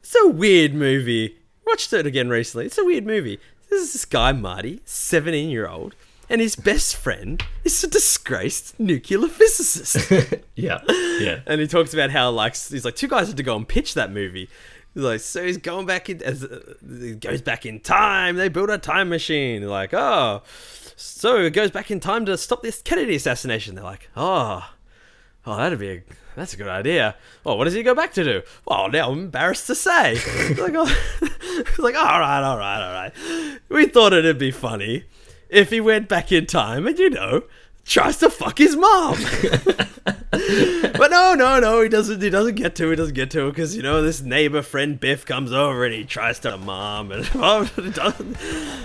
It's 0.00 0.14
a 0.14 0.28
weird 0.28 0.74
movie. 0.74 1.38
Watched 1.66 1.90
it 1.94 2.04
again 2.06 2.28
recently. 2.28 2.66
It's 2.66 2.76
a 2.76 2.84
weird 2.84 3.06
movie. 3.06 3.40
This 3.70 3.82
is 3.82 3.92
this 3.92 4.04
guy 4.04 4.32
Marty, 4.32 4.80
seventeen 4.84 5.50
year 5.50 5.68
old, 5.68 5.94
and 6.28 6.40
his 6.40 6.56
best 6.56 6.96
friend 6.96 7.42
is 7.64 7.82
a 7.84 7.88
disgraced 7.88 8.78
nuclear 8.78 9.28
physicist. 9.28 10.10
yeah 10.54 10.80
yeah 11.20 11.40
and 11.46 11.60
he 11.60 11.66
talks 11.66 11.92
about 11.94 12.10
how 12.10 12.30
like 12.30 12.56
he's 12.56 12.84
like 12.84 12.96
two 12.96 13.08
guys 13.08 13.28
had 13.28 13.36
to 13.36 13.42
go 13.42 13.56
and 13.56 13.66
pitch 13.68 13.94
that 13.94 14.12
movie. 14.12 14.48
He's 14.94 15.04
like, 15.04 15.20
so 15.20 15.44
he's 15.44 15.58
going 15.58 15.84
back 15.84 16.08
in 16.08 16.22
as 16.22 16.42
uh, 16.42 16.74
he 16.88 17.14
goes 17.16 17.42
back 17.42 17.66
in 17.66 17.80
time. 17.80 18.36
They 18.36 18.48
build 18.48 18.70
a 18.70 18.78
time 18.78 19.10
machine. 19.10 19.60
They're 19.60 19.68
like, 19.68 19.92
oh, 19.92 20.42
so 20.96 21.36
it 21.36 21.50
goes 21.50 21.70
back 21.70 21.90
in 21.90 22.00
time 22.00 22.24
to 22.26 22.38
stop 22.38 22.62
this 22.62 22.80
Kennedy 22.80 23.16
assassination. 23.16 23.74
They're 23.74 23.84
like, 23.84 24.08
oh, 24.16 24.66
oh, 25.46 25.56
that'd 25.56 25.78
be 25.78 25.90
a 25.90 26.02
that's 26.36 26.52
a 26.52 26.58
good 26.58 26.68
idea. 26.68 27.16
Well, 27.44 27.56
what 27.56 27.64
does 27.64 27.72
he 27.72 27.82
go 27.82 27.94
back 27.94 28.12
to 28.12 28.22
do? 28.22 28.42
Well, 28.66 28.90
now 28.90 29.10
I'm 29.10 29.20
embarrassed 29.20 29.66
to 29.68 29.74
say. 29.74 30.16
It's 30.16 30.60
like, 30.60 30.74
oh, 30.76 30.84
like, 31.78 31.96
all 31.96 32.20
right, 32.20 32.42
all 32.42 32.58
right, 32.58 32.86
all 32.86 32.92
right. 32.92 33.12
We 33.70 33.86
thought 33.86 34.12
it'd 34.12 34.38
be 34.38 34.50
funny 34.50 35.04
if 35.48 35.70
he 35.70 35.80
went 35.80 36.08
back 36.08 36.30
in 36.30 36.44
time 36.44 36.86
and 36.86 36.98
you 36.98 37.08
know 37.08 37.44
tries 37.86 38.18
to 38.18 38.28
fuck 38.28 38.58
his 38.58 38.76
mom. 38.76 39.16
but 40.30 41.10
no, 41.10 41.34
no, 41.34 41.58
no, 41.58 41.80
he 41.80 41.88
doesn't. 41.88 42.20
He 42.20 42.28
doesn't 42.28 42.56
get 42.56 42.76
to. 42.76 42.90
He 42.90 42.96
doesn't 42.96 43.14
get 43.14 43.30
to 43.30 43.48
because 43.48 43.74
you 43.74 43.82
know 43.82 44.02
this 44.02 44.20
neighbor 44.20 44.60
friend 44.60 45.00
Biff 45.00 45.24
comes 45.24 45.52
over 45.52 45.86
and 45.86 45.94
he 45.94 46.04
tries 46.04 46.38
to 46.40 46.58
mom 46.58 47.12
and 47.12 47.24
it 47.24 47.94
doesn't. 47.94 48.36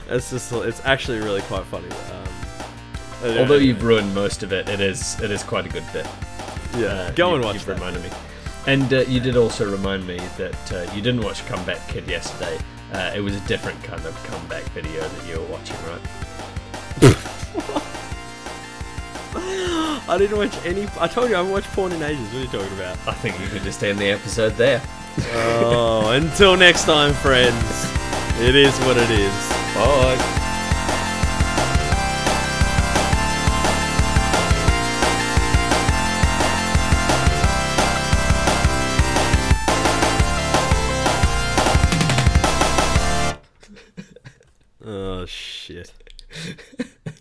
It's 0.08 0.30
just. 0.30 0.54
It's 0.54 0.82
actually 0.86 1.20
really 1.20 1.42
quite 1.42 1.66
funny. 1.66 1.90
Um, 1.90 3.38
although 3.38 3.56
you've 3.56 3.84
ruined 3.84 4.16
most 4.16 4.42
of 4.42 4.52
it 4.52 4.68
it 4.68 4.80
is 4.82 5.20
it 5.22 5.30
is 5.30 5.44
quite 5.44 5.66
a 5.66 5.70
good 5.70 5.84
bit 5.94 6.08
yeah, 6.78 7.12
go 7.16 7.30
you, 7.30 7.36
and 7.36 7.44
watch 7.44 7.56
you've 7.56 7.68
reminded 7.68 8.04
me 8.04 8.10
and 8.68 8.94
uh, 8.94 9.00
you 9.02 9.20
did 9.20 9.36
also 9.36 9.70
remind 9.70 10.06
me 10.06 10.18
that 10.38 10.74
uh, 10.74 10.92
you 10.94 11.02
didn't 11.02 11.22
watch 11.22 11.46
comeback 11.48 11.88
kid 11.88 12.08
yesterday 12.08 12.58
uh, 12.94 13.12
it 13.16 13.22
was 13.22 13.36
a 13.36 13.40
different 13.48 13.82
kind 13.84 14.06
of 14.06 14.16
comeback 14.24 14.64
video 14.72 15.02
that 15.08 15.28
you 15.28 15.40
were 15.40 15.48
watching 15.48 15.78
right 15.88 16.02
I 19.34 20.18
didn't 20.18 20.38
watch 20.38 20.66
any. 20.66 20.88
I 21.00 21.08
told 21.08 21.30
you 21.30 21.36
I 21.36 21.38
haven't 21.38 21.54
watched 21.54 21.70
porn 21.70 21.94
in 21.94 22.04
ages. 22.04 22.22
What 22.34 22.36
are 22.36 22.40
you 22.40 22.48
talking 22.48 22.74
about? 22.74 22.98
i 23.08 23.14
think 23.14 23.40
you 23.40 23.48
could 23.48 23.64
just 23.64 23.82
end 23.82 23.98
the 23.98 24.10
episode 24.10 24.54
there 24.54 24.82
oh, 25.34 26.10
until 26.12 26.58
next 26.58 26.86
time, 26.86 27.14
friends. 27.14 27.56
It 28.40 28.56
is 28.56 28.78
what 28.80 28.98
it 28.98 29.10
is. 29.10 29.50
bye 29.76 30.58
Oh 45.22 45.26
shit. 45.28 45.94